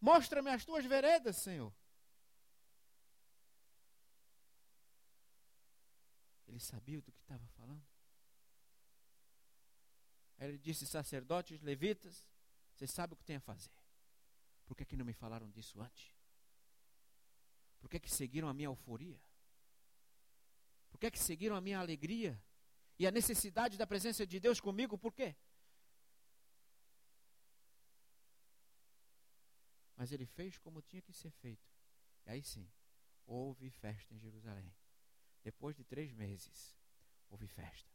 Mostra-me 0.00 0.50
as 0.50 0.64
tuas 0.64 0.84
veredas, 0.84 1.36
Senhor. 1.36 1.72
Ele 6.46 6.60
sabia 6.60 7.00
do 7.00 7.12
que 7.12 7.20
estava 7.20 7.46
falando. 7.48 7.84
Aí 10.38 10.48
ele 10.48 10.58
disse: 10.58 10.86
Sacerdotes, 10.86 11.60
levitas, 11.60 12.26
vocês 12.74 12.90
sabem 12.90 13.14
o 13.14 13.16
que 13.16 13.24
tem 13.24 13.36
a 13.36 13.40
fazer. 13.40 13.72
Por 14.64 14.76
que, 14.76 14.84
que 14.84 14.96
não 14.96 15.04
me 15.04 15.12
falaram 15.12 15.50
disso 15.50 15.80
antes? 15.80 16.14
Por 17.80 17.88
que, 17.88 17.98
que 17.98 18.10
seguiram 18.10 18.48
a 18.48 18.54
minha 18.54 18.68
euforia? 18.68 19.20
Por 20.90 20.98
que, 20.98 21.10
que 21.10 21.18
seguiram 21.18 21.56
a 21.56 21.60
minha 21.60 21.78
alegria? 21.78 22.40
E 22.98 23.06
a 23.06 23.10
necessidade 23.10 23.76
da 23.76 23.86
presença 23.86 24.26
de 24.26 24.40
Deus 24.40 24.60
comigo, 24.60 24.98
por 24.98 25.12
quê? 25.12 25.36
Mas 29.96 30.12
ele 30.12 30.26
fez 30.26 30.58
como 30.58 30.82
tinha 30.82 31.02
que 31.02 31.12
ser 31.12 31.30
feito. 31.30 31.68
E 32.26 32.30
aí 32.30 32.42
sim, 32.42 32.68
houve 33.26 33.70
festa 33.70 34.14
em 34.14 34.18
Jerusalém. 34.18 34.74
Depois 35.42 35.76
de 35.76 35.84
três 35.84 36.12
meses, 36.12 36.76
houve 37.28 37.46
festa. 37.46 37.90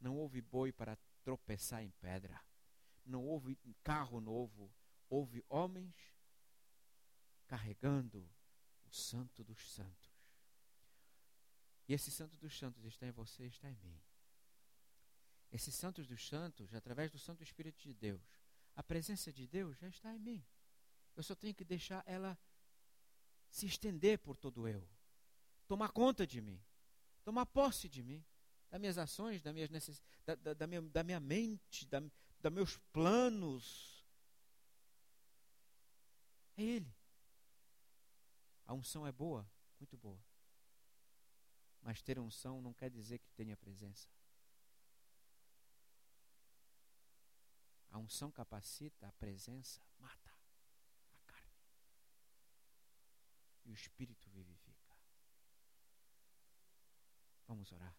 Não 0.00 0.16
houve 0.16 0.40
boi 0.40 0.72
para 0.72 0.96
tropeçar 1.22 1.82
em 1.82 1.90
pedra. 2.00 2.40
Não 3.04 3.24
houve 3.24 3.56
carro 3.82 4.20
novo. 4.20 4.72
Houve 5.08 5.44
homens 5.48 5.94
carregando 7.46 8.28
o 8.84 8.90
Santo 8.90 9.42
dos 9.42 9.72
Santos. 9.72 10.07
E 11.88 11.94
esse 11.94 12.10
Santo 12.10 12.36
dos 12.36 12.56
Santos 12.56 12.84
está 12.84 13.06
em 13.06 13.10
você, 13.10 13.44
está 13.46 13.70
em 13.70 13.76
mim. 13.76 13.98
Esse 15.50 15.72
Santos 15.72 16.06
dos 16.06 16.28
Santos, 16.28 16.74
através 16.74 17.10
do 17.10 17.18
Santo 17.18 17.42
Espírito 17.42 17.80
de 17.80 17.94
Deus, 17.94 18.20
a 18.76 18.82
presença 18.82 19.32
de 19.32 19.46
Deus 19.46 19.78
já 19.78 19.88
está 19.88 20.14
em 20.14 20.18
mim. 20.18 20.44
Eu 21.16 21.22
só 21.22 21.34
tenho 21.34 21.54
que 21.54 21.64
deixar 21.64 22.02
ela 22.06 22.38
se 23.50 23.64
estender 23.64 24.18
por 24.18 24.36
todo 24.36 24.68
eu, 24.68 24.86
tomar 25.66 25.88
conta 25.90 26.26
de 26.26 26.40
mim, 26.42 26.62
tomar 27.24 27.46
posse 27.46 27.88
de 27.88 28.02
mim 28.02 28.22
das 28.70 28.78
minhas 28.78 28.98
ações, 28.98 29.42
das 29.42 29.54
minhas 29.54 29.70
necess... 29.70 30.02
da, 30.26 30.34
da, 30.34 30.52
da, 30.52 30.66
minha, 30.66 30.82
da 30.82 31.02
minha 31.02 31.18
mente, 31.18 31.86
da, 31.86 32.00
dos 32.00 32.52
meus 32.52 32.76
planos. 32.92 34.06
É 36.54 36.62
Ele. 36.62 36.94
A 38.66 38.74
unção 38.74 39.06
é 39.06 39.12
boa, 39.12 39.50
muito 39.80 39.96
boa. 39.96 40.27
Mas 41.88 42.02
ter 42.02 42.18
unção 42.18 42.60
não 42.60 42.74
quer 42.74 42.90
dizer 42.90 43.18
que 43.18 43.30
tenha 43.30 43.56
presença. 43.56 44.10
A 47.90 47.96
unção 47.96 48.30
capacita, 48.30 49.08
a 49.08 49.12
presença 49.12 49.80
mata 49.98 50.30
a 51.14 51.32
carne. 51.32 51.56
E 53.64 53.70
o 53.70 53.74
espírito 53.74 54.28
vivifica. 54.28 54.94
Vamos 57.46 57.72
orar. 57.72 57.97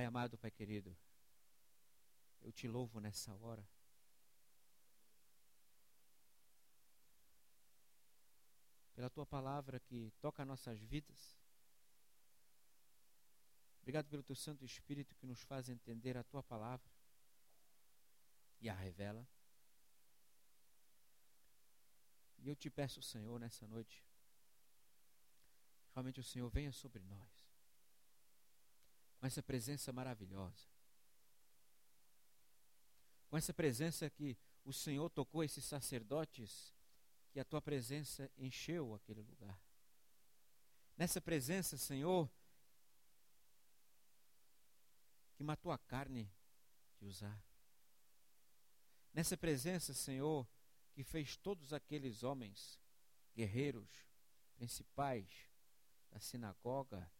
Pai 0.00 0.06
amado, 0.06 0.38
Pai 0.38 0.50
querido, 0.50 0.96
eu 2.40 2.50
te 2.50 2.66
louvo 2.66 3.00
nessa 3.00 3.34
hora. 3.34 3.62
Pela 8.94 9.10
tua 9.10 9.26
palavra 9.26 9.78
que 9.78 10.10
toca 10.18 10.42
nossas 10.42 10.80
vidas. 10.80 11.38
Obrigado 13.82 14.08
pelo 14.08 14.22
teu 14.22 14.34
Santo 14.34 14.64
Espírito 14.64 15.14
que 15.16 15.26
nos 15.26 15.42
faz 15.42 15.68
entender 15.68 16.16
a 16.16 16.24
tua 16.24 16.42
palavra 16.42 16.90
e 18.58 18.70
a 18.70 18.74
revela. 18.74 19.28
E 22.38 22.48
eu 22.48 22.56
te 22.56 22.70
peço, 22.70 23.02
Senhor, 23.02 23.38
nessa 23.38 23.66
noite, 23.66 24.02
realmente 25.92 26.20
o 26.20 26.24
Senhor 26.24 26.48
venha 26.48 26.72
sobre 26.72 27.02
nós 27.02 27.39
com 29.20 29.26
essa 29.26 29.42
presença 29.42 29.92
maravilhosa. 29.92 30.66
Com 33.28 33.36
essa 33.36 33.52
presença 33.52 34.08
que 34.08 34.36
o 34.64 34.72
Senhor 34.72 35.10
tocou 35.10 35.44
esses 35.44 35.64
sacerdotes, 35.64 36.74
que 37.30 37.38
a 37.38 37.44
tua 37.44 37.60
presença 37.60 38.30
encheu 38.36 38.94
aquele 38.94 39.20
lugar. 39.20 39.60
Nessa 40.96 41.20
presença, 41.20 41.76
Senhor, 41.76 42.28
que 45.36 45.44
matou 45.44 45.70
a 45.70 45.78
carne 45.78 46.30
de 46.98 47.06
usar. 47.06 47.42
Nessa 49.12 49.36
presença, 49.36 49.92
Senhor, 49.92 50.46
que 50.92 51.04
fez 51.04 51.36
todos 51.36 51.72
aqueles 51.72 52.22
homens, 52.22 52.80
guerreiros, 53.34 53.88
principais 54.56 55.28
da 56.10 56.18
sinagoga, 56.20 57.10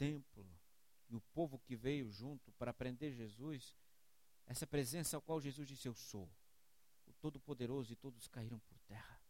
templo 0.00 0.50
e 1.10 1.14
o 1.14 1.20
povo 1.20 1.58
que 1.58 1.76
veio 1.76 2.10
junto 2.10 2.50
para 2.52 2.72
prender 2.72 3.12
Jesus, 3.12 3.76
essa 4.46 4.66
presença 4.66 5.14
ao 5.14 5.20
qual 5.20 5.42
Jesus 5.42 5.68
disse: 5.68 5.86
Eu 5.86 5.94
sou, 5.94 6.26
o 7.06 7.12
Todo-Poderoso, 7.20 7.92
e 7.92 7.96
todos 7.96 8.26
caíram 8.26 8.58
por 8.60 8.78
terra. 8.80 9.20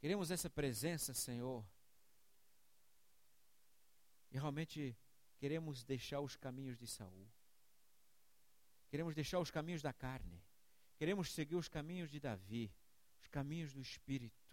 Queremos 0.00 0.32
essa 0.32 0.50
presença, 0.50 1.14
Senhor, 1.14 1.64
e 4.32 4.36
realmente 4.36 4.96
queremos 5.38 5.84
deixar 5.84 6.20
os 6.20 6.34
caminhos 6.34 6.76
de 6.76 6.88
Saul. 6.88 7.30
Queremos 8.90 9.14
deixar 9.14 9.38
os 9.38 9.50
caminhos 9.50 9.80
da 9.80 9.92
carne. 9.92 10.42
Queremos 10.96 11.32
seguir 11.32 11.54
os 11.54 11.68
caminhos 11.68 12.10
de 12.10 12.18
Davi, 12.18 12.72
os 13.20 13.28
caminhos 13.28 13.72
do 13.72 13.80
Espírito. 13.80 14.44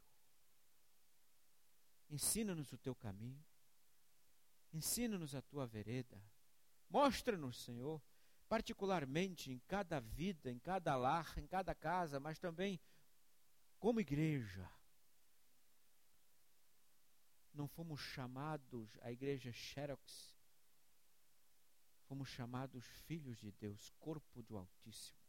Ensina-nos 2.09 2.71
o 2.71 2.77
teu 2.77 2.93
caminho. 2.93 3.43
Ensina-nos 4.73 5.35
a 5.35 5.41
tua 5.41 5.67
vereda. 5.67 6.21
Mostra-nos, 6.89 7.63
Senhor, 7.63 8.01
particularmente 8.47 9.51
em 9.51 9.59
cada 9.59 9.99
vida, 9.99 10.51
em 10.51 10.59
cada 10.59 10.95
lar, 10.95 11.37
em 11.37 11.47
cada 11.47 11.73
casa, 11.73 12.19
mas 12.19 12.39
também 12.39 12.79
como 13.79 13.99
igreja. 13.99 14.69
Não 17.53 17.67
fomos 17.67 17.99
chamados 17.99 18.97
a 19.01 19.11
igreja 19.11 19.51
Xerox, 19.51 20.37
fomos 22.07 22.29
chamados 22.29 22.85
filhos 23.05 23.37
de 23.37 23.51
Deus, 23.51 23.89
corpo 23.99 24.41
do 24.43 24.57
Altíssimo. 24.57 25.19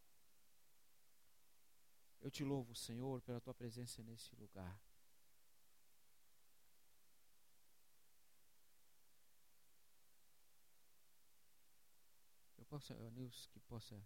Eu 2.21 2.31
te 2.31 2.45
louvo, 2.45 2.75
Senhor, 2.75 3.21
pela 3.23 3.41
tua 3.41 3.55
presença 3.55 4.03
nesse 4.03 4.35
lugar. 4.37 4.81
Possa, 12.73 12.95
Nilson, 13.11 13.51
que 13.51 13.61
possa 13.61 14.03